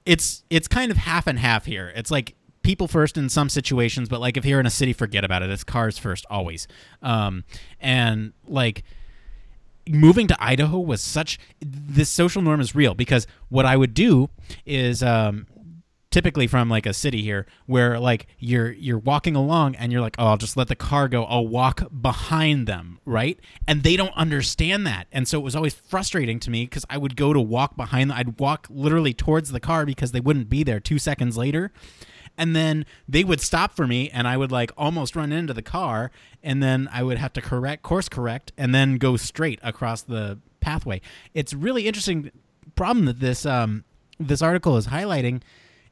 it's 0.07 0.43
it's 0.49 0.67
kind 0.67 0.89
of 0.89 0.97
half 0.97 1.27
and 1.27 1.37
half 1.37 1.65
here. 1.65 1.91
It's 1.95 2.09
like 2.09 2.35
people 2.63 2.87
first 2.87 3.17
in 3.17 3.29
some 3.29 3.49
situations, 3.49 4.07
but 4.09 4.21
like 4.21 4.37
if 4.37 4.45
you're 4.45 4.59
in 4.59 4.65
a 4.65 4.71
city, 4.71 4.93
forget 4.93 5.23
about 5.23 5.43
it. 5.43 5.49
It's 5.49 5.63
cars 5.63 5.97
first 5.97 6.25
always. 6.29 6.67
Um, 7.01 7.43
and 7.79 8.33
like 8.47 8.83
moving 9.87 10.27
to 10.27 10.37
Idaho 10.43 10.79
was 10.79 11.01
such 11.01 11.39
this 11.59 12.09
social 12.09 12.41
norm 12.41 12.61
is 12.61 12.73
real 12.73 12.93
because 12.93 13.27
what 13.49 13.65
I 13.65 13.75
would 13.75 13.93
do 13.93 14.29
is 14.65 15.03
um, 15.03 15.45
typically 16.09 16.47
from 16.47 16.69
like 16.69 16.85
a 16.85 16.93
city 16.93 17.21
here 17.21 17.45
where 17.65 17.99
like 17.99 18.27
you're 18.39 18.71
you're 18.71 18.97
walking 18.97 19.35
along 19.35 19.75
and 19.75 19.91
you're 19.91 20.01
like 20.01 20.15
oh 20.17 20.27
I'll 20.27 20.37
just 20.37 20.57
let 20.57 20.67
the 20.67 20.75
car 20.75 21.07
go. 21.07 21.25
I'll 21.25 21.47
walk 21.47 21.83
behind 22.01 22.67
them 22.67 22.99
right? 23.05 23.39
And 23.67 23.83
they 23.83 23.95
don't 23.95 24.15
understand 24.15 24.85
that. 24.87 25.07
And 25.11 25.27
so 25.27 25.39
it 25.39 25.43
was 25.43 25.55
always 25.55 25.73
frustrating 25.73 26.39
to 26.41 26.49
me 26.49 26.65
because 26.65 26.85
I 26.89 26.97
would 26.97 27.15
go 27.15 27.33
to 27.33 27.39
walk 27.39 27.75
behind 27.75 28.09
them 28.09 28.17
I'd 28.17 28.39
walk 28.39 28.67
literally 28.69 29.13
towards 29.13 29.51
the 29.51 29.59
car 29.59 29.85
because 29.85 30.11
they 30.11 30.19
wouldn't 30.19 30.49
be 30.49 30.63
there 30.63 30.79
two 30.79 30.99
seconds 30.99 31.37
later. 31.37 31.71
And 32.37 32.55
then 32.55 32.85
they 33.07 33.23
would 33.23 33.41
stop 33.41 33.75
for 33.75 33.87
me 33.87 34.09
and 34.11 34.27
I 34.27 34.37
would 34.37 34.51
like 34.51 34.71
almost 34.77 35.15
run 35.15 35.31
into 35.31 35.53
the 35.53 35.63
car 35.63 36.11
and 36.43 36.61
then 36.61 36.87
I 36.91 37.01
would 37.03 37.17
have 37.17 37.33
to 37.33 37.41
correct 37.41 37.81
course 37.81 38.07
correct 38.07 38.51
and 38.57 38.73
then 38.75 38.97
go 38.97 39.17
straight 39.17 39.59
across 39.63 40.03
the 40.03 40.39
pathway. 40.59 41.01
It's 41.33 41.53
really 41.53 41.87
interesting 41.87 42.31
problem 42.75 43.05
that 43.05 43.19
this 43.19 43.45
um 43.45 43.83
this 44.19 44.41
article 44.41 44.77
is 44.77 44.87
highlighting 44.87 45.41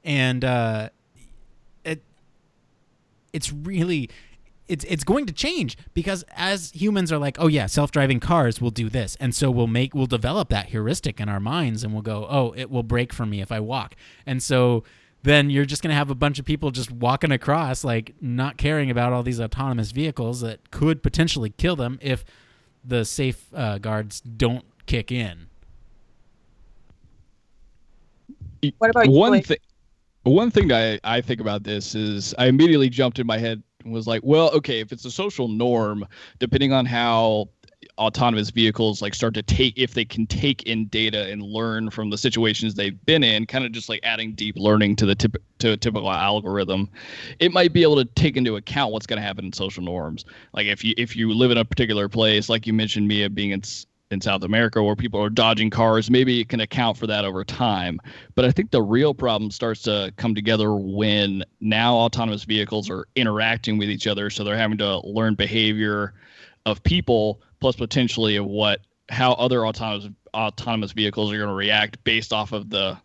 and 0.05 0.45
uh 0.45 0.89
it 1.83 2.01
it's 3.33 3.51
really 3.51 4.09
it's 4.67 4.85
it's 4.85 5.03
going 5.03 5.25
to 5.25 5.33
change 5.33 5.77
because 5.93 6.23
as 6.35 6.71
humans 6.71 7.11
are 7.11 7.17
like, 7.17 7.37
oh 7.39 7.47
yeah, 7.47 7.65
self-driving 7.65 8.19
cars 8.19 8.59
will 8.61 8.71
do 8.71 8.89
this, 8.89 9.15
and 9.19 9.35
so 9.35 9.51
we'll 9.51 9.67
make 9.67 9.93
we'll 9.93 10.05
develop 10.07 10.49
that 10.49 10.67
heuristic 10.67 11.19
in 11.19 11.29
our 11.29 11.39
minds, 11.39 11.83
and 11.83 11.93
we'll 11.93 12.01
go, 12.01 12.25
oh, 12.29 12.53
it 12.55 12.71
will 12.71 12.83
brake 12.83 13.13
for 13.13 13.25
me 13.25 13.41
if 13.41 13.51
I 13.51 13.59
walk, 13.59 13.95
and 14.25 14.41
so 14.41 14.83
then 15.23 15.49
you're 15.49 15.65
just 15.65 15.81
going 15.81 15.89
to 15.89 15.95
have 15.95 16.11
a 16.11 16.15
bunch 16.15 16.37
of 16.37 16.45
people 16.45 16.69
just 16.69 16.91
walking 16.91 17.31
across, 17.31 17.83
like 17.83 18.13
not 18.21 18.57
caring 18.57 18.91
about 18.91 19.11
all 19.11 19.23
these 19.23 19.39
autonomous 19.41 19.91
vehicles 19.91 20.41
that 20.41 20.69
could 20.69 21.01
potentially 21.01 21.49
kill 21.49 21.75
them 21.75 21.97
if 22.01 22.23
the 22.83 23.03
safe 23.03 23.51
uh, 23.55 23.79
guards 23.79 24.21
don't 24.21 24.63
kick 24.85 25.11
in. 25.11 25.47
What 28.77 28.91
about 28.91 29.07
one 29.07 29.41
thing? 29.41 29.57
One 30.25 30.49
thing 30.49 30.71
I, 30.71 30.99
I 31.03 31.21
think 31.21 31.39
about 31.39 31.63
this 31.63 31.93
is 31.93 32.33
I 32.39 32.47
immediately 32.47 32.89
jumped 32.89 33.19
in 33.19 33.27
my 33.27 33.37
head 33.37 33.61
and 33.83 33.93
was 33.93 34.07
like, 34.07 34.21
well, 34.23 34.49
okay, 34.55 34.79
if 34.79 34.91
it's 34.91 35.05
a 35.05 35.11
social 35.11 35.47
norm, 35.47 36.03
depending 36.39 36.73
on 36.73 36.87
how 36.87 37.49
autonomous 37.99 38.49
vehicles 38.49 39.03
like 39.03 39.13
start 39.13 39.35
to 39.35 39.43
take 39.43 39.77
if 39.77 39.93
they 39.93 40.03
can 40.03 40.25
take 40.25 40.63
in 40.63 40.87
data 40.87 41.31
and 41.31 41.43
learn 41.43 41.89
from 41.91 42.09
the 42.09 42.17
situations 42.17 42.73
they've 42.73 43.05
been 43.05 43.23
in 43.23 43.45
kind 43.45 43.63
of 43.63 43.71
just 43.71 43.87
like 43.87 43.99
adding 44.03 44.33
deep 44.33 44.55
learning 44.57 44.95
to 44.95 45.05
the 45.05 45.15
tip 45.15 45.37
to 45.59 45.71
a 45.71 45.77
typical 45.77 46.11
algorithm 46.11 46.89
it 47.39 47.53
might 47.53 47.71
be 47.71 47.83
able 47.83 47.95
to 47.95 48.03
take 48.03 48.35
into 48.35 48.57
account 48.57 48.91
what's 48.91 49.05
going 49.05 49.21
to 49.21 49.25
happen 49.25 49.45
in 49.45 49.53
social 49.53 49.83
norms. 49.83 50.25
Like 50.53 50.65
if 50.65 50.83
you 50.83 50.93
if 50.97 51.15
you 51.15 51.31
live 51.33 51.51
in 51.51 51.57
a 51.57 51.63
particular 51.63 52.09
place 52.09 52.49
like 52.49 52.67
you 52.67 52.73
mentioned 52.73 53.07
mia 53.07 53.29
being 53.29 53.51
in 53.51 53.61
in 54.11 54.21
South 54.21 54.43
America 54.43 54.83
where 54.83 54.95
people 54.95 55.21
are 55.21 55.29
dodging 55.29 55.69
cars, 55.69 56.11
maybe 56.11 56.39
it 56.39 56.49
can 56.49 56.59
account 56.59 56.97
for 56.97 57.07
that 57.07 57.25
over 57.25 57.43
time. 57.43 57.99
But 58.35 58.45
I 58.45 58.51
think 58.51 58.71
the 58.71 58.81
real 58.81 59.13
problem 59.13 59.51
starts 59.51 59.81
to 59.83 60.13
come 60.17 60.35
together 60.35 60.75
when 60.75 61.43
now 61.59 61.95
autonomous 61.95 62.43
vehicles 62.43 62.89
are 62.89 63.07
interacting 63.15 63.77
with 63.77 63.89
each 63.89 64.07
other. 64.07 64.29
So 64.29 64.43
they're 64.43 64.57
having 64.57 64.77
to 64.77 64.99
learn 64.99 65.35
behavior 65.35 66.13
of 66.65 66.83
people 66.83 67.41
plus 67.59 67.75
potentially 67.75 68.35
of 68.35 68.45
what 68.45 68.81
how 69.09 69.33
other 69.33 69.65
autonomous 69.65 70.09
autonomous 70.33 70.91
vehicles 70.91 71.31
are 71.31 71.37
going 71.37 71.49
to 71.49 71.55
react 71.55 72.03
based 72.03 72.33
off 72.33 72.51
of 72.51 72.69
the 72.69 72.97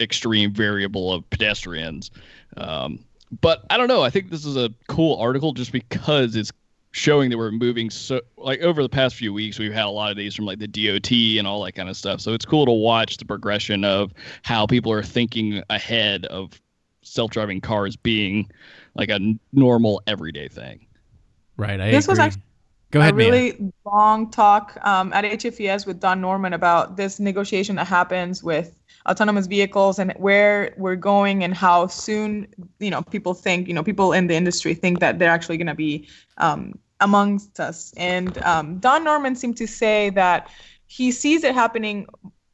extreme 0.00 0.52
variable 0.52 1.12
of 1.12 1.28
pedestrians. 1.30 2.10
Um, 2.56 3.04
but 3.40 3.64
I 3.70 3.76
don't 3.76 3.88
know. 3.88 4.02
I 4.02 4.10
think 4.10 4.30
this 4.30 4.44
is 4.44 4.56
a 4.56 4.70
cool 4.88 5.18
article 5.20 5.52
just 5.52 5.72
because 5.72 6.36
it's 6.36 6.52
showing 6.96 7.28
that 7.28 7.36
we're 7.36 7.50
moving 7.50 7.90
so 7.90 8.22
like 8.38 8.58
over 8.62 8.82
the 8.82 8.88
past 8.88 9.16
few 9.16 9.30
weeks 9.30 9.58
we've 9.58 9.70
had 9.70 9.84
a 9.84 9.90
lot 9.90 10.10
of 10.10 10.16
these 10.16 10.34
from 10.34 10.46
like 10.46 10.58
the 10.58 10.66
DOT 10.66 11.12
and 11.12 11.46
all 11.46 11.62
that 11.62 11.72
kind 11.72 11.90
of 11.90 11.96
stuff. 11.96 12.22
So 12.22 12.32
it's 12.32 12.46
cool 12.46 12.64
to 12.64 12.72
watch 12.72 13.18
the 13.18 13.26
progression 13.26 13.84
of 13.84 14.14
how 14.40 14.66
people 14.66 14.90
are 14.92 15.02
thinking 15.02 15.62
ahead 15.68 16.24
of 16.26 16.58
self-driving 17.02 17.60
cars 17.60 17.96
being 17.96 18.50
like 18.94 19.10
a 19.10 19.20
normal 19.52 20.00
everyday 20.06 20.48
thing. 20.48 20.86
Right. 21.58 21.78
I 21.78 21.90
this 21.90 22.06
agree. 22.06 22.12
was 22.12 22.18
actually 22.18 22.42
Go 22.92 23.00
ahead, 23.00 23.12
a 23.12 23.16
Mia. 23.16 23.30
really 23.30 23.72
long 23.84 24.30
talk 24.30 24.78
um, 24.82 25.12
at 25.12 25.24
HFES 25.24 25.86
with 25.86 26.00
Don 26.00 26.22
Norman 26.22 26.54
about 26.54 26.96
this 26.96 27.20
negotiation 27.20 27.76
that 27.76 27.86
happens 27.86 28.42
with 28.42 28.80
autonomous 29.06 29.46
vehicles 29.46 29.98
and 29.98 30.12
where 30.12 30.72
we're 30.78 30.96
going 30.96 31.44
and 31.44 31.52
how 31.52 31.88
soon 31.88 32.46
you 32.78 32.88
know 32.90 33.02
people 33.02 33.34
think 33.34 33.68
you 33.68 33.74
know 33.74 33.82
people 33.82 34.14
in 34.14 34.28
the 34.28 34.34
industry 34.34 34.72
think 34.72 35.00
that 35.00 35.18
they're 35.18 35.30
actually 35.30 35.58
going 35.58 35.66
to 35.66 35.74
be 35.74 36.08
um, 36.38 36.78
amongst 37.00 37.60
us. 37.60 37.92
And 37.96 38.36
um, 38.38 38.78
don 38.78 39.04
norman 39.04 39.36
seemed 39.36 39.56
to 39.58 39.66
say 39.66 40.10
that 40.10 40.50
he 40.86 41.12
sees 41.12 41.44
it 41.44 41.54
happening 41.54 42.06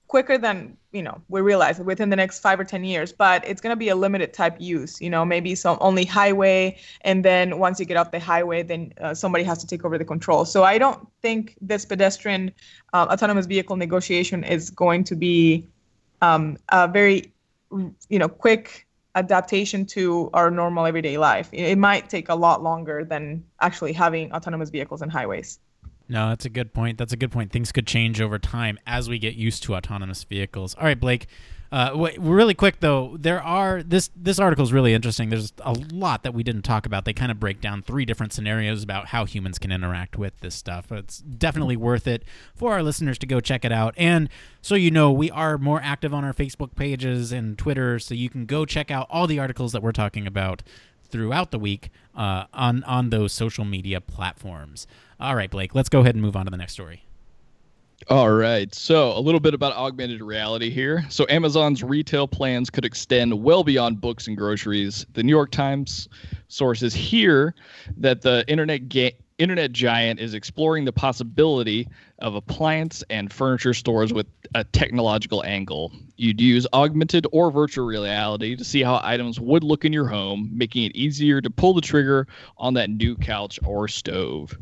quicker 0.08 0.36
than 0.36 0.76
you 0.92 1.02
know 1.02 1.22
we 1.30 1.40
realize 1.40 1.78
within 1.78 2.10
the 2.10 2.16
next 2.16 2.40
five 2.40 2.60
or 2.60 2.64
ten 2.64 2.84
years 2.84 3.14
but 3.14 3.42
it's 3.48 3.62
going 3.62 3.72
to 3.72 3.82
be 3.84 3.88
a 3.88 3.96
limited 3.96 4.30
type 4.34 4.54
use 4.58 5.00
you 5.00 5.08
know 5.08 5.24
maybe 5.24 5.54
some 5.54 5.78
only 5.80 6.04
highway 6.04 6.76
and 7.00 7.24
then 7.24 7.58
once 7.58 7.80
you 7.80 7.86
get 7.86 7.96
off 7.96 8.10
the 8.10 8.20
highway 8.20 8.62
then 8.62 8.92
uh, 9.00 9.14
somebody 9.14 9.42
has 9.42 9.56
to 9.56 9.66
take 9.66 9.86
over 9.86 9.96
the 9.96 10.04
control. 10.04 10.44
So 10.44 10.64
i 10.64 10.76
don't 10.76 11.08
think 11.22 11.56
this 11.62 11.86
pedestrian 11.86 12.52
uh, 12.92 13.06
autonomous 13.10 13.46
vehicle 13.46 13.76
negotiation 13.76 14.44
is 14.44 14.68
going 14.68 15.04
to 15.04 15.16
be 15.16 15.66
um, 16.20 16.58
a 16.68 16.86
very 16.86 17.32
you 18.10 18.18
know 18.18 18.28
quick 18.28 18.86
adaptation 19.14 19.84
to 19.84 20.30
our 20.32 20.50
normal 20.50 20.86
everyday 20.86 21.18
life 21.18 21.48
it 21.52 21.76
might 21.76 22.08
take 22.08 22.28
a 22.28 22.34
lot 22.34 22.62
longer 22.62 23.04
than 23.04 23.44
actually 23.60 23.92
having 23.92 24.32
autonomous 24.32 24.70
vehicles 24.70 25.02
in 25.02 25.08
highways 25.08 25.58
No, 26.08 26.28
that's 26.28 26.44
a 26.44 26.50
good 26.50 26.74
point. 26.74 26.98
That's 26.98 27.12
a 27.12 27.16
good 27.16 27.30
point. 27.30 27.52
Things 27.52 27.72
could 27.72 27.86
change 27.86 28.20
over 28.20 28.38
time 28.38 28.78
as 28.86 29.08
we 29.08 29.18
get 29.18 29.34
used 29.34 29.62
to 29.62 29.74
autonomous 29.74 30.24
vehicles. 30.24 30.74
All 30.74 30.84
right, 30.84 30.98
Blake. 30.98 31.26
Uh, 31.72 31.88
w- 31.88 32.20
really 32.20 32.52
quick 32.52 32.80
though, 32.80 33.16
there 33.18 33.42
are 33.42 33.82
this 33.82 34.10
this 34.14 34.38
article 34.38 34.62
is 34.62 34.74
really 34.74 34.92
interesting. 34.92 35.30
There's 35.30 35.54
a 35.60 35.72
lot 35.72 36.22
that 36.22 36.34
we 36.34 36.42
didn't 36.42 36.62
talk 36.62 36.84
about. 36.84 37.06
They 37.06 37.14
kind 37.14 37.32
of 37.32 37.40
break 37.40 37.62
down 37.62 37.82
three 37.82 38.04
different 38.04 38.34
scenarios 38.34 38.82
about 38.82 39.06
how 39.06 39.24
humans 39.24 39.58
can 39.58 39.72
interact 39.72 40.18
with 40.18 40.38
this 40.40 40.54
stuff. 40.54 40.92
It's 40.92 41.20
definitely 41.20 41.76
worth 41.76 42.06
it 42.06 42.24
for 42.54 42.74
our 42.74 42.82
listeners 42.82 43.16
to 43.20 43.26
go 43.26 43.40
check 43.40 43.64
it 43.64 43.72
out. 43.72 43.94
And 43.96 44.28
so 44.60 44.74
you 44.74 44.90
know, 44.90 45.10
we 45.10 45.30
are 45.30 45.56
more 45.56 45.80
active 45.82 46.12
on 46.12 46.24
our 46.24 46.34
Facebook 46.34 46.76
pages 46.76 47.32
and 47.32 47.56
Twitter, 47.56 47.98
so 47.98 48.14
you 48.14 48.28
can 48.28 48.44
go 48.44 48.66
check 48.66 48.90
out 48.90 49.06
all 49.08 49.26
the 49.26 49.38
articles 49.38 49.72
that 49.72 49.82
we're 49.82 49.92
talking 49.92 50.26
about 50.26 50.62
throughout 51.08 51.52
the 51.52 51.58
week 51.58 51.88
uh, 52.14 52.44
on 52.52 52.84
on 52.84 53.08
those 53.08 53.32
social 53.32 53.64
media 53.64 54.02
platforms. 54.02 54.86
All 55.18 55.34
right, 55.34 55.50
Blake, 55.50 55.74
let's 55.74 55.88
go 55.88 56.00
ahead 56.00 56.14
and 56.14 56.20
move 56.20 56.36
on 56.36 56.44
to 56.44 56.50
the 56.50 56.58
next 56.58 56.74
story. 56.74 57.06
All 58.08 58.30
right. 58.30 58.74
So, 58.74 59.16
a 59.16 59.20
little 59.20 59.38
bit 59.38 59.54
about 59.54 59.76
augmented 59.76 60.22
reality 60.22 60.70
here. 60.70 61.04
So, 61.08 61.24
Amazon's 61.28 61.84
retail 61.84 62.26
plans 62.26 62.68
could 62.68 62.84
extend 62.84 63.42
well 63.42 63.62
beyond 63.62 64.00
books 64.00 64.26
and 64.26 64.36
groceries. 64.36 65.06
The 65.12 65.22
New 65.22 65.30
York 65.30 65.52
Times 65.52 66.08
sources 66.48 66.92
here 66.94 67.54
that 67.98 68.22
the 68.22 68.44
internet 68.48 68.88
ga- 68.88 69.16
internet 69.38 69.72
giant 69.72 70.18
is 70.18 70.34
exploring 70.34 70.84
the 70.84 70.92
possibility 70.92 71.88
of 72.18 72.34
appliance 72.34 73.04
and 73.08 73.32
furniture 73.32 73.74
stores 73.74 74.12
with 74.12 74.26
a 74.54 74.64
technological 74.64 75.44
angle. 75.44 75.92
You'd 76.16 76.40
use 76.40 76.66
augmented 76.72 77.26
or 77.30 77.50
virtual 77.50 77.86
reality 77.86 78.56
to 78.56 78.64
see 78.64 78.82
how 78.82 79.00
items 79.02 79.38
would 79.38 79.62
look 79.62 79.84
in 79.84 79.92
your 79.92 80.08
home, 80.08 80.50
making 80.52 80.84
it 80.84 80.96
easier 80.96 81.40
to 81.40 81.50
pull 81.50 81.72
the 81.74 81.80
trigger 81.80 82.26
on 82.58 82.74
that 82.74 82.90
new 82.90 83.16
couch 83.16 83.60
or 83.64 83.86
stove. 83.86 84.58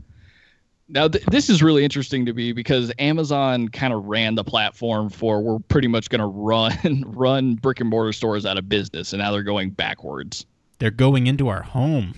Now, 0.92 1.06
th- 1.06 1.24
this 1.26 1.48
is 1.48 1.62
really 1.62 1.84
interesting 1.84 2.26
to 2.26 2.32
me 2.32 2.52
because 2.52 2.92
Amazon 2.98 3.68
kind 3.68 3.92
of 3.92 4.06
ran 4.06 4.34
the 4.34 4.42
platform 4.42 5.08
for 5.08 5.40
we're 5.40 5.58
pretty 5.60 5.86
much 5.86 6.10
going 6.10 6.20
to 6.20 6.26
run 6.26 7.04
run 7.06 7.54
brick 7.54 7.80
and 7.80 7.88
mortar 7.88 8.12
stores 8.12 8.44
out 8.44 8.58
of 8.58 8.68
business, 8.68 9.12
and 9.12 9.22
now 9.22 9.30
they're 9.30 9.42
going 9.44 9.70
backwards. 9.70 10.46
They're 10.78 10.90
going 10.90 11.26
into 11.26 11.48
our 11.48 11.62
home. 11.62 12.14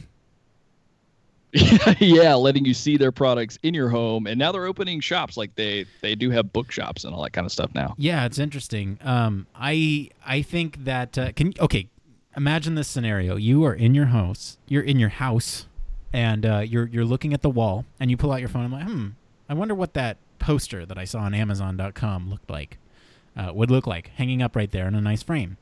yeah, 1.99 2.35
letting 2.35 2.65
you 2.65 2.73
see 2.73 2.97
their 2.97 3.13
products 3.13 3.59
in 3.63 3.75
your 3.75 3.91
home, 3.91 4.27
and 4.27 4.39
now 4.39 4.53
they're 4.53 4.65
opening 4.65 5.01
shops 5.01 5.37
like 5.37 5.55
they 5.55 5.85
they 6.01 6.15
do 6.15 6.31
have 6.31 6.51
bookshops 6.51 7.05
and 7.05 7.15
all 7.15 7.23
that 7.23 7.35
kind 7.35 7.45
of 7.45 7.53
stuff 7.53 7.75
now. 7.75 7.95
Yeah, 7.99 8.25
it's 8.25 8.39
interesting. 8.39 8.99
Um, 9.03 9.47
I 9.55 10.09
I 10.25 10.41
think 10.41 10.85
that 10.85 11.19
uh, 11.19 11.33
can 11.33 11.53
okay. 11.61 11.89
Imagine 12.35 12.77
this 12.77 12.89
scenario: 12.89 13.37
you 13.37 13.63
are 13.67 13.75
in 13.75 13.95
your 13.95 14.07
house, 14.07 14.57
you're 14.67 14.83
in 14.83 14.99
your 14.99 15.11
house, 15.11 15.67
and 16.13 16.45
uh, 16.45 16.59
you're 16.59 16.87
you're 16.87 17.05
looking 17.05 17.33
at 17.35 17.43
the 17.43 17.51
wall, 17.51 17.85
and 18.01 18.11
you 18.11 18.17
pull 18.17 18.33
out 18.33 18.41
your 18.41 18.49
phone. 18.49 18.65
I'm 18.65 18.73
like, 18.73 18.85
hmm, 18.87 19.09
I 19.49 19.55
wonder 19.55 19.75
what 19.75 19.95
that 19.95 20.19
poster 20.39 20.85
that 20.85 20.99
I 20.99 21.05
saw 21.05 21.21
on 21.21 21.35
Amazon.com 21.35 22.29
looked 22.29 22.51
like, 22.51 22.79
uh, 23.37 23.53
would 23.55 23.71
look 23.71 23.87
like, 23.87 24.09
hanging 24.09 24.43
up 24.43 24.57
right 24.57 24.71
there 24.71 24.87
in 24.87 24.95
a 24.95 25.01
nice 25.01 25.23
frame. 25.23 25.57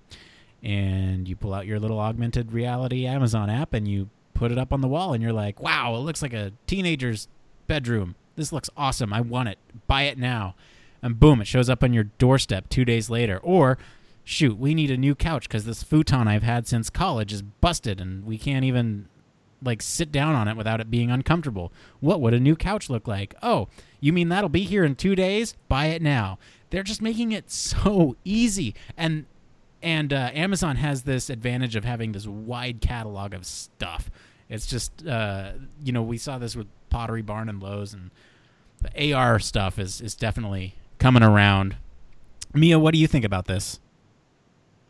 And 0.63 1.29
you 1.29 1.37
pull 1.37 1.55
out 1.55 1.67
your 1.67 1.79
little 1.79 1.99
augmented 1.99 2.53
reality 2.53 3.07
Amazon 3.07 3.49
app, 3.49 3.73
and 3.73 3.87
you 3.87 4.11
put 4.35 4.53
it 4.53 4.59
up 4.59 4.73
on 4.73 4.81
the 4.81 4.89
wall, 4.89 5.13
and 5.13 5.23
you're 5.23 5.33
like, 5.33 5.61
wow, 5.61 5.95
it 5.95 6.01
looks 6.01 6.23
like 6.23 6.33
a 6.33 6.53
teenager's 6.67 7.29
bedroom. 7.67 8.15
This 8.37 8.53
looks 8.53 8.71
awesome. 8.77 9.13
I 9.13 9.21
want 9.21 9.49
it. 9.49 9.59
Buy 9.87 10.03
it 10.03 10.19
now. 10.19 10.55
And 11.03 11.19
boom, 11.19 11.41
it 11.41 11.47
shows 11.47 11.71
up 11.71 11.83
on 11.83 11.93
your 11.93 12.05
doorstep 12.05 12.69
two 12.69 12.85
days 12.85 13.09
later. 13.09 13.39
Or 13.39 13.79
shoot, 14.25 14.59
we 14.59 14.75
need 14.75 14.91
a 14.91 14.97
new 14.97 15.15
couch 15.15 15.49
because 15.49 15.65
this 15.65 15.83
futon 15.83 16.29
I've 16.29 16.43
had 16.43 16.67
since 16.67 16.91
college 16.91 17.33
is 17.33 17.43
busted 17.43 18.01
and 18.01 18.25
we 18.25 18.39
can't 18.39 18.65
even 18.65 19.09
like 19.63 19.83
sit 19.83 20.11
down 20.11 20.35
on 20.35 20.49
it 20.49 20.57
without 20.57 20.81
it 20.81 20.91
being 20.91 21.11
uncomfortable. 21.11 21.73
What 22.01 22.21
would 22.21 22.35
a 22.35 22.41
new 22.41 22.57
couch 22.57 22.89
look 22.89 23.07
like? 23.07 23.35
Oh, 23.43 23.69
you 24.01 24.13
mean 24.13 24.29
that'll 24.29 24.49
be 24.49 24.65
here 24.65 24.85
in 24.85 24.95
2 24.95 25.15
days? 25.15 25.57
Buy 25.69 25.87
it 25.87 26.03
now. 26.03 26.39
They're 26.71 26.83
just 26.83 27.03
making 27.03 27.33
it 27.33 27.51
so 27.51 28.17
easy 28.25 28.75
and 28.97 29.27
and 29.83 30.13
uh, 30.13 30.31
Amazon 30.35 30.77
has 30.77 31.05
this 31.05 31.31
advantage 31.31 31.75
of 31.75 31.85
having 31.85 32.13
this 32.13 32.27
wide 32.27 32.83
catalog 32.83 33.33
of 33.33 33.47
stuff. 33.47 34.11
It's 34.49 34.67
just 34.67 35.07
uh, 35.07 35.53
you 35.83 35.93
know, 35.93 36.03
we 36.03 36.19
saw 36.19 36.39
this 36.39 36.55
with 36.55 36.67
Pottery 36.91 37.23
Barn 37.23 37.49
and 37.49 37.63
Lowe's 37.63 37.95
and 37.95 38.11
the 38.83 39.13
AR 39.13 39.39
stuff 39.39 39.79
is 39.79 40.01
is 40.01 40.15
definitely 40.15 40.75
coming 40.99 41.23
around. 41.23 41.77
Mia, 42.53 42.79
what 42.79 42.93
do 42.93 42.99
you 42.99 43.07
think 43.07 43.25
about 43.25 43.47
this? 43.47 43.79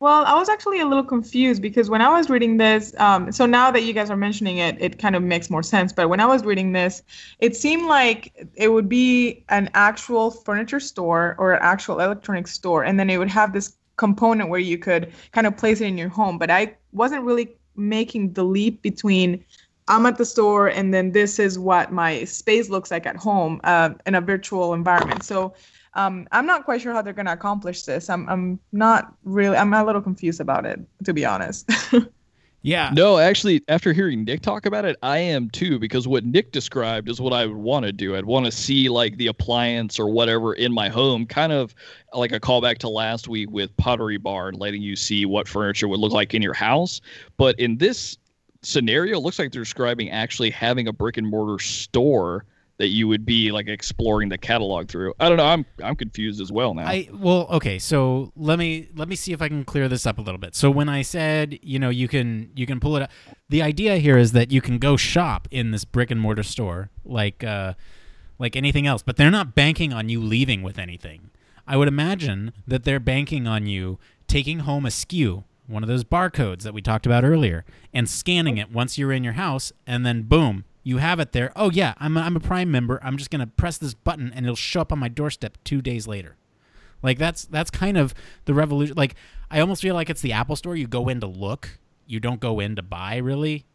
Well, 0.00 0.24
I 0.24 0.34
was 0.34 0.48
actually 0.48 0.80
a 0.80 0.86
little 0.86 1.04
confused 1.04 1.60
because 1.60 1.90
when 1.90 2.00
I 2.00 2.08
was 2.08 2.30
reading 2.30 2.56
this, 2.56 2.94
um, 2.98 3.30
so 3.32 3.44
now 3.44 3.70
that 3.70 3.82
you 3.82 3.92
guys 3.92 4.08
are 4.08 4.16
mentioning 4.16 4.56
it, 4.56 4.80
it 4.80 4.98
kind 4.98 5.14
of 5.14 5.22
makes 5.22 5.50
more 5.50 5.62
sense. 5.62 5.92
But 5.92 6.08
when 6.08 6.20
I 6.20 6.26
was 6.26 6.42
reading 6.42 6.72
this, 6.72 7.02
it 7.38 7.54
seemed 7.54 7.86
like 7.86 8.32
it 8.54 8.68
would 8.68 8.88
be 8.88 9.44
an 9.50 9.68
actual 9.74 10.30
furniture 10.30 10.80
store 10.80 11.36
or 11.38 11.52
an 11.52 11.58
actual 11.60 12.00
electronics 12.00 12.52
store, 12.52 12.82
and 12.82 12.98
then 12.98 13.10
it 13.10 13.18
would 13.18 13.28
have 13.28 13.52
this 13.52 13.76
component 13.96 14.48
where 14.48 14.58
you 14.60 14.78
could 14.78 15.12
kind 15.32 15.46
of 15.46 15.54
place 15.58 15.82
it 15.82 15.86
in 15.86 15.98
your 15.98 16.08
home. 16.08 16.38
But 16.38 16.50
I 16.50 16.74
wasn't 16.92 17.22
really 17.24 17.54
making 17.76 18.32
the 18.32 18.44
leap 18.44 18.80
between 18.80 19.44
I'm 19.86 20.06
at 20.06 20.16
the 20.16 20.24
store 20.24 20.68
and 20.68 20.94
then 20.94 21.12
this 21.12 21.38
is 21.38 21.58
what 21.58 21.92
my 21.92 22.24
space 22.24 22.70
looks 22.70 22.90
like 22.90 23.06
at 23.06 23.16
home 23.16 23.60
uh, 23.64 23.90
in 24.06 24.14
a 24.14 24.20
virtual 24.20 24.72
environment. 24.72 25.24
So 25.24 25.52
um, 25.94 26.28
I'm 26.32 26.46
not 26.46 26.64
quite 26.64 26.80
sure 26.80 26.92
how 26.92 27.02
they're 27.02 27.12
going 27.12 27.26
to 27.26 27.32
accomplish 27.32 27.84
this. 27.84 28.08
I'm, 28.08 28.28
I'm 28.28 28.60
not 28.72 29.14
really, 29.24 29.56
I'm 29.56 29.72
a 29.74 29.84
little 29.84 30.02
confused 30.02 30.40
about 30.40 30.64
it, 30.64 30.80
to 31.04 31.12
be 31.12 31.24
honest. 31.24 31.68
yeah. 32.62 32.90
No, 32.94 33.18
actually, 33.18 33.62
after 33.68 33.92
hearing 33.92 34.24
Nick 34.24 34.42
talk 34.42 34.66
about 34.66 34.84
it, 34.84 34.96
I 35.02 35.18
am 35.18 35.50
too, 35.50 35.78
because 35.80 36.06
what 36.06 36.24
Nick 36.24 36.52
described 36.52 37.08
is 37.08 37.20
what 37.20 37.32
I 37.32 37.44
would 37.44 37.56
want 37.56 37.86
to 37.86 37.92
do. 37.92 38.14
I'd 38.14 38.24
want 38.24 38.46
to 38.46 38.52
see 38.52 38.88
like 38.88 39.16
the 39.16 39.26
appliance 39.26 39.98
or 39.98 40.08
whatever 40.08 40.54
in 40.54 40.72
my 40.72 40.88
home, 40.88 41.26
kind 41.26 41.52
of 41.52 41.74
like 42.14 42.32
a 42.32 42.40
callback 42.40 42.78
to 42.78 42.88
last 42.88 43.26
week 43.26 43.50
with 43.50 43.76
Pottery 43.76 44.18
Barn, 44.18 44.54
letting 44.54 44.82
you 44.82 44.94
see 44.94 45.26
what 45.26 45.48
furniture 45.48 45.88
would 45.88 46.00
look 46.00 46.12
like 46.12 46.34
in 46.34 46.42
your 46.42 46.54
house. 46.54 47.00
But 47.36 47.58
in 47.58 47.78
this 47.78 48.16
scenario, 48.62 49.16
it 49.16 49.22
looks 49.22 49.40
like 49.40 49.50
they're 49.50 49.62
describing 49.62 50.10
actually 50.10 50.50
having 50.50 50.86
a 50.86 50.92
brick 50.92 51.16
and 51.16 51.26
mortar 51.26 51.58
store 51.58 52.44
that 52.80 52.88
you 52.88 53.06
would 53.06 53.26
be 53.26 53.52
like 53.52 53.68
exploring 53.68 54.30
the 54.30 54.38
catalog 54.38 54.88
through. 54.88 55.12
I 55.20 55.28
don't 55.28 55.36
know. 55.36 55.44
I'm 55.44 55.66
I'm 55.84 55.94
confused 55.94 56.40
as 56.40 56.50
well 56.50 56.72
now. 56.72 56.86
I 56.86 57.10
well, 57.12 57.46
okay. 57.50 57.78
So 57.78 58.32
let 58.36 58.58
me 58.58 58.88
let 58.96 59.06
me 59.06 59.16
see 59.16 59.34
if 59.34 59.42
I 59.42 59.48
can 59.48 59.66
clear 59.66 59.86
this 59.86 60.06
up 60.06 60.16
a 60.16 60.22
little 60.22 60.38
bit. 60.38 60.54
So 60.54 60.70
when 60.70 60.88
I 60.88 61.02
said 61.02 61.58
you 61.62 61.78
know 61.78 61.90
you 61.90 62.08
can 62.08 62.50
you 62.56 62.66
can 62.66 62.80
pull 62.80 62.96
it 62.96 63.02
up, 63.02 63.10
the 63.50 63.60
idea 63.60 63.98
here 63.98 64.16
is 64.16 64.32
that 64.32 64.50
you 64.50 64.62
can 64.62 64.78
go 64.78 64.96
shop 64.96 65.46
in 65.50 65.72
this 65.72 65.84
brick 65.84 66.10
and 66.10 66.18
mortar 66.18 66.42
store 66.42 66.88
like 67.04 67.44
uh, 67.44 67.74
like 68.38 68.56
anything 68.56 68.86
else, 68.86 69.02
but 69.02 69.18
they're 69.18 69.30
not 69.30 69.54
banking 69.54 69.92
on 69.92 70.08
you 70.08 70.18
leaving 70.18 70.62
with 70.62 70.78
anything. 70.78 71.30
I 71.66 71.76
would 71.76 71.88
imagine 71.88 72.54
that 72.66 72.84
they're 72.84 72.98
banking 72.98 73.46
on 73.46 73.66
you 73.66 73.98
taking 74.26 74.60
home 74.60 74.86
a 74.86 74.88
SKU, 74.88 75.44
one 75.66 75.82
of 75.82 75.88
those 75.88 76.02
barcodes 76.02 76.62
that 76.62 76.72
we 76.72 76.80
talked 76.80 77.04
about 77.04 77.24
earlier, 77.24 77.66
and 77.92 78.08
scanning 78.08 78.56
it 78.56 78.72
once 78.72 78.96
you're 78.96 79.12
in 79.12 79.22
your 79.22 79.34
house, 79.34 79.70
and 79.86 80.06
then 80.06 80.22
boom, 80.22 80.64
you 80.82 80.98
have 80.98 81.20
it 81.20 81.32
there. 81.32 81.52
Oh 81.56 81.70
yeah, 81.70 81.94
I'm 81.98 82.16
a, 82.16 82.20
I'm 82.20 82.36
a 82.36 82.40
Prime 82.40 82.70
member. 82.70 83.00
I'm 83.02 83.16
just 83.16 83.30
gonna 83.30 83.46
press 83.46 83.78
this 83.78 83.94
button 83.94 84.32
and 84.34 84.46
it'll 84.46 84.56
show 84.56 84.80
up 84.80 84.92
on 84.92 84.98
my 84.98 85.08
doorstep 85.08 85.58
two 85.64 85.82
days 85.82 86.06
later. 86.06 86.36
Like 87.02 87.18
that's 87.18 87.44
that's 87.44 87.70
kind 87.70 87.96
of 87.96 88.14
the 88.44 88.54
revolution. 88.54 88.96
Like 88.96 89.14
I 89.50 89.60
almost 89.60 89.82
feel 89.82 89.94
like 89.94 90.10
it's 90.10 90.20
the 90.20 90.32
Apple 90.32 90.56
Store. 90.56 90.76
You 90.76 90.86
go 90.86 91.08
in 91.08 91.20
to 91.20 91.26
look. 91.26 91.78
You 92.06 92.20
don't 92.20 92.40
go 92.40 92.60
in 92.60 92.76
to 92.76 92.82
buy 92.82 93.16
really. 93.16 93.66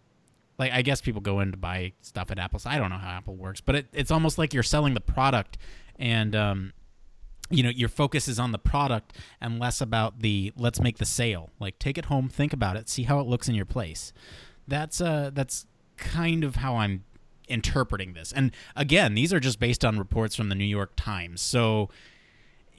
Like 0.57 0.71
I 0.71 0.81
guess 0.81 1.01
people 1.01 1.21
go 1.21 1.39
in 1.39 1.51
to 1.51 1.57
buy 1.57 1.93
stuff 2.01 2.31
at 2.31 2.39
Apple. 2.39 2.59
So 2.59 2.69
I 2.69 2.77
don't 2.77 2.89
know 2.89 2.97
how 2.97 3.09
Apple 3.09 3.35
works, 3.35 3.61
but 3.61 3.75
it, 3.75 3.87
it's 3.93 4.11
almost 4.11 4.37
like 4.37 4.53
you're 4.53 4.63
selling 4.63 4.93
the 4.93 5.01
product, 5.01 5.57
and 5.99 6.35
um, 6.35 6.73
you 7.49 7.61
know 7.61 7.69
your 7.69 7.89
focus 7.89 8.27
is 8.27 8.39
on 8.39 8.51
the 8.51 8.57
product 8.57 9.13
and 9.41 9.59
less 9.59 9.81
about 9.81 10.19
the 10.19 10.53
let's 10.55 10.79
make 10.79 10.97
the 10.97 11.05
sale. 11.05 11.49
Like 11.59 11.77
take 11.79 11.97
it 11.97 12.05
home, 12.05 12.29
think 12.29 12.53
about 12.53 12.77
it, 12.77 12.89
see 12.89 13.03
how 13.03 13.19
it 13.19 13.27
looks 13.27 13.49
in 13.49 13.55
your 13.55 13.65
place. 13.65 14.13
That's 14.67 15.01
uh 15.01 15.31
that's 15.33 15.65
kind 15.97 16.43
of 16.43 16.57
how 16.57 16.77
I'm 16.77 17.03
interpreting 17.47 18.13
this. 18.13 18.31
And 18.31 18.51
again, 18.75 19.13
these 19.15 19.33
are 19.33 19.39
just 19.39 19.59
based 19.59 19.85
on 19.85 19.99
reports 19.99 20.35
from 20.35 20.49
the 20.49 20.55
New 20.55 20.65
York 20.65 20.93
Times. 20.95 21.41
So, 21.41 21.89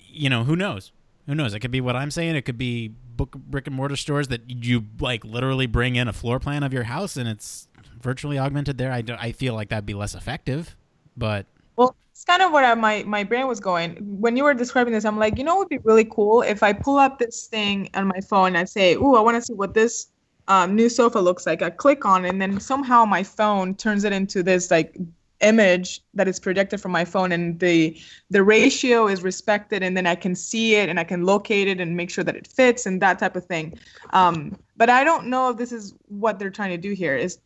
you 0.09 0.29
know, 0.29 0.45
who 0.45 0.57
knows? 0.57 0.93
Who 1.27 1.35
knows? 1.35 1.55
It 1.55 1.61
could 1.61 1.71
be 1.71 1.81
what 1.81 1.97
I'm 1.97 2.11
saying. 2.11 2.37
It 2.37 2.43
could 2.43 2.59
be 2.59 2.89
book 2.89 3.33
brick 3.33 3.67
and 3.67 3.75
mortar 3.75 3.97
stores 3.97 4.29
that 4.29 4.43
you 4.49 4.85
like 5.01 5.25
literally 5.25 5.67
bring 5.67 5.97
in 5.97 6.07
a 6.07 6.13
floor 6.13 6.39
plan 6.39 6.63
of 6.63 6.73
your 6.73 6.85
house 6.85 7.17
and 7.17 7.29
it's 7.29 7.69
virtually 8.01 8.39
augmented 8.39 8.79
there. 8.79 8.93
I, 8.93 9.01
do, 9.01 9.17
I 9.19 9.33
feel 9.33 9.55
like 9.55 9.71
that'd 9.71 9.87
be 9.87 9.95
less 9.95 10.15
effective, 10.15 10.77
but 11.17 11.47
well, 11.77 11.97
it's 12.13 12.25
kind 12.25 12.43
of 12.43 12.53
where 12.53 12.77
my 12.77 13.03
my 13.05 13.25
brain 13.25 13.47
was 13.47 13.59
going 13.59 13.97
when 14.21 14.37
you 14.37 14.45
were 14.45 14.55
describing 14.55 14.93
this. 14.93 15.05
I'm 15.05 15.19
like, 15.19 15.39
you 15.39 15.45
know, 15.45 15.57
it 15.57 15.59
would 15.59 15.69
be 15.69 15.79
really 15.79 16.05
cool 16.05 16.43
if 16.43 16.63
I 16.63 16.73
pull 16.73 16.99
up 16.99 17.19
this 17.19 17.47
thing 17.47 17.91
on 17.95 18.07
my 18.07 18.21
phone 18.21 18.49
and 18.49 18.59
I 18.59 18.65
say, 18.65 18.95
"Ooh, 18.95 19.17
I 19.17 19.21
want 19.21 19.37
to 19.37 19.43
see 19.43 19.55
what 19.55 19.75
this 19.75 20.09
um, 20.49 20.75
new 20.75 20.89
sofa 20.89 21.19
looks 21.19 21.47
like. 21.47 21.63
I 21.63 21.71
click 21.71 22.05
on 22.05 22.25
it, 22.25 22.31
and 22.31 22.41
then 22.41 22.61
somehow 22.61 23.05
my 23.05 23.23
phone 23.23 23.75
turns 23.75 24.05
it 24.05 24.13
into 24.13 24.43
this 24.43 24.71
like 24.71 24.97
image 25.41 26.03
that 26.15 26.29
is 26.29 26.41
projected 26.41 26.81
from 26.81 26.93
my 26.93 27.05
phone 27.05 27.33
and 27.33 27.61
the 27.61 27.99
the 28.31 28.43
ratio 28.43 29.07
is 29.07 29.23
respected 29.23 29.83
and 29.83 29.95
then 29.95 30.07
i 30.07 30.15
can 30.15 30.35
see 30.35 30.77
it 30.77 30.89
and 30.89 30.99
i 30.99 31.05
can 31.05 31.25
locate 31.25 31.69
it 31.69 31.79
and 31.79 31.95
make 31.95 32.09
sure 32.09 32.25
that 32.25 32.35
it 32.35 32.47
fits 32.47 32.87
and 32.87 33.03
that 33.03 33.19
type 33.19 33.37
of 33.37 33.45
thing 33.45 33.79
um, 34.11 34.57
but 34.77 34.89
i 34.89 35.05
don't 35.05 35.27
know 35.27 35.51
if 35.51 35.59
this 35.59 35.73
is 35.73 35.95
what 36.09 36.39
they're 36.39 36.51
trying 36.51 36.71
to 36.71 36.79
do 36.79 36.93
here 36.93 37.17
is 37.17 37.39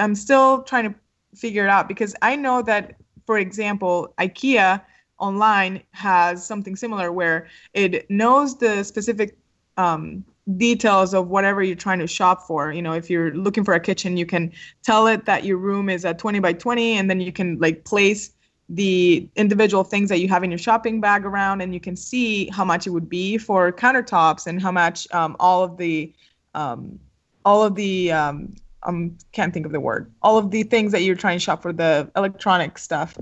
i'm 0.00 0.14
still 0.14 0.62
trying 0.62 0.90
to 0.90 0.94
figure 1.36 1.64
it 1.64 1.68
out 1.68 1.86
because 1.86 2.14
i 2.22 2.34
know 2.34 2.62
that 2.62 2.94
for 3.26 3.38
example 3.38 4.14
ikea 4.18 4.80
online 5.18 5.82
has 5.92 6.44
something 6.46 6.74
similar 6.74 7.12
where 7.12 7.46
it 7.74 8.08
knows 8.10 8.56
the 8.56 8.82
specific 8.82 9.36
um, 9.76 10.24
details 10.56 11.14
of 11.14 11.28
whatever 11.28 11.62
you're 11.62 11.76
trying 11.76 11.98
to 12.00 12.06
shop 12.06 12.46
for. 12.46 12.72
You 12.72 12.82
know, 12.82 12.92
if 12.92 13.08
you're 13.08 13.34
looking 13.34 13.64
for 13.64 13.74
a 13.74 13.80
kitchen, 13.80 14.16
you 14.16 14.26
can 14.26 14.52
tell 14.82 15.06
it 15.06 15.24
that 15.24 15.44
your 15.44 15.56
room 15.56 15.88
is 15.88 16.04
at 16.04 16.18
20 16.18 16.38
by 16.40 16.52
20, 16.52 16.98
and 16.98 17.08
then 17.08 17.20
you 17.20 17.32
can 17.32 17.58
like 17.58 17.84
place 17.84 18.32
the 18.68 19.28
individual 19.36 19.84
things 19.84 20.08
that 20.08 20.20
you 20.20 20.28
have 20.28 20.42
in 20.42 20.50
your 20.50 20.58
shopping 20.58 21.00
bag 21.00 21.24
around, 21.24 21.60
and 21.60 21.74
you 21.74 21.80
can 21.80 21.96
see 21.96 22.48
how 22.48 22.64
much 22.64 22.86
it 22.86 22.90
would 22.90 23.08
be 23.08 23.38
for 23.38 23.72
countertops 23.72 24.46
and 24.46 24.60
how 24.60 24.72
much 24.72 25.10
um, 25.12 25.36
all 25.40 25.62
of 25.62 25.76
the 25.76 26.12
um, 26.54 26.98
all 27.44 27.62
of 27.62 27.74
the 27.74 28.12
um, 28.12 28.54
um, 28.84 29.16
can't 29.32 29.52
think 29.52 29.66
of 29.66 29.72
the 29.72 29.80
word. 29.80 30.10
All 30.22 30.38
of 30.38 30.50
the 30.50 30.62
things 30.62 30.92
that 30.92 31.02
you're 31.02 31.16
trying 31.16 31.36
to 31.36 31.40
shop 31.40 31.62
for 31.62 31.72
the 31.72 32.10
electronic 32.16 32.78
stuff, 32.78 33.16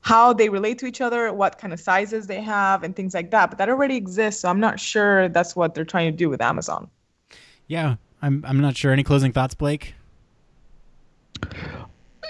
how 0.00 0.32
they 0.32 0.48
relate 0.48 0.78
to 0.78 0.86
each 0.86 1.00
other, 1.00 1.32
what 1.32 1.58
kind 1.58 1.72
of 1.72 1.80
sizes 1.80 2.26
they 2.26 2.40
have, 2.40 2.82
and 2.82 2.96
things 2.96 3.14
like 3.14 3.30
that. 3.30 3.50
But 3.50 3.58
that 3.58 3.68
already 3.68 3.96
exists, 3.96 4.42
so 4.42 4.48
I'm 4.48 4.60
not 4.60 4.80
sure 4.80 5.28
that's 5.28 5.54
what 5.54 5.74
they're 5.74 5.84
trying 5.84 6.10
to 6.10 6.16
do 6.16 6.28
with 6.28 6.40
Amazon. 6.40 6.88
Yeah, 7.66 7.96
I'm. 8.20 8.44
I'm 8.46 8.60
not 8.60 8.76
sure. 8.76 8.92
Any 8.92 9.04
closing 9.04 9.32
thoughts, 9.32 9.54
Blake? 9.54 9.94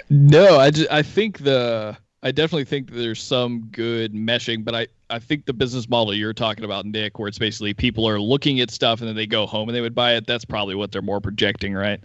No, 0.09 0.59
I, 0.59 0.71
just, 0.71 0.91
I 0.91 1.03
think 1.03 1.39
the 1.39 1.97
I 2.25 2.31
definitely 2.31 2.65
think 2.67 2.91
there's 2.93 3.21
some 3.21 3.63
good 3.73 4.15
meshing, 4.15 4.65
but 4.65 4.77
I, 4.77 4.87
I 5.11 5.19
think 5.19 5.45
the 5.45 5.53
business 5.53 5.89
model 5.89 6.15
you're 6.15 6.33
talking 6.33 6.65
about, 6.65 6.87
Nick, 6.87 7.19
where 7.19 7.27
it's 7.27 7.39
basically 7.39 7.75
people 7.75 8.09
are 8.09 8.21
looking 8.21 8.61
at 8.61 8.71
stuff 8.71 9.01
and 9.01 9.09
then 9.09 9.17
they 9.17 9.27
go 9.27 9.45
home 9.45 9.69
and 9.69 9.75
they 9.75 9.81
would 9.81 9.95
buy 9.95 10.15
it. 10.15 10.25
That's 10.27 10.45
probably 10.45 10.77
what 10.77 10.93
they're 10.93 11.03
more 11.03 11.21
projecting, 11.21 11.75
right? 11.75 11.99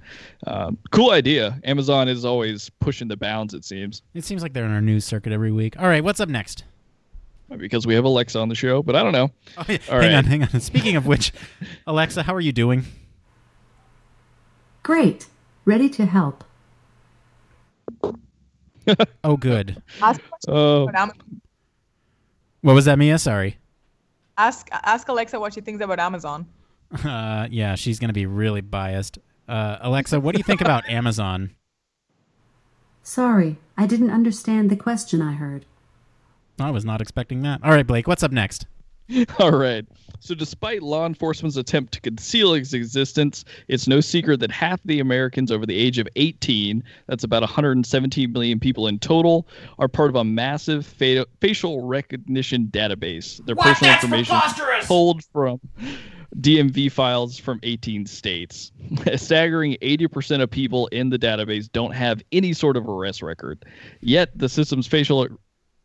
Um, 0.47 0.79
cool 0.89 1.11
idea. 1.11 1.59
Amazon 1.65 2.07
is 2.07 2.25
always 2.25 2.69
pushing 2.79 3.07
the 3.07 3.15
bounds. 3.15 3.53
It 3.53 3.63
seems 3.63 4.01
It 4.15 4.23
seems 4.25 4.41
like 4.41 4.53
they're 4.53 4.65
in 4.65 4.71
our 4.71 4.81
news 4.81 5.05
circuit 5.05 5.31
every 5.33 5.51
week. 5.51 5.79
All 5.79 5.87
right, 5.87 6.03
what's 6.03 6.19
up 6.19 6.29
next? 6.29 6.63
because 7.55 7.87
we 7.87 7.93
have 7.95 8.03
Alexa 8.03 8.37
on 8.37 8.49
the 8.49 8.55
show, 8.55 8.83
but 8.83 8.95
I 8.95 9.03
don't 9.03 9.13
know. 9.13 9.29
Oh, 9.57 9.63
yeah, 9.69 9.77
All 9.89 10.01
hang 10.01 10.09
right. 10.11 10.15
on, 10.15 10.23
hang 10.25 10.43
on. 10.43 10.59
Speaking 10.59 10.95
of 10.97 11.05
which, 11.07 11.31
Alexa, 11.87 12.23
how 12.23 12.33
are 12.35 12.41
you 12.41 12.51
doing? 12.51 12.83
Great. 14.83 15.27
Ready 15.63 15.87
to 15.89 16.05
help. 16.05 16.43
Oh, 19.23 19.37
good. 19.37 19.81
Ask, 20.01 20.21
about 20.47 21.15
What 22.61 22.73
was 22.73 22.85
that, 22.85 22.97
Mia? 22.97 23.17
Sorry. 23.17 23.57
ask 24.37 24.67
ask 24.71 25.07
Alexa 25.07 25.39
what 25.39 25.53
she 25.53 25.61
thinks 25.61 25.83
about 25.83 25.99
Amazon. 25.99 26.47
Uh, 27.03 27.47
yeah, 27.51 27.75
she's 27.75 27.99
gonna 27.99 28.13
be 28.13 28.25
really 28.25 28.61
biased. 28.61 29.17
Uh, 29.47 29.77
Alexa, 29.81 30.19
what 30.19 30.35
do 30.35 30.39
you 30.39 30.43
think 30.43 30.61
about 30.61 30.87
Amazon? 30.89 31.51
Sorry, 33.01 33.57
I 33.77 33.85
didn't 33.87 34.11
understand 34.11 34.69
the 34.69 34.75
question 34.75 35.21
I 35.21 35.33
heard. 35.33 35.65
I 36.59 36.71
was 36.71 36.83
not 36.83 37.01
expecting 37.01 37.41
that. 37.43 37.61
All 37.63 37.71
right, 37.71 37.87
Blake, 37.87 38.07
what's 38.07 38.23
up 38.23 38.31
next? 38.31 38.65
All 39.39 39.51
right. 39.51 39.85
So, 40.19 40.33
despite 40.35 40.81
law 40.81 41.05
enforcement's 41.05 41.57
attempt 41.57 41.93
to 41.93 42.01
conceal 42.01 42.53
its 42.53 42.73
existence, 42.73 43.45
it's 43.67 43.87
no 43.87 44.01
secret 44.01 44.39
that 44.39 44.51
half 44.51 44.81
the 44.83 44.99
Americans 44.99 45.51
over 45.51 45.65
the 45.65 45.77
age 45.77 45.99
of 45.99 46.07
18, 46.15 46.83
that's 47.07 47.23
about 47.23 47.43
117 47.43 48.31
million 48.31 48.59
people 48.59 48.87
in 48.87 48.99
total, 48.99 49.47
are 49.79 49.87
part 49.87 50.09
of 50.09 50.15
a 50.15 50.23
massive 50.23 50.85
fa- 50.85 51.27
facial 51.39 51.85
recognition 51.85 52.67
database. 52.67 53.43
Their 53.45 53.55
personal 53.55 53.93
information 53.93 54.37
pulled 54.85 55.23
from 55.25 55.59
DMV 56.39 56.91
files 56.91 57.37
from 57.37 57.59
18 57.63 58.05
states. 58.05 58.71
A 59.05 59.17
staggering 59.17 59.77
80% 59.81 60.41
of 60.41 60.49
people 60.49 60.87
in 60.87 61.09
the 61.09 61.17
database 61.17 61.71
don't 61.71 61.93
have 61.93 62.21
any 62.31 62.53
sort 62.53 62.77
of 62.77 62.87
arrest 62.87 63.21
record. 63.21 63.65
Yet, 64.01 64.37
the 64.37 64.49
system's 64.49 64.87
facial 64.87 65.27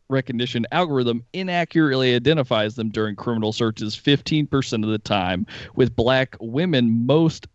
recognition 0.09 0.67
algorithm 0.73 1.25
inaccurately 1.33 2.15
identifies 2.15 2.75
them 2.75 2.91
during 2.91 3.17
criminal 3.17 3.53
searches 3.53 3.97
15% 3.97 4.85
of 4.85 4.91
the 4.91 4.99
time, 4.99 5.47
with 5.75 5.97
black 5.97 6.37
women 6.41 7.07
most 7.07 7.47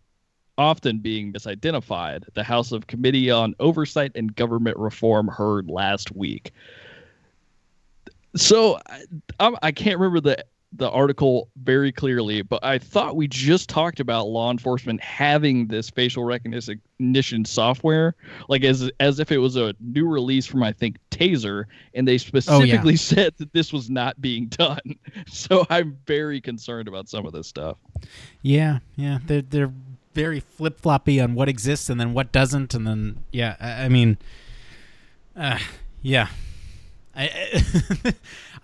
often 0.58 1.00
being 1.00 1.32
misidentified. 1.32 2.24
The 2.34 2.44
House 2.44 2.72
of 2.72 2.88
Committee 2.88 3.30
on 3.30 3.56
Oversight 3.60 4.12
and 4.16 4.36
Government 4.36 4.78
Reform 4.78 5.28
heard 5.28 5.70
last 5.70 6.16
week. 6.16 6.52
So 8.36 8.80
I, 9.40 9.56
I 9.62 9.72
can't 9.72 10.00
remember 10.00 10.20
the 10.20 10.44
the 10.78 10.90
article 10.90 11.50
very 11.64 11.92
clearly, 11.92 12.42
but 12.42 12.64
I 12.64 12.78
thought 12.78 13.16
we 13.16 13.28
just 13.28 13.70
talked 13.70 14.00
about 14.00 14.28
law 14.28 14.52
enforcement 14.52 15.02
having 15.02 15.68
this 15.68 15.90
facial 15.90 16.24
recognition 16.24 17.46
software, 17.46 18.16
like 18.48 18.64
as 18.64 18.90
as 19.00 19.20
if 19.20 19.32
it 19.32 19.40
was 19.40 19.56
a 19.56 19.74
new 19.80 20.08
release 20.08 20.46
from 20.46 20.64
I 20.64 20.72
think 20.72 20.98
Taser, 21.12 21.66
and 21.94 22.08
they 22.08 22.18
specifically 22.18 22.96
said 22.98 23.34
that 23.38 23.54
this 23.54 23.74
was 23.74 23.90
not 23.90 24.20
being 24.22 24.48
done. 24.48 24.80
So 25.28 25.66
I'm 25.70 25.98
very 26.06 26.40
concerned 26.40 26.88
about 26.88 27.10
some 27.10 27.26
of 27.26 27.34
this 27.34 27.48
stuff. 27.48 27.78
Yeah, 28.42 28.80
yeah, 28.96 29.20
they're 29.26 29.42
they're 29.42 29.74
very 30.14 30.40
flip 30.40 30.80
floppy 30.80 31.20
on 31.20 31.36
what 31.36 31.50
exists 31.50 31.90
and 31.90 32.00
then 32.00 32.14
what 32.14 32.32
doesn't, 32.32 32.74
and 32.74 32.86
then 32.86 33.24
yeah, 33.32 33.56
I, 33.60 33.86
I 33.86 33.90
mean, 33.90 34.18
uh, 35.36 35.60
yeah, 36.02 36.28
I, 37.18 37.24
I, 38.06 38.14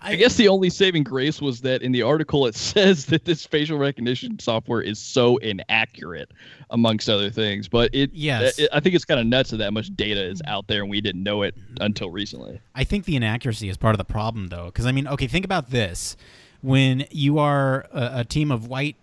I 0.12 0.14
guess 0.16 0.36
the 0.36 0.48
only 0.48 0.70
saving 0.70 1.02
grace 1.02 1.40
was 1.40 1.60
that 1.62 1.82
in 1.82 1.90
the 1.92 2.02
article 2.02 2.46
it 2.46 2.54
says 2.72 3.06
that 3.06 3.24
this 3.24 3.44
facial 3.46 3.78
recognition 3.78 4.38
software 4.38 4.80
is 4.82 4.98
so 4.98 5.38
inaccurate, 5.38 6.30
amongst 6.70 7.08
other 7.08 7.30
things. 7.30 7.68
But 7.68 7.90
it, 7.94 8.10
Yes. 8.12 8.58
it- 8.58 8.68
I 8.72 8.80
think 8.80 8.94
it's 8.94 9.04
kind 9.04 9.18
of 9.20 9.26
nuts 9.26 9.50
that 9.50 9.56
that 9.58 9.72
much 9.72 9.94
data 9.96 10.22
is 10.24 10.40
out 10.46 10.66
there 10.68 10.82
and 10.82 10.90
we 10.90 11.00
didn't 11.00 11.22
know 11.22 11.42
it 11.42 11.54
until 11.80 12.10
recently. 12.10 12.60
I 12.74 12.84
think 12.84 13.04
the 13.06 13.16
inaccuracy 13.16 13.68
is 13.68 13.76
part 13.76 13.94
of 13.94 13.98
the 13.98 14.04
problem, 14.04 14.48
though, 14.48 14.66
because 14.66 14.86
I 14.86 14.92
mean, 14.92 15.06
okay, 15.08 15.26
think 15.26 15.44
about 15.44 15.70
this: 15.70 16.16
when 16.62 17.06
you 17.10 17.38
are 17.38 17.86
a, 17.92 18.20
a 18.20 18.24
team 18.24 18.50
of 18.50 18.66
white 18.68 18.96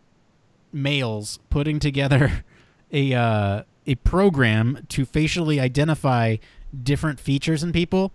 males 0.74 1.40
putting 1.50 1.80
together 1.80 2.44
a 2.92 3.14
uh, 3.14 3.64
a 3.88 3.96
program 3.96 4.86
to 4.90 5.06
facially 5.06 5.60
identify 5.60 6.38
different 6.84 7.20
features 7.20 7.64
in 7.64 7.72
people, 7.72 8.12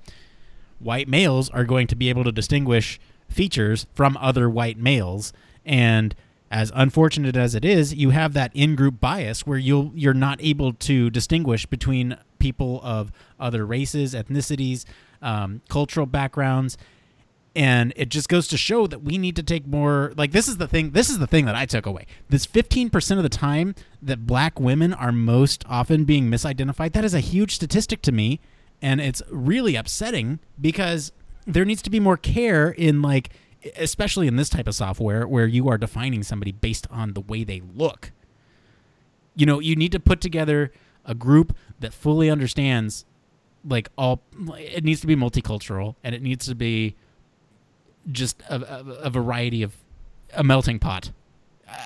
white 0.78 1.08
males 1.08 1.50
are 1.50 1.64
going 1.64 1.86
to 1.88 1.96
be 1.96 2.08
able 2.08 2.24
to 2.24 2.32
distinguish 2.32 3.00
features 3.28 3.86
from 3.94 4.16
other 4.18 4.48
white 4.48 4.78
males, 4.78 5.32
and 5.64 6.14
as 6.50 6.70
unfortunate 6.74 7.36
as 7.36 7.54
it 7.54 7.64
is, 7.64 7.94
you 7.94 8.10
have 8.10 8.32
that 8.34 8.52
in-group 8.54 9.00
bias 9.00 9.46
where 9.46 9.58
you'll 9.58 9.90
you're 9.94 10.14
not 10.14 10.38
able 10.40 10.72
to 10.72 11.10
distinguish 11.10 11.66
between 11.66 12.16
people 12.38 12.80
of 12.84 13.10
other 13.40 13.66
races, 13.66 14.14
ethnicities, 14.14 14.84
um, 15.22 15.60
cultural 15.68 16.06
backgrounds, 16.06 16.78
and 17.56 17.92
it 17.96 18.10
just 18.10 18.28
goes 18.28 18.46
to 18.48 18.56
show 18.56 18.86
that 18.86 19.02
we 19.02 19.16
need 19.18 19.34
to 19.34 19.42
take 19.42 19.66
more 19.66 20.12
like 20.16 20.32
this 20.32 20.46
is 20.46 20.58
the 20.58 20.68
thing 20.68 20.90
this 20.90 21.08
is 21.08 21.18
the 21.18 21.26
thing 21.26 21.46
that 21.46 21.56
i 21.56 21.66
took 21.66 21.86
away. 21.86 22.06
This 22.28 22.46
15% 22.46 23.16
of 23.16 23.22
the 23.22 23.28
time 23.28 23.74
that 24.00 24.26
black 24.26 24.60
women 24.60 24.92
are 24.92 25.10
most 25.10 25.64
often 25.66 26.04
being 26.04 26.30
misidentified 26.30 26.92
that 26.92 27.04
is 27.04 27.14
a 27.14 27.20
huge 27.20 27.54
statistic 27.54 28.02
to 28.02 28.12
me 28.12 28.40
and 28.82 29.00
it's 29.00 29.22
really 29.30 29.76
upsetting 29.76 30.38
because 30.60 31.12
there 31.46 31.64
needs 31.64 31.82
to 31.82 31.90
be 31.90 32.00
more 32.00 32.16
care 32.16 32.70
in 32.70 33.02
like 33.02 33.30
especially 33.76 34.28
in 34.28 34.36
this 34.36 34.48
type 34.48 34.68
of 34.68 34.74
software 34.74 35.26
where 35.26 35.46
you 35.46 35.68
are 35.68 35.78
defining 35.78 36.22
somebody 36.22 36.52
based 36.52 36.86
on 36.90 37.14
the 37.14 37.20
way 37.20 37.42
they 37.42 37.62
look. 37.74 38.12
You 39.34 39.46
know 39.46 39.60
you 39.60 39.76
need 39.76 39.92
to 39.92 40.00
put 40.00 40.20
together 40.20 40.72
a 41.04 41.14
group 41.14 41.56
that 41.80 41.92
fully 41.92 42.30
understands 42.30 43.04
like 43.64 43.88
all 43.96 44.22
it 44.58 44.84
needs 44.84 45.00
to 45.00 45.06
be 45.06 45.16
multicultural 45.16 45.96
and 46.04 46.14
it 46.14 46.22
needs 46.22 46.46
to 46.46 46.54
be 46.54 46.94
just 48.10 48.40
a, 48.48 48.54
a, 48.54 48.84
a 49.04 49.10
variety 49.10 49.62
of 49.62 49.76
a 50.32 50.44
melting 50.44 50.78
pot. 50.78 51.10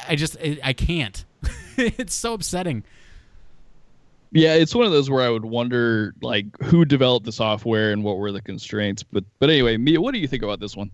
I 0.09 0.16
just 0.16 0.36
i, 0.43 0.59
I 0.62 0.72
can't. 0.72 1.24
It's 1.82 2.14
so 2.14 2.34
upsetting 2.34 2.84
Yeah, 4.33 4.55
it's 4.55 4.74
one 4.74 4.87
of 4.87 4.93
those 4.93 5.11
where 5.11 5.22
I 5.22 5.31
would 5.31 5.45
wonder 5.45 6.14
like 6.22 6.47
who 6.62 6.85
developed 6.85 7.26
the 7.26 7.33
software 7.33 7.93
and 7.93 8.05
what 8.05 8.18
were 8.18 8.31
the 8.31 8.41
constraints. 8.41 9.03
But 9.03 9.24
but 9.39 9.51
anyway, 9.51 9.76
Mia, 9.76 10.01
what 10.01 10.14
do 10.14 10.20
you 10.20 10.28
think 10.28 10.43
about 10.43 10.61
this 10.61 10.76
one? 10.76 10.91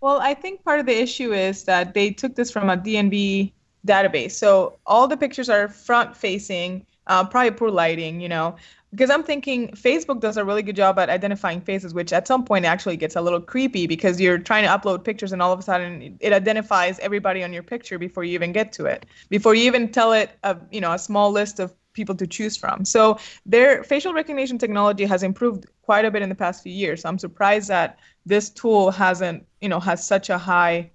Well, 0.00 0.20
I 0.20 0.34
think 0.34 0.64
part 0.64 0.80
of 0.80 0.86
the 0.86 0.98
issue 0.98 1.32
is 1.32 1.64
that 1.64 1.94
they 1.94 2.10
took 2.10 2.34
this 2.34 2.50
from 2.50 2.70
a 2.70 2.76
DMV 2.76 3.52
database. 3.86 4.32
So 4.32 4.78
all 4.86 5.08
the 5.08 5.16
pictures 5.16 5.48
are 5.48 5.68
front 5.68 6.16
facing, 6.16 6.86
uh, 7.06 7.24
probably 7.24 7.50
poor 7.50 7.70
lighting, 7.70 8.20
you 8.20 8.28
know. 8.28 8.56
Because 8.92 9.10
I'm 9.10 9.22
thinking 9.22 9.68
Facebook 9.68 10.20
does 10.20 10.36
a 10.36 10.44
really 10.44 10.62
good 10.62 10.74
job 10.74 10.98
at 10.98 11.08
identifying 11.08 11.60
faces, 11.60 11.94
which 11.94 12.12
at 12.12 12.26
some 12.26 12.44
point 12.44 12.64
actually 12.64 12.96
gets 12.96 13.14
a 13.14 13.20
little 13.20 13.40
creepy 13.40 13.86
because 13.86 14.20
you're 14.20 14.38
trying 14.38 14.64
to 14.64 14.68
upload 14.68 15.04
pictures 15.04 15.32
and 15.32 15.40
all 15.40 15.52
of 15.52 15.60
a 15.60 15.62
sudden 15.62 16.16
it 16.18 16.32
identifies 16.32 16.98
everybody 16.98 17.44
on 17.44 17.52
your 17.52 17.62
picture 17.62 17.98
before 17.98 18.24
you 18.24 18.34
even 18.34 18.50
get 18.50 18.72
to 18.72 18.86
it, 18.86 19.06
before 19.28 19.54
you 19.54 19.64
even 19.64 19.92
tell 19.92 20.12
it 20.12 20.32
a 20.42 20.56
you 20.72 20.80
know 20.80 20.92
a 20.92 20.98
small 20.98 21.30
list 21.30 21.60
of 21.60 21.72
people 21.92 22.14
to 22.14 22.26
choose 22.26 22.56
from. 22.56 22.84
So 22.84 23.18
their 23.44 23.82
facial 23.84 24.12
recognition 24.12 24.58
technology 24.58 25.04
has 25.04 25.22
improved 25.22 25.66
quite 25.82 26.04
a 26.04 26.10
bit 26.10 26.22
in 26.22 26.28
the 26.28 26.34
past 26.34 26.62
few 26.62 26.72
years. 26.72 27.04
I'm 27.04 27.18
surprised 27.18 27.68
that 27.68 27.98
this 28.26 28.50
tool 28.50 28.90
hasn't, 28.90 29.46
you 29.60 29.68
know, 29.68 29.80
has 29.80 30.06
such 30.06 30.30
a 30.30 30.38
high 30.38 30.90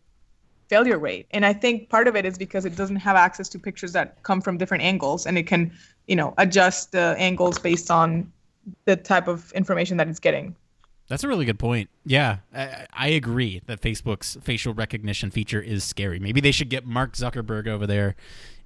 failure 0.68 0.98
rate. 0.98 1.28
And 1.32 1.46
I 1.46 1.54
think 1.54 1.90
part 1.90 2.08
of 2.08 2.16
it 2.16 2.26
is 2.26 2.38
because 2.38 2.66
it 2.66 2.76
doesn't 2.76 2.96
have 2.98 3.16
access 3.16 3.50
to 3.50 3.60
pictures 3.60 3.92
that 3.94 4.24
come 4.24 4.42
from 4.42 4.58
different 4.58 4.84
angles 4.84 5.26
and 5.26 5.38
it 5.38 5.44
can, 5.48 5.72
you 6.08 6.16
know, 6.16 6.34
adjust 6.38 6.92
the 6.92 7.16
angles 7.18 7.60
based 7.60 7.92
on 7.92 8.32
the 8.86 8.96
type 8.96 9.28
of 9.28 9.52
information 9.52 9.98
that 9.98 10.08
it's 10.08 10.20
getting. 10.20 10.56
that's 11.08 11.24
a 11.24 11.28
really 11.28 11.46
good 11.46 11.60
point 11.60 11.88
yeah 12.04 12.38
I, 12.54 12.88
I 12.92 13.08
agree 13.10 13.62
that 13.68 13.80
facebook's 13.82 14.38
facial 14.42 14.74
recognition 14.74 15.30
feature 15.30 15.62
is 15.62 15.84
scary 15.84 16.20
maybe 16.20 16.42
they 16.42 16.52
should 16.52 16.70
get 16.70 16.84
mark 16.84 17.14
zuckerberg 17.14 17.68
over 17.68 17.86
there 17.86 18.16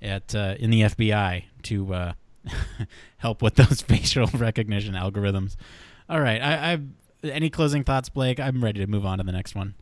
at 0.02 0.34
uh, 0.34 0.56
in 0.58 0.70
the 0.70 0.84
fbi 0.84 1.44
to 1.64 1.94
uh, 1.94 2.14
help 3.18 3.42
with 3.42 3.56
those 3.56 3.82
facial 3.88 4.28
recognition 4.36 4.94
algorithms 4.94 5.56
all 6.10 6.20
right 6.20 6.42
I, 6.42 6.74
I 6.74 6.80
any 7.28 7.50
closing 7.50 7.84
thoughts 7.84 8.10
blake 8.10 8.40
i'm 8.40 8.64
ready 8.64 8.80
to 8.80 8.88
move 8.88 9.06
on 9.06 9.18
to 9.18 9.24
the 9.24 9.32
next 9.32 9.56
one 9.56 9.76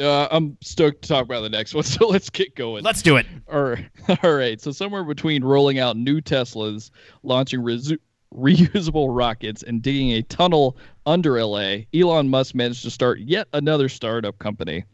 Uh, 0.00 0.28
I'm 0.30 0.58
stoked 0.62 1.02
to 1.02 1.08
talk 1.08 1.24
about 1.24 1.40
the 1.40 1.48
next 1.48 1.74
one, 1.78 1.84
so 1.84 2.06
let's 2.08 2.28
get 2.30 2.54
going. 2.54 2.84
let's 2.84 3.00
do 3.02 3.16
it 3.16 3.26
All 3.50 3.62
right. 3.62 3.88
All 4.22 4.34
right. 4.34 4.60
So 4.60 4.70
somewhere 4.72 5.04
between 5.04 5.42
rolling 5.42 5.78
out 5.78 5.96
new 5.96 6.20
Teslas, 6.20 6.90
launching 7.22 7.60
resu- 7.60 7.98
reusable 8.34 9.08
rockets, 9.10 9.62
and 9.62 9.80
digging 9.80 10.10
a 10.12 10.22
tunnel 10.22 10.76
under 11.06 11.42
LA, 11.42 11.76
Elon 11.94 12.28
Musk 12.28 12.54
managed 12.54 12.82
to 12.82 12.90
start 12.90 13.20
yet 13.20 13.48
another 13.54 13.88
startup 13.88 14.38
company. 14.38 14.84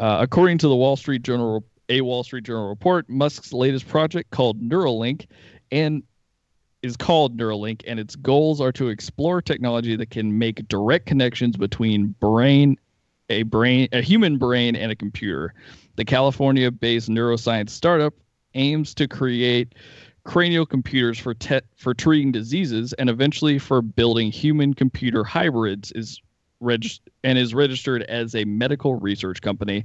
Uh, 0.00 0.18
according 0.20 0.58
to 0.58 0.66
the 0.68 0.74
Wall 0.74 0.96
Street 0.96 1.22
Journal, 1.22 1.64
a 1.88 2.00
Wall 2.00 2.24
Street 2.24 2.44
Journal 2.44 2.68
report, 2.68 3.08
Musk's 3.08 3.52
latest 3.52 3.88
project 3.88 4.30
called 4.30 4.60
Neuralink, 4.60 5.26
and 5.70 6.02
is 6.82 6.96
called 6.96 7.36
Neuralink, 7.36 7.82
and 7.86 7.98
its 7.98 8.16
goals 8.16 8.60
are 8.60 8.72
to 8.72 8.88
explore 8.88 9.42
technology 9.42 9.96
that 9.96 10.10
can 10.10 10.38
make 10.38 10.66
direct 10.68 11.06
connections 11.06 11.56
between 11.56 12.14
brain, 12.20 12.76
a 13.28 13.42
brain, 13.44 13.88
a 13.92 14.02
human 14.02 14.38
brain, 14.38 14.76
and 14.76 14.92
a 14.92 14.96
computer. 14.96 15.54
The 15.96 16.04
California-based 16.04 17.08
neuroscience 17.08 17.70
startup 17.70 18.14
aims 18.54 18.94
to 18.94 19.08
create 19.08 19.74
cranial 20.24 20.66
computers 20.66 21.18
for 21.18 21.34
te- 21.34 21.60
for 21.76 21.94
treating 21.94 22.32
diseases 22.32 22.92
and 22.94 23.08
eventually 23.08 23.58
for 23.58 23.80
building 23.80 24.30
human-computer 24.30 25.24
hybrids. 25.24 25.92
Is 25.92 26.20
reg- 26.60 27.00
and 27.24 27.38
is 27.38 27.54
registered 27.54 28.02
as 28.04 28.34
a 28.34 28.44
medical 28.44 28.94
research 28.94 29.40
company, 29.40 29.84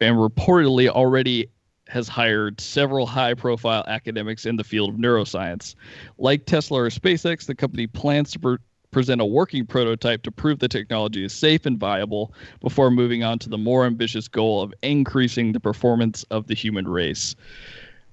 and 0.00 0.16
reportedly 0.16 0.88
already 0.88 1.48
has 1.88 2.08
hired 2.08 2.60
several 2.60 3.06
high 3.06 3.34
profile 3.34 3.84
academics 3.86 4.46
in 4.46 4.56
the 4.56 4.64
field 4.64 4.90
of 4.90 4.96
neuroscience. 4.96 5.74
Like 6.18 6.46
Tesla 6.46 6.80
or 6.82 6.88
SpaceX, 6.88 7.46
the 7.46 7.54
company 7.54 7.86
plans 7.86 8.32
to 8.32 8.38
pre- 8.38 8.56
present 8.90 9.20
a 9.20 9.24
working 9.24 9.66
prototype 9.66 10.22
to 10.22 10.30
prove 10.30 10.60
the 10.60 10.68
technology 10.68 11.24
is 11.24 11.32
safe 11.32 11.66
and 11.66 11.78
viable 11.78 12.32
before 12.60 12.90
moving 12.90 13.22
on 13.22 13.38
to 13.40 13.48
the 13.48 13.58
more 13.58 13.84
ambitious 13.84 14.28
goal 14.28 14.62
of 14.62 14.72
increasing 14.82 15.52
the 15.52 15.60
performance 15.60 16.22
of 16.30 16.46
the 16.46 16.54
human 16.54 16.88
race. 16.88 17.34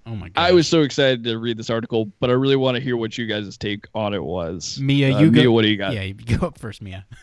Oh 0.06 0.16
my 0.16 0.30
god. 0.30 0.42
I 0.42 0.52
was 0.52 0.68
so 0.68 0.82
excited 0.82 1.24
to 1.26 1.38
read 1.38 1.58
this 1.58 1.70
article, 1.70 2.12
but 2.20 2.30
I 2.30 2.34
really 2.34 2.56
want 2.56 2.76
to 2.76 2.82
hear 2.82 2.98
what 2.98 3.18
you 3.18 3.26
guys' 3.28 3.56
take 3.58 3.88
on 3.94 4.14
it 4.14 4.24
was. 4.24 4.80
Mia, 4.82 5.16
Uh, 5.16 5.20
you 5.20 5.32
Mia, 5.32 5.44
go. 5.44 5.52
what 5.52 5.62
do 5.62 5.68
you 5.70 5.78
got? 5.78 5.94
Yeah, 5.94 6.02
you 6.02 6.16
go 6.16 6.48
up 6.48 6.58
first, 6.58 6.82
Mia. 6.82 7.06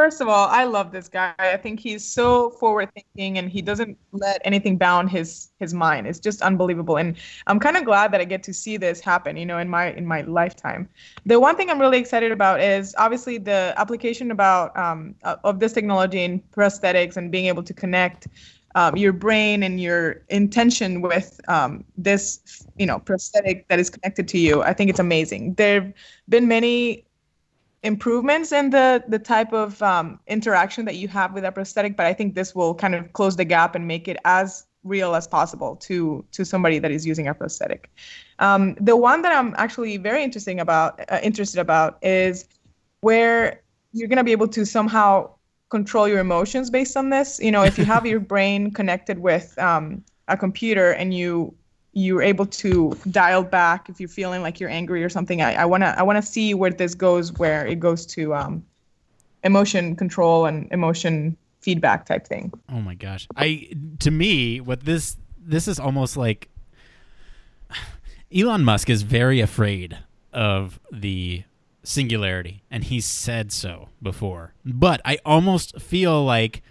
First 0.00 0.22
of 0.22 0.28
all, 0.28 0.48
I 0.48 0.64
love 0.64 0.92
this 0.92 1.10
guy. 1.10 1.34
I 1.38 1.58
think 1.58 1.78
he's 1.78 2.02
so 2.02 2.52
forward 2.52 2.88
thinking 2.94 3.36
and 3.36 3.50
he 3.50 3.60
doesn't 3.60 3.98
let 4.12 4.40
anything 4.46 4.78
bound 4.78 5.10
his 5.10 5.50
his 5.58 5.74
mind. 5.74 6.06
It's 6.06 6.18
just 6.18 6.40
unbelievable. 6.40 6.96
And 6.96 7.18
I'm 7.46 7.60
kind 7.60 7.76
of 7.76 7.84
glad 7.84 8.10
that 8.12 8.20
I 8.22 8.24
get 8.24 8.42
to 8.44 8.54
see 8.54 8.78
this 8.78 9.00
happen, 9.00 9.36
you 9.36 9.44
know, 9.44 9.58
in 9.58 9.68
my 9.68 9.92
in 9.92 10.06
my 10.06 10.22
lifetime. 10.22 10.88
The 11.26 11.38
one 11.38 11.54
thing 11.54 11.68
I'm 11.68 11.78
really 11.78 11.98
excited 11.98 12.32
about 12.32 12.62
is 12.62 12.94
obviously 12.96 13.36
the 13.36 13.74
application 13.76 14.30
about 14.30 14.74
um, 14.74 15.16
uh, 15.22 15.36
of 15.44 15.60
this 15.60 15.74
technology 15.74 16.24
in 16.24 16.40
prosthetics 16.56 17.18
and 17.18 17.30
being 17.30 17.48
able 17.48 17.62
to 17.62 17.74
connect 17.74 18.26
um, 18.76 18.96
your 18.96 19.12
brain 19.12 19.62
and 19.62 19.82
your 19.82 20.22
intention 20.30 21.02
with 21.02 21.38
um, 21.46 21.84
this, 21.98 22.64
you 22.78 22.86
know, 22.86 23.00
prosthetic 23.00 23.68
that 23.68 23.78
is 23.78 23.90
connected 23.90 24.28
to 24.28 24.38
you. 24.38 24.62
I 24.62 24.72
think 24.72 24.88
it's 24.88 25.00
amazing. 25.00 25.54
There've 25.54 25.92
been 26.26 26.48
many 26.48 27.04
improvements 27.82 28.52
in 28.52 28.70
the 28.70 29.02
the 29.08 29.18
type 29.18 29.52
of 29.52 29.82
um, 29.82 30.20
interaction 30.26 30.84
that 30.84 30.96
you 30.96 31.08
have 31.08 31.32
with 31.32 31.44
a 31.44 31.52
prosthetic 31.52 31.96
but 31.96 32.04
i 32.04 32.12
think 32.12 32.34
this 32.34 32.54
will 32.54 32.74
kind 32.74 32.94
of 32.94 33.10
close 33.14 33.36
the 33.36 33.44
gap 33.44 33.74
and 33.74 33.86
make 33.86 34.06
it 34.06 34.18
as 34.24 34.66
real 34.84 35.14
as 35.14 35.26
possible 35.26 35.76
to 35.76 36.24
to 36.32 36.44
somebody 36.44 36.78
that 36.78 36.90
is 36.90 37.06
using 37.06 37.28
a 37.28 37.34
prosthetic. 37.34 37.90
Um, 38.38 38.74
the 38.80 38.96
one 38.96 39.22
that 39.22 39.32
i'm 39.32 39.54
actually 39.58 39.96
very 39.96 40.22
interesting 40.24 40.60
about 40.60 41.00
uh, 41.10 41.20
interested 41.22 41.60
about 41.60 41.98
is 42.02 42.46
where 43.00 43.62
you're 43.92 44.08
going 44.08 44.18
to 44.18 44.24
be 44.24 44.32
able 44.32 44.48
to 44.48 44.64
somehow 44.64 45.30
control 45.68 46.08
your 46.08 46.18
emotions 46.18 46.70
based 46.70 46.96
on 46.96 47.10
this. 47.10 47.38
You 47.40 47.52
know 47.52 47.62
if 47.62 47.78
you 47.78 47.84
have 47.84 48.06
your 48.06 48.20
brain 48.34 48.70
connected 48.70 49.18
with 49.18 49.58
um, 49.58 50.04
a 50.28 50.36
computer 50.36 50.92
and 50.92 51.12
you 51.12 51.54
you're 51.92 52.22
able 52.22 52.46
to 52.46 52.96
dial 53.10 53.42
back 53.42 53.88
if 53.88 53.98
you're 53.98 54.08
feeling 54.08 54.42
like 54.42 54.60
you're 54.60 54.70
angry 54.70 55.02
or 55.02 55.08
something. 55.08 55.42
I, 55.42 55.54
I 55.54 55.64
wanna 55.64 55.94
I 55.96 56.02
wanna 56.02 56.22
see 56.22 56.54
where 56.54 56.70
this 56.70 56.94
goes, 56.94 57.32
where 57.32 57.66
it 57.66 57.80
goes 57.80 58.06
to 58.06 58.34
um, 58.34 58.64
emotion 59.44 59.96
control 59.96 60.46
and 60.46 60.68
emotion 60.70 61.36
feedback 61.60 62.06
type 62.06 62.26
thing. 62.26 62.52
Oh 62.70 62.80
my 62.80 62.94
gosh. 62.94 63.26
I 63.36 63.70
to 64.00 64.10
me 64.10 64.60
what 64.60 64.84
this 64.84 65.16
this 65.38 65.66
is 65.66 65.80
almost 65.80 66.16
like 66.16 66.48
Elon 68.34 68.64
Musk 68.64 68.88
is 68.88 69.02
very 69.02 69.40
afraid 69.40 69.98
of 70.32 70.78
the 70.92 71.42
singularity 71.82 72.62
and 72.70 72.84
he's 72.84 73.04
said 73.04 73.50
so 73.50 73.88
before. 74.00 74.54
But 74.64 75.00
I 75.04 75.18
almost 75.24 75.80
feel 75.80 76.24
like 76.24 76.62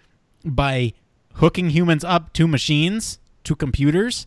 by 0.46 0.94
hooking 1.36 1.72
humans 1.72 2.04
up 2.04 2.32
to 2.34 2.48
machines, 2.48 3.20
to 3.44 3.56
computers, 3.56 4.26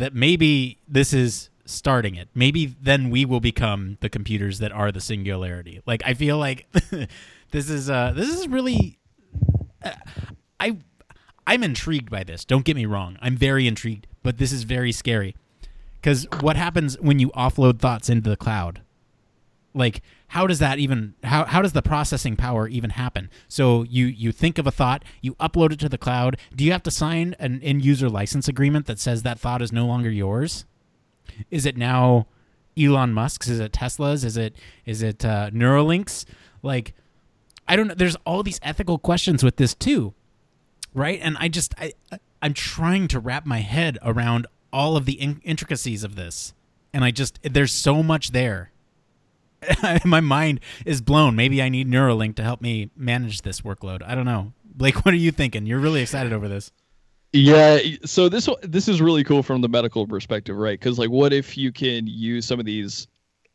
that 0.00 0.14
maybe 0.14 0.78
this 0.88 1.12
is 1.12 1.50
starting 1.66 2.16
it. 2.16 2.28
Maybe 2.34 2.74
then 2.80 3.10
we 3.10 3.24
will 3.24 3.40
become 3.40 3.98
the 4.00 4.08
computers 4.08 4.58
that 4.58 4.72
are 4.72 4.90
the 4.90 5.00
singularity. 5.00 5.80
Like 5.86 6.02
I 6.04 6.14
feel 6.14 6.38
like 6.38 6.66
this 7.50 7.70
is 7.70 7.88
uh 7.88 8.12
this 8.14 8.28
is 8.28 8.48
really 8.48 8.98
uh, 9.84 9.92
I 10.58 10.78
I'm 11.46 11.62
intrigued 11.62 12.10
by 12.10 12.24
this. 12.24 12.44
Don't 12.44 12.64
get 12.64 12.76
me 12.76 12.86
wrong. 12.86 13.18
I'm 13.20 13.36
very 13.36 13.66
intrigued, 13.66 14.06
but 14.22 14.38
this 14.38 14.52
is 14.52 14.64
very 14.64 14.92
scary. 14.92 15.36
Cuz 16.02 16.26
what 16.40 16.56
happens 16.56 16.98
when 17.00 17.18
you 17.18 17.30
offload 17.30 17.78
thoughts 17.78 18.08
into 18.08 18.28
the 18.30 18.36
cloud? 18.36 18.80
Like 19.74 20.02
how 20.30 20.46
does 20.46 20.60
that 20.60 20.78
even 20.78 21.14
how 21.24 21.44
how 21.44 21.60
does 21.60 21.72
the 21.72 21.82
processing 21.82 22.36
power 22.36 22.68
even 22.68 22.90
happen? 22.90 23.30
So 23.48 23.82
you 23.82 24.06
you 24.06 24.30
think 24.30 24.58
of 24.58 24.66
a 24.66 24.70
thought, 24.70 25.04
you 25.20 25.34
upload 25.34 25.72
it 25.72 25.80
to 25.80 25.88
the 25.88 25.98
cloud. 25.98 26.36
Do 26.54 26.64
you 26.64 26.70
have 26.70 26.84
to 26.84 26.90
sign 26.90 27.34
an 27.40 27.60
end 27.62 27.84
user 27.84 28.08
license 28.08 28.46
agreement 28.46 28.86
that 28.86 29.00
says 29.00 29.24
that 29.24 29.40
thought 29.40 29.60
is 29.60 29.72
no 29.72 29.86
longer 29.86 30.08
yours? 30.08 30.66
Is 31.50 31.66
it 31.66 31.76
now 31.76 32.28
Elon 32.78 33.12
Musk's? 33.12 33.48
Is 33.48 33.58
it 33.58 33.72
Tesla's? 33.72 34.24
Is 34.24 34.36
it 34.36 34.54
is 34.86 35.02
it 35.02 35.24
uh, 35.24 35.50
Neuralink's? 35.50 36.26
Like 36.62 36.94
I 37.66 37.74
don't 37.74 37.88
know. 37.88 37.94
There's 37.94 38.16
all 38.24 38.44
these 38.44 38.60
ethical 38.62 38.98
questions 38.98 39.42
with 39.42 39.56
this 39.56 39.74
too, 39.74 40.14
right? 40.94 41.18
And 41.20 41.36
I 41.40 41.48
just 41.48 41.74
I 41.76 41.92
I'm 42.40 42.54
trying 42.54 43.08
to 43.08 43.18
wrap 43.18 43.46
my 43.46 43.58
head 43.58 43.98
around 44.00 44.46
all 44.72 44.96
of 44.96 45.06
the 45.06 45.20
in- 45.20 45.40
intricacies 45.42 46.04
of 46.04 46.14
this, 46.14 46.54
and 46.92 47.02
I 47.02 47.10
just 47.10 47.40
there's 47.42 47.72
so 47.72 48.00
much 48.04 48.30
there. 48.30 48.69
my 50.04 50.20
mind 50.20 50.60
is 50.86 51.00
blown. 51.00 51.36
Maybe 51.36 51.62
I 51.62 51.68
need 51.68 51.88
Neuralink 51.88 52.36
to 52.36 52.42
help 52.42 52.60
me 52.60 52.90
manage 52.96 53.42
this 53.42 53.60
workload. 53.60 54.02
I 54.04 54.14
don't 54.14 54.24
know. 54.24 54.52
Blake, 54.64 54.96
what 55.04 55.14
are 55.14 55.18
you 55.18 55.30
thinking? 55.30 55.66
You're 55.66 55.80
really 55.80 56.02
excited 56.02 56.32
over 56.32 56.48
this. 56.48 56.72
Yeah, 57.32 57.78
so 58.04 58.28
this 58.28 58.48
this 58.62 58.88
is 58.88 59.00
really 59.00 59.22
cool 59.22 59.44
from 59.44 59.60
the 59.60 59.68
medical 59.68 60.04
perspective, 60.04 60.56
right? 60.56 60.78
Because 60.78 60.98
like, 60.98 61.10
what 61.10 61.32
if 61.32 61.56
you 61.56 61.70
can 61.70 62.08
use 62.08 62.44
some 62.44 62.58
of 62.58 62.66
these, 62.66 63.06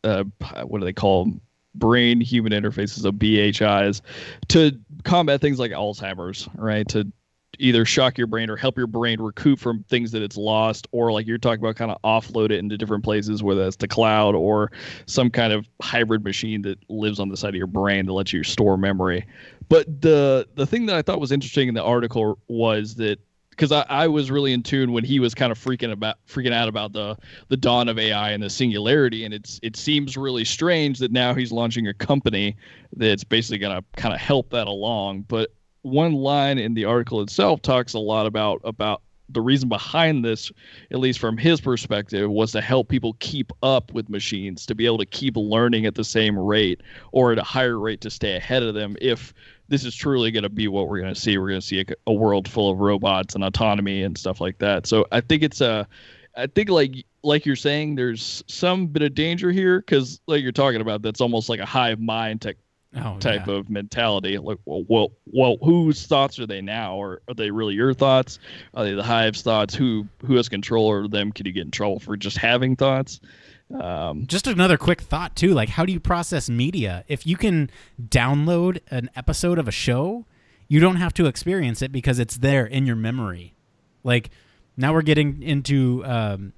uh, 0.05 0.23
what 0.63 0.79
do 0.79 0.85
they 0.85 0.93
call 0.93 1.25
them? 1.25 1.41
brain 1.77 2.21
human 2.21 2.53
interfaces 2.53 3.05
of 3.05 3.15
BHIs 3.15 4.01
to 4.49 4.71
combat 5.03 5.41
things 5.41 5.59
like 5.59 5.71
Alzheimer's, 5.71 6.47
right? 6.55 6.87
To 6.89 7.11
either 7.59 7.85
shock 7.85 8.17
your 8.17 8.27
brain 8.27 8.49
or 8.49 8.55
help 8.55 8.77
your 8.77 8.87
brain 8.87 9.21
recoup 9.21 9.59
from 9.59 9.83
things 9.83 10.11
that 10.11 10.21
it's 10.21 10.37
lost, 10.37 10.87
or 10.91 11.11
like 11.11 11.27
you're 11.27 11.37
talking 11.37 11.63
about, 11.63 11.75
kind 11.75 11.91
of 11.91 12.01
offload 12.03 12.45
it 12.45 12.59
into 12.59 12.77
different 12.77 13.03
places, 13.03 13.43
whether 13.43 13.63
that's 13.63 13.75
the 13.75 13.87
cloud 13.87 14.35
or 14.35 14.71
some 15.05 15.29
kind 15.29 15.53
of 15.53 15.67
hybrid 15.81 16.23
machine 16.23 16.61
that 16.63 16.77
lives 16.89 17.19
on 17.19 17.29
the 17.29 17.37
side 17.37 17.49
of 17.49 17.55
your 17.55 17.67
brain 17.67 18.05
that 18.05 18.13
lets 18.13 18.33
you 18.33 18.43
store 18.43 18.77
memory. 18.77 19.25
But 19.69 20.01
the 20.01 20.47
the 20.55 20.65
thing 20.65 20.85
that 20.87 20.95
I 20.95 21.01
thought 21.01 21.19
was 21.19 21.31
interesting 21.31 21.67
in 21.67 21.73
the 21.73 21.83
article 21.83 22.39
was 22.47 22.95
that 22.95 23.19
because 23.55 23.71
I, 23.71 23.85
I 23.87 24.07
was 24.07 24.29
really 24.29 24.51
in 24.51 24.63
tune 24.63 24.91
when 24.91 25.03
he 25.03 25.19
was 25.19 25.33
kind 25.33 25.51
of 25.51 25.57
freaking 25.57 25.91
about 25.91 26.17
freaking 26.27 26.51
out 26.51 26.67
about 26.67 26.93
the 26.93 27.17
the 27.47 27.57
dawn 27.57 27.87
of 27.87 27.97
AI 27.97 28.31
and 28.31 28.43
the 28.43 28.49
singularity, 28.49 29.23
and 29.23 29.33
it's 29.33 29.59
it 29.63 29.75
seems 29.75 30.17
really 30.17 30.45
strange 30.45 30.99
that 30.99 31.11
now 31.11 31.33
he's 31.33 31.51
launching 31.51 31.87
a 31.87 31.93
company 31.93 32.55
that's 32.95 33.23
basically 33.23 33.57
going 33.57 33.75
to 33.75 33.83
kind 33.99 34.13
of 34.13 34.19
help 34.19 34.49
that 34.49 34.67
along. 34.67 35.21
But 35.21 35.53
one 35.85 36.13
line 36.13 36.57
in 36.57 36.73
the 36.73 36.85
article 36.85 37.21
itself 37.21 37.61
talks 37.61 37.93
a 37.93 37.99
lot 37.99 38.25
about 38.25 38.59
about 38.63 39.01
the 39.29 39.41
reason 39.41 39.69
behind 39.69 40.23
this, 40.23 40.51
at 40.91 40.99
least 40.99 41.19
from 41.19 41.37
his 41.37 41.59
perspective, 41.59 42.29
was 42.29 42.51
to 42.51 42.61
help 42.61 42.89
people 42.89 43.15
keep 43.19 43.51
up 43.63 43.91
with 43.91 44.09
machines, 44.09 44.65
to 44.67 44.75
be 44.75 44.85
able 44.85 44.99
to 44.99 45.05
keep 45.05 45.35
learning 45.35 45.85
at 45.85 45.95
the 45.95 46.03
same 46.03 46.37
rate 46.37 46.81
or 47.11 47.31
at 47.31 47.39
a 47.39 47.43
higher 47.43 47.79
rate 47.79 48.01
to 48.01 48.09
stay 48.09 48.35
ahead 48.35 48.61
of 48.61 48.75
them 48.75 48.95
if 49.01 49.33
this 49.67 49.83
is 49.83 49.95
truly 49.95 50.29
going 50.29 50.43
to 50.43 50.49
be 50.49 50.67
what 50.67 50.87
we're 50.87 50.99
going 50.99 51.13
to 51.13 51.19
see. 51.19 51.37
We're 51.37 51.49
going 51.49 51.61
to 51.61 51.65
see 51.65 51.81
a, 51.81 51.85
a, 52.05 52.13
world 52.13 52.47
full 52.47 52.69
of 52.69 52.79
robots 52.79 53.33
and 53.33 53.43
autonomy 53.43 54.03
and 54.03 54.15
stuff 54.15 54.39
like 54.39 54.59
that. 54.59 54.85
So 54.85 55.07
I 55.11 55.21
think 55.21 55.41
it's 55.41 55.59
a, 55.59 55.87
I 56.37 56.47
think 56.47 56.69
like 56.69 57.05
like 57.23 57.45
you're 57.45 57.55
saying, 57.55 57.95
there's 57.95 58.43
some 58.47 58.87
bit 58.87 59.01
of 59.01 59.15
danger 59.15 59.51
here 59.51 59.79
because 59.79 60.19
like 60.27 60.43
you're 60.43 60.51
talking 60.51 60.81
about, 60.81 61.01
that's 61.01 61.21
almost 61.21 61.49
like 61.49 61.59
a 61.59 61.65
hive 61.65 61.99
mind 61.99 62.41
tech 62.41 62.57
oh, 62.95 63.17
type 63.19 63.47
yeah. 63.47 63.53
of 63.53 63.69
mentality. 63.69 64.37
Like, 64.37 64.59
well, 64.65 64.83
well, 64.87 65.11
well, 65.25 65.57
whose 65.61 66.05
thoughts 66.05 66.39
are 66.39 66.47
they 66.47 66.61
now, 66.61 66.95
or 66.95 67.21
are 67.27 67.33
they 67.33 67.51
really 67.51 67.73
your 67.73 67.93
thoughts? 67.93 68.39
Are 68.73 68.83
they 68.83 68.93
the 68.93 69.03
hive's 69.03 69.41
thoughts? 69.41 69.75
Who 69.75 70.07
who 70.25 70.35
has 70.35 70.49
control 70.49 70.89
over 70.89 71.07
them? 71.07 71.31
Could 71.31 71.47
you 71.47 71.53
get 71.53 71.65
in 71.65 71.71
trouble 71.71 71.99
for 71.99 72.17
just 72.17 72.37
having 72.37 72.75
thoughts? 72.75 73.19
Um, 73.73 74.27
Just 74.27 74.47
another 74.47 74.77
quick 74.77 75.01
thought 75.01 75.35
too. 75.35 75.53
Like, 75.53 75.69
how 75.69 75.85
do 75.85 75.93
you 75.93 75.99
process 75.99 76.49
media? 76.49 77.03
If 77.07 77.25
you 77.25 77.35
can 77.35 77.69
download 77.99 78.79
an 78.91 79.09
episode 79.15 79.57
of 79.57 79.67
a 79.67 79.71
show, 79.71 80.25
you 80.67 80.79
don't 80.79 80.97
have 80.97 81.13
to 81.15 81.25
experience 81.25 81.81
it 81.81 81.91
because 81.91 82.19
it's 82.19 82.37
there 82.37 82.65
in 82.65 82.85
your 82.85 82.95
memory. 82.95 83.55
Like, 84.03 84.29
now 84.77 84.93
we're 84.93 85.01
getting 85.01 85.41
into 85.41 86.03
um, 86.05 86.53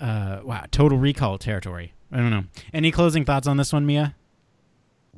uh, 0.00 0.40
wow, 0.42 0.64
total 0.70 0.98
recall 0.98 1.38
territory. 1.38 1.92
I 2.10 2.16
don't 2.16 2.30
know. 2.30 2.44
Any 2.72 2.90
closing 2.90 3.24
thoughts 3.24 3.46
on 3.46 3.56
this 3.56 3.72
one, 3.72 3.86
Mia? 3.86 4.14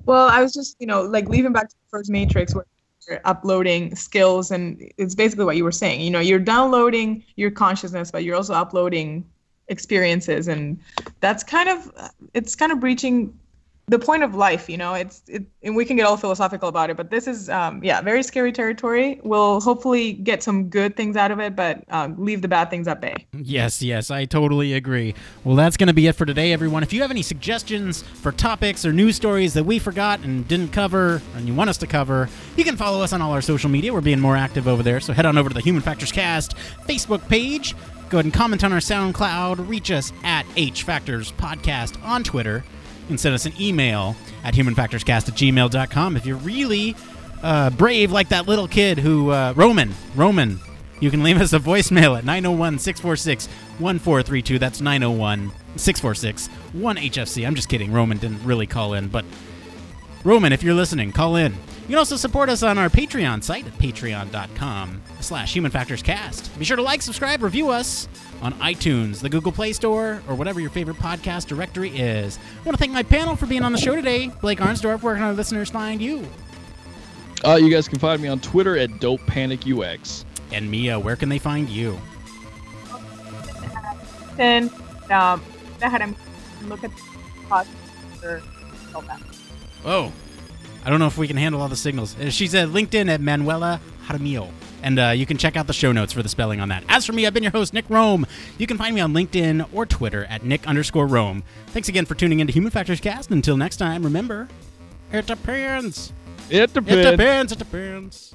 Well, 0.07 0.29
I 0.29 0.43
was 0.43 0.53
just, 0.53 0.77
you 0.79 0.87
know, 0.87 1.03
like 1.03 1.29
leaving 1.29 1.53
back 1.53 1.69
to 1.69 1.75
the 1.77 1.89
first 1.99 2.11
Matrix 2.11 2.55
where 2.55 2.65
you're 3.09 3.21
uploading 3.25 3.95
skills, 3.95 4.51
and 4.51 4.81
it's 4.97 5.15
basically 5.15 5.45
what 5.45 5.57
you 5.57 5.65
were 5.65 5.73
saying. 5.73 6.01
You 6.01 6.11
know, 6.11 6.21
you're 6.21 6.39
downloading 6.39 7.25
your 7.37 7.51
consciousness, 7.51 8.11
but 8.11 8.25
you're 8.25 8.37
also 8.37 8.55
uploading 8.55 9.31
experiences 9.69 10.49
and 10.49 10.81
that's 11.21 11.45
kind 11.45 11.69
of 11.69 11.91
it's 12.33 12.57
kind 12.57 12.73
of 12.73 12.81
breaching 12.81 13.39
the 13.89 13.99
point 13.99 14.23
of 14.23 14.35
life 14.35 14.69
you 14.69 14.77
know 14.77 14.95
it's 14.95 15.23
it 15.29 15.45
and 15.63 15.75
we 15.75 15.85
can 15.85 15.97
get 15.97 16.07
all 16.07 16.17
philosophical 16.17 16.69
about 16.69 16.91
it 16.91 16.97
but 16.97 17.11
this 17.11 17.27
is 17.27 17.49
um, 17.49 17.83
yeah 17.83 18.01
very 18.01 18.23
scary 18.23 18.53
territory 18.53 19.21
we'll 19.25 19.61
hopefully 19.61 20.13
get 20.13 20.43
some 20.43 20.69
good 20.69 20.97
things 20.97 21.17
out 21.17 21.31
of 21.31 21.41
it 21.41 21.57
but 21.57 21.83
um, 21.89 22.15
leave 22.23 22.43
the 22.43 22.49
bad 22.49 22.71
things 22.71 22.87
at 22.87 23.01
bay 23.01 23.27
Yes, 23.49 23.83
yes, 23.83 24.11
I 24.11 24.25
totally 24.25 24.75
agree. 24.75 25.15
Well, 25.45 25.57
that's 25.57 25.77
going 25.77 25.87
to 25.87 25.95
be 25.95 26.07
it 26.07 26.15
for 26.15 26.27
today, 26.27 26.53
everyone. 26.53 26.83
If 26.83 26.93
you 26.93 27.01
have 27.03 27.11
any 27.11 27.23
suggestions 27.23 28.03
for 28.03 28.33
topics 28.33 28.85
or 28.85 28.93
news 28.93 29.17
stories 29.17 29.55
that 29.55 29.65
we 29.65 29.79
forgot 29.79 30.21
and 30.21 30.47
didn't 30.47 30.73
cover 30.73 31.23
and 31.35 31.47
you 31.47 31.55
want 31.55 31.71
us 31.71 31.79
to 31.79 31.87
cover, 31.87 32.29
you 32.57 32.65
can 32.65 32.77
follow 32.77 33.03
us 33.03 33.13
on 33.13 33.23
all 33.23 33.33
our 33.33 33.41
social 33.41 33.71
media. 33.71 33.93
We're 33.93 34.01
being 34.01 34.21
more 34.21 34.37
active 34.37 34.69
over 34.69 34.83
there. 34.83 35.01
So 35.01 35.13
head 35.13 35.27
on 35.27 35.39
over 35.39 35.49
to 35.49 35.55
the 35.55 35.61
Human 35.61 35.83
Factors 35.83 36.13
Cast 36.13 36.57
Facebook 36.87 37.27
page. 37.29 37.75
Go 38.11 38.19
ahead 38.19 38.27
and 38.27 38.35
comment 38.35 38.65
on 38.65 38.73
our 38.73 38.81
SoundCloud. 38.81 39.69
Reach 39.69 39.91
us 39.91 40.13
at 40.25 40.47
H 40.57 40.83
Factors 40.83 41.33
Podcast 41.33 42.03
on 42.05 42.25
Twitter. 42.25 42.65
And 43.09 43.19
send 43.19 43.35
us 43.35 43.47
an 43.47 43.55
email 43.61 44.17
at 44.45 44.55
humanfactorscast 44.55 45.29
at 45.29 45.35
gmail.com. 45.35 46.17
If 46.17 46.27
you're 46.27 46.37
really 46.37 46.95
uh, 47.43 47.71
brave 47.71 48.13
like 48.13 48.29
that 48.29 48.47
little 48.47 48.69
kid 48.69 48.99
who, 48.99 49.31
uh, 49.31 49.55
Roman, 49.57 49.95
Roman, 50.15 50.61
you 51.01 51.11
can 51.11 51.23
leave 51.23 51.41
us 51.41 51.53
a 51.53 51.59
voicemail 51.59 52.19
at 52.19 52.25
901 52.25 52.79
646 52.79 53.47
1432. 53.79 54.59
That's 54.59 54.81
901 54.81 55.53
646 55.77 56.49
1HFC. 56.75 57.47
I'm 57.47 57.55
just 57.55 57.69
kidding. 57.69 57.93
Roman 57.93 58.19
didn't 58.19 58.45
really 58.45 58.67
call 58.67 58.95
in, 58.95 59.09
but 59.09 59.25
Roman, 60.25 60.53
if 60.53 60.63
you're 60.63 60.75
listening, 60.75 61.13
call 61.13 61.37
in. 61.37 61.53
You 61.53 61.93
can 61.93 61.99
also 61.99 62.17
support 62.17 62.51
us 62.51 62.63
on 62.63 62.77
our 62.77 62.89
Patreon 62.91 63.43
site 63.43 63.67
at 63.67 63.73
patreon.com 63.79 65.01
slash 65.21 65.55
humanfactorscast. 65.55 66.59
Be 66.59 66.65
sure 66.65 66.77
to 66.77 66.83
like, 66.83 67.01
subscribe, 67.01 67.43
review 67.43 67.71
us 67.71 68.09
on 68.43 68.53
iTunes, 68.55 69.21
the 69.21 69.29
Google 69.29 69.53
Play 69.53 69.73
Store, 69.73 70.23
or 70.29 70.35
whatever 70.35 70.61
your 70.61 70.71
favorite 70.71 70.99
podcast 70.99 71.47
directory 71.47 71.91
is. 71.91 72.39
I 72.61 72.65
want 72.65 72.77
to 72.77 72.79
thank 72.79 72.93
my 72.93 73.03
panel 73.03 73.37
for 73.37 73.47
being 73.47 73.63
on 73.63 73.73
the 73.73 73.79
show 73.79 73.97
today. 73.97 74.29
Blake 74.41 74.59
Arnsdorff, 74.59 75.03
where 75.03 75.15
can 75.15 75.25
our 75.25 75.33
listeners 75.33 75.71
find 75.71 76.03
you? 76.03 76.27
Uh, 77.45 77.55
you 77.55 77.71
guys 77.71 77.89
can 77.89 77.99
find 77.99 78.21
me 78.21 78.29
on 78.29 78.41
Twitter 78.41 78.77
at 78.77 79.01
Dope 79.01 79.25
Panic 79.27 79.67
UX. 79.67 80.25
And 80.53 80.71
Mia, 80.71 80.99
where 80.99 81.17
can 81.17 81.29
they 81.29 81.39
find 81.39 81.69
you? 81.69 81.99
then 84.37 84.71
um 85.11 85.43
go 85.81 85.87
ahead 85.87 86.01
and 86.01 86.15
look 86.69 86.85
at 86.85 86.91
the 86.95 87.03
podcast 87.49 87.67
for 88.21 88.43
all 88.95 89.03
that. 89.03 89.21
Oh, 89.85 90.13
I 90.85 90.91
don't 90.91 90.99
know 91.01 91.07
if 91.07 91.19
we 91.19 91.27
can 91.29 91.37
handle 91.37 91.61
all 91.61 91.69
the 91.69 91.77
signals. 91.77 92.17
Uh, 92.19 92.31
She's 92.31 92.55
at 92.55 92.69
LinkedIn 92.69 93.09
at 93.09 93.21
Manuela 93.21 93.81
Jaramillo. 94.07 94.51
And 94.81 94.99
uh, 94.99 95.09
you 95.09 95.27
can 95.27 95.39
check 95.39 95.57
out 95.57 95.67
the 95.67 95.73
show 95.73 95.91
notes 95.91 96.13
for 96.13 96.23
the 96.23 96.29
spelling 96.29 96.61
on 96.61 96.69
that. 96.69 96.85
As 96.89 97.05
for 97.05 97.13
me, 97.13 97.27
I've 97.27 97.35
been 97.35 97.43
your 97.43 97.51
host, 97.51 97.75
Nick 97.75 97.89
Roome. 97.89 98.29
You 98.59 98.67
can 98.69 98.79
find 98.79 98.95
me 98.95 99.01
on 99.01 99.13
LinkedIn 99.13 99.69
or 99.73 99.87
Twitter 99.87 100.25
at 100.27 100.45
Nick 100.45 100.67
underscore 100.69 101.09
Roome. 101.09 101.43
Thanks 101.69 101.89
again 101.89 102.07
for 102.07 102.15
tuning 102.15 102.39
into 102.39 102.53
Human 102.53 102.71
Factors 102.71 103.01
Cast. 103.01 103.31
Until 103.33 103.57
next 103.57 103.79
time, 103.79 104.05
remember, 104.05 104.49
it 105.13 105.27
depends. 105.27 106.13
It 106.49 106.73
depends. 106.73 107.07
It 107.07 107.11
depends. 107.11 107.53
It 107.53 107.59
depends. 107.59 108.35